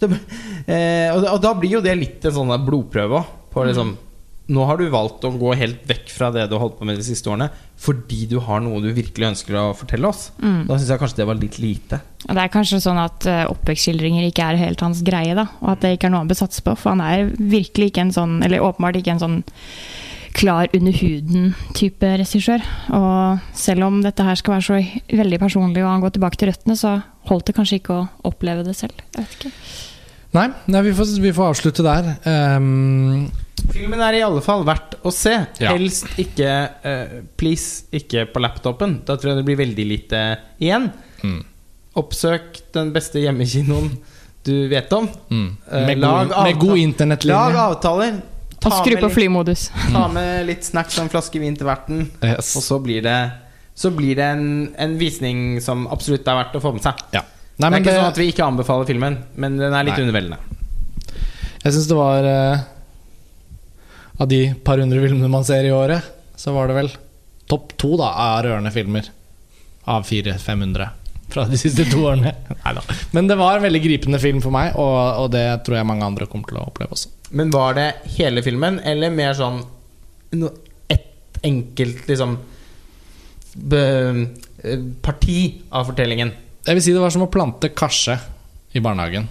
det, 0.00 0.08
uh, 0.14 1.16
og, 1.16 1.24
og 1.34 1.40
da 1.42 1.50
blir 1.58 1.70
jo 1.74 1.80
det 1.84 1.96
litt 1.98 2.24
en 2.24 2.32
sånn 2.32 2.54
blodprøve 2.64 3.18
òg. 3.18 3.24
På 3.50 3.64
liksom 3.66 3.96
Nå 4.50 4.64
har 4.66 4.80
du 4.80 4.88
valgt 4.90 5.24
å 5.26 5.30
gå 5.38 5.52
helt 5.58 5.84
vekk 5.86 6.10
fra 6.10 6.30
det 6.34 6.48
du 6.50 6.56
har 6.56 6.64
holdt 6.64 6.80
på 6.80 6.88
med 6.88 6.98
de 6.98 7.06
siste 7.06 7.30
årene, 7.30 7.50
fordi 7.80 8.24
du 8.30 8.40
har 8.42 8.62
noe 8.64 8.80
du 8.82 8.90
virkelig 8.96 9.28
ønsker 9.28 9.58
å 9.60 9.64
fortelle 9.78 10.10
oss. 10.10 10.28
Mm. 10.42 10.64
Da 10.66 10.76
syns 10.76 10.90
jeg 10.90 11.02
kanskje 11.02 11.20
det 11.20 11.28
var 11.30 11.38
litt 11.38 11.58
lite. 11.62 12.00
Og 12.26 12.34
det 12.34 12.42
er 12.42 12.52
kanskje 12.52 12.82
sånn 12.82 13.00
at 13.00 13.28
uh, 13.30 13.44
oppvekstskildringer 13.52 14.26
ikke 14.26 14.50
er 14.50 14.60
helt 14.60 14.82
hans 14.84 15.04
greie, 15.06 15.36
da. 15.38 15.46
Og 15.62 15.74
at 15.76 15.84
det 15.84 15.94
ikke 15.96 16.10
er 16.10 16.14
noe 16.16 16.24
han 16.24 16.32
bør 16.32 16.42
satse 16.42 16.64
på. 16.66 16.74
For 16.80 16.92
han 16.92 17.04
er 17.04 17.30
virkelig 17.38 17.92
ikke 17.92 18.08
en 18.08 18.14
sånn, 18.16 18.38
eller 18.46 18.66
åpenbart 18.66 18.98
ikke 19.00 19.14
en 19.14 19.22
sånn 19.22 19.42
klar 20.36 20.70
under 20.76 20.94
huden-type 20.94 22.10
regissør. 22.22 22.64
Og 22.96 23.54
selv 23.56 23.86
om 23.86 24.00
dette 24.04 24.24
her 24.26 24.38
skal 24.38 24.56
være 24.56 24.66
så 24.66 24.80
veldig 25.20 25.40
personlig 25.42 25.84
og 25.84 25.90
han 25.90 26.02
går 26.04 26.16
tilbake 26.16 26.40
til 26.40 26.50
røttene, 26.50 26.78
så 26.78 26.98
holdt 27.30 27.50
det 27.50 27.56
kanskje 27.58 27.80
ikke 27.80 27.96
å 27.96 28.08
oppleve 28.30 28.66
det 28.66 28.76
selv. 28.78 28.98
Jeg 29.14 29.26
vet 29.26 29.38
ikke. 29.38 29.54
Nei, 30.36 30.46
nei 30.70 30.82
vi, 30.86 30.94
får, 30.94 31.16
vi 31.22 31.32
får 31.34 31.54
avslutte 31.54 31.86
der. 31.86 32.12
Ehm, 32.30 33.30
Filmen 33.70 34.00
er 34.02 34.18
i 34.18 34.22
alle 34.24 34.40
fall 34.44 34.64
verdt 34.66 34.96
å 35.06 35.12
se. 35.14 35.32
Ja. 35.62 35.72
Helst 35.76 36.08
ikke 36.20 36.50
uh, 36.84 37.20
Please, 37.40 37.84
ikke 37.94 38.26
på 38.32 38.42
laptopen. 38.42 38.98
Da 39.06 39.16
tror 39.16 39.32
jeg 39.34 39.40
det 39.42 39.46
blir 39.48 39.60
veldig 39.60 39.86
lite 39.88 40.22
igjen. 40.62 40.90
mm, 41.22 41.40
Oppsøk 42.00 42.60
den 42.74 42.92
beste 42.94 43.22
hjemmekinoen 43.22 43.90
du 44.46 44.54
vet 44.70 44.92
om. 44.96 45.04
mm. 45.28 45.48
Eh, 45.68 45.86
Med, 45.90 45.98
lag 46.00 46.28
god, 46.30 46.44
med 46.46 46.58
god 46.62 46.78
internettlinje. 46.80 47.36
Lag 47.36 47.56
avtaler. 47.66 48.20
Og 48.60 48.72
skru 48.72 48.94
på 48.96 49.06
litt- 49.08 49.14
flymodus. 49.14 49.66
Ta 49.92 50.06
med 50.12 50.46
litt 50.48 50.64
snacks 50.64 50.96
og 50.98 51.04
en 51.06 51.10
flaske 51.12 51.40
vin 51.40 51.56
til 51.56 51.68
verten. 51.68 52.06
Yes. 52.24 52.54
Og 52.56 52.64
så 52.64 52.78
blir 52.84 53.02
det 53.04 53.18
Så 53.80 53.90
blir 53.96 54.16
det 54.16 54.24
en, 54.36 54.74
en 54.76 54.96
visning 55.00 55.60
som 55.64 55.86
absolutt 55.88 56.26
er 56.28 56.36
verdt 56.40 56.56
å 56.58 56.60
få 56.60 56.72
med 56.76 56.82
seg. 56.84 56.98
Ja. 57.14 57.22
Nei, 57.22 57.28
det 57.58 57.66
er 57.66 57.70
men 57.70 57.80
ikke 57.82 57.90
det, 57.92 57.98
sånn 58.00 58.10
at 58.10 58.18
vi 58.20 58.26
ikke 58.32 58.44
anbefaler 58.48 58.88
filmen, 58.88 59.16
men 59.36 59.56
den 59.60 59.72
er 59.76 59.84
litt 59.84 59.96
Nei. 59.96 60.04
underveldende. 60.06 60.38
jeg 61.64 61.72
syns 61.76 61.88
det 61.88 61.96
var 61.96 62.24
eh, 62.28 62.62
Av 64.20 64.28
de 64.28 64.40
par 64.64 64.82
hundre 64.82 65.00
filmene 65.00 65.30
man 65.32 65.46
ser 65.48 65.64
i 65.64 65.72
året, 65.72 66.04
så 66.36 66.52
var 66.52 66.68
det 66.68 66.76
vel 66.76 66.90
topp 67.50 67.74
to 67.80 67.94
da 68.00 68.12
av 68.12 68.42
rørende 68.44 68.72
filmer. 68.74 69.08
Av 69.88 70.04
400-500 70.06 70.96
fra 71.30 71.44
de 71.48 71.58
siste 71.58 71.86
to 71.90 72.02
årene. 72.10 72.34
Men 73.16 73.30
det 73.30 73.38
var 73.40 73.56
en 73.56 73.64
veldig 73.64 73.82
gripende 73.84 74.20
film 74.22 74.42
for 74.44 74.54
meg, 74.54 74.74
og, 74.78 75.24
og 75.24 75.30
det 75.34 75.44
tror 75.66 75.78
jeg 75.78 75.88
mange 75.88 76.06
andre 76.06 76.28
kommer 76.30 76.50
til 76.50 76.60
å 76.60 76.66
oppleve 76.68 76.96
også. 76.96 77.12
Men 77.38 77.52
var 77.54 77.76
det 77.78 77.88
hele 78.18 78.42
filmen, 78.44 78.80
eller 78.84 79.14
mer 79.14 79.36
sånn 79.38 79.60
no, 80.38 80.50
et 80.90 81.40
enkelt 81.46 82.10
liksom 82.10 82.36
be, 83.70 83.82
eh, 84.64 84.86
parti 85.02 85.40
av 85.70 85.88
fortellingen? 85.92 86.34
Jeg 86.66 86.76
vil 86.76 86.84
si 86.84 86.94
det 86.94 87.02
var 87.02 87.14
som 87.14 87.24
å 87.24 87.32
plante 87.32 87.70
karse 87.72 88.18
i 88.74 88.82
barnehagen. 88.82 89.30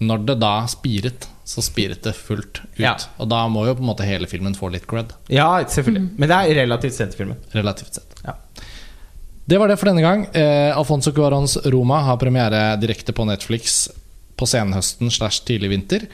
Når 0.00 0.22
det 0.30 0.36
da 0.40 0.52
spiret, 0.70 1.26
så 1.44 1.60
spiret 1.64 2.02
det 2.06 2.14
fullt 2.16 2.62
ut. 2.62 2.78
Ja. 2.80 2.94
Og 3.20 3.28
da 3.28 3.42
må 3.52 3.66
jo 3.66 3.74
på 3.76 3.82
en 3.84 3.90
måte 3.90 4.06
hele 4.08 4.26
filmen 4.30 4.54
få 4.56 4.70
litt 4.72 4.86
cred, 4.88 5.12
Ja, 5.28 5.58
selvfølgelig. 5.64 6.06
Men 6.16 6.28
det 6.30 6.36
er 6.38 6.60
relativt 6.62 6.94
sent 6.96 7.14
i 7.14 7.18
filmen. 7.20 7.36
relativt 7.52 7.94
sett. 7.98 8.14
Ja. 8.24 8.34
Det 9.50 9.58
var 9.58 9.68
det 9.68 9.76
for 9.80 9.90
denne 9.90 10.00
gang. 10.04 10.26
Eh, 10.32 10.70
Alfonso 10.76 11.12
Cuarons 11.12 11.56
Roma 11.66 12.00
har 12.06 12.16
premiere 12.16 12.76
direkte 12.80 13.12
på 13.12 13.26
Netflix 13.26 13.88
på 14.38 14.46
senhøsten 14.48 15.10
slash 15.10 15.42
tidlig 15.44 15.68
vinter. 15.70 16.06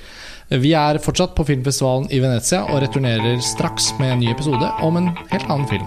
Vi 0.48 0.72
er 0.74 0.98
fortsatt 1.02 1.34
på 1.36 1.44
filmfestivalen 1.46 2.08
i 2.10 2.18
Venezia 2.22 2.64
og 2.64 2.80
returnerer 2.82 3.38
straks 3.42 3.92
med 4.00 4.12
en 4.16 4.20
ny 4.24 4.30
episode 4.32 4.72
om 4.82 4.96
en 4.96 5.12
helt 5.30 5.46
annen 5.50 5.68
film. 5.70 5.86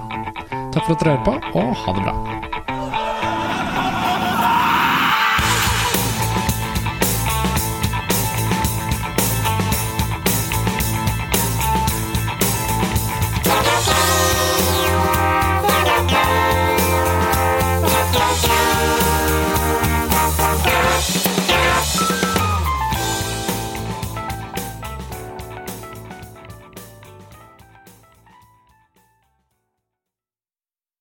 Takk 0.72 0.86
for 0.86 0.94
at 0.96 1.04
dere 1.04 1.18
hører 1.18 1.26
på, 1.26 1.60
og 1.60 1.76
ha 1.84 1.98
det 1.98 2.06
bra. 2.06 2.49